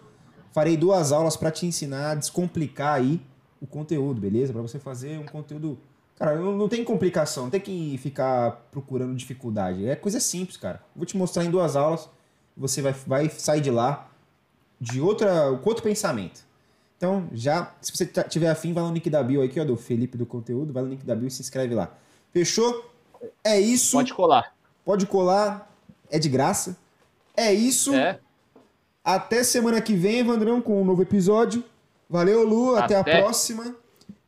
farei 0.53 0.77
duas 0.77 1.11
aulas 1.11 1.35
pra 1.35 1.51
te 1.51 1.65
ensinar 1.65 2.11
a 2.11 2.15
descomplicar 2.15 2.93
aí 2.95 3.19
o 3.61 3.67
conteúdo, 3.67 4.21
beleza? 4.21 4.53
Pra 4.53 4.61
você 4.61 4.79
fazer 4.79 5.19
um 5.19 5.25
conteúdo. 5.25 5.77
Cara, 6.17 6.35
não, 6.35 6.55
não 6.55 6.69
tem 6.69 6.83
complicação, 6.83 7.43
não 7.45 7.49
tem 7.49 7.59
que 7.59 7.97
ficar 7.97 8.67
procurando 8.71 9.13
dificuldade. 9.15 9.85
É 9.87 9.95
coisa 9.95 10.19
simples, 10.19 10.55
cara. 10.55 10.81
Vou 10.95 11.05
te 11.05 11.17
mostrar 11.17 11.43
em 11.43 11.49
duas 11.51 11.75
aulas. 11.75 12.07
Você 12.55 12.81
vai, 12.81 12.93
vai 13.05 13.29
sair 13.29 13.61
de 13.61 13.71
lá 13.71 14.09
de 14.79 15.01
outra, 15.01 15.57
com 15.61 15.69
outro 15.69 15.83
pensamento. 15.83 16.41
Então, 16.97 17.27
já, 17.33 17.73
se 17.81 17.91
você 17.91 18.05
tá- 18.05 18.23
tiver 18.23 18.49
afim, 18.49 18.71
vai 18.73 18.83
no 18.83 18.93
link 18.93 19.09
da 19.09 19.23
bio 19.23 19.41
aqui, 19.41 19.59
ó, 19.59 19.65
do 19.65 19.75
Felipe 19.75 20.17
do 20.17 20.25
conteúdo, 20.25 20.71
vai 20.71 20.83
no 20.83 20.89
link 20.89 21.03
da 21.03 21.15
bio 21.15 21.27
e 21.27 21.31
se 21.31 21.41
inscreve 21.41 21.73
lá. 21.73 21.91
Fechou? 22.31 22.89
É 23.43 23.59
isso. 23.59 23.97
Pode 23.97 24.13
colar. 24.13 24.53
Pode 24.85 25.05
colar, 25.05 25.69
é 26.09 26.19
de 26.19 26.29
graça. 26.29 26.77
É 27.35 27.51
isso. 27.53 27.93
É. 27.93 28.19
Até 29.03 29.43
semana 29.43 29.81
que 29.81 29.93
vem, 29.95 30.19
Evandrão, 30.19 30.61
com 30.61 30.81
um 30.81 30.85
novo 30.85 31.01
episódio. 31.01 31.63
Valeu, 32.09 32.47
Lu. 32.47 32.75
Até, 32.75 32.95
a 32.95 33.01
Até. 33.01 33.19
próxima. 33.21 33.75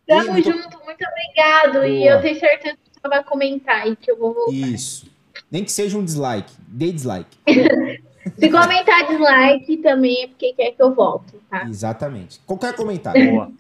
Tamo 0.08 0.22
E 0.24 0.32
muito- 0.32 0.52
junto, 0.52 0.78
muito 0.84 1.06
obrigado. 1.08 1.86
E 1.86 2.00
Boa. 2.00 2.12
eu 2.12 2.22
tenho 2.22 2.40
certeza 2.40 2.76
que 2.76 3.00
você 3.02 3.08
vai 3.08 3.24
comentar 3.24 3.82
aí 3.82 3.96
que 3.96 4.12
eu 4.12 4.18
vou 4.18 4.34
voltar. 4.34 4.52
Isso. 4.54 5.10
Nem 5.50 5.64
que 5.64 5.72
seja 5.72 5.98
um 5.98 6.04
dislike. 6.04 6.52
Dê 6.68 6.92
dislike. 6.92 7.38
Se 8.40 8.50
comentar 8.50 9.08
dislike 9.08 9.78
também 9.78 10.24
é 10.24 10.28
porque 10.28 10.52
quer 10.54 10.72
que 10.72 10.82
eu 10.82 10.94
volte, 10.94 11.36
tá? 11.50 11.64
Exatamente. 11.70 12.40
Qualquer 12.46 12.76
comentário. 12.76 13.32
Boa. 13.32 13.52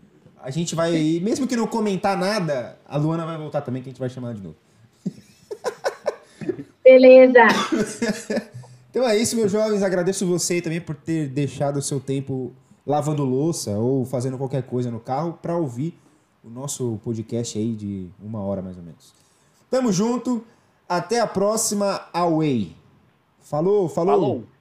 A 0.41 0.49
gente 0.51 0.73
vai. 0.75 0.91
Mesmo 1.21 1.47
que 1.47 1.55
não 1.55 1.67
comentar 1.67 2.17
nada, 2.17 2.77
a 2.87 2.97
Luana 2.97 3.25
vai 3.25 3.37
voltar 3.37 3.61
também, 3.61 3.81
que 3.83 3.89
a 3.89 3.91
gente 3.91 3.99
vai 3.99 4.09
chamar 4.09 4.29
ela 4.29 4.37
de 4.37 4.43
novo. 4.43 4.55
Beleza. 6.83 7.39
Então 8.95 9.05
é 9.05 9.17
isso, 9.17 9.35
meus 9.35 9.51
jovens. 9.51 9.83
Agradeço 9.83 10.25
você 10.25 10.61
também 10.61 10.79
por 10.79 10.95
ter 10.95 11.27
deixado 11.27 11.75
o 11.75 11.81
seu 11.81 11.99
tempo 11.99 12.53
lavando 12.87 13.25
louça 13.25 13.71
ou 13.71 14.05
fazendo 14.05 14.37
qualquer 14.37 14.63
coisa 14.63 14.89
no 14.89 15.01
carro 15.01 15.37
para 15.41 15.57
ouvir 15.57 15.99
o 16.41 16.49
nosso 16.49 16.97
podcast 17.03 17.57
aí 17.57 17.75
de 17.75 18.07
uma 18.23 18.39
hora 18.39 18.61
mais 18.61 18.77
ou 18.77 18.83
menos. 18.83 19.13
Tamo 19.69 19.91
junto. 19.91 20.45
Até 20.87 21.19
a 21.19 21.27
próxima. 21.27 22.07
Away. 22.13 22.73
Falou, 23.41 23.89
falou. 23.89 24.13
Falou. 24.13 24.54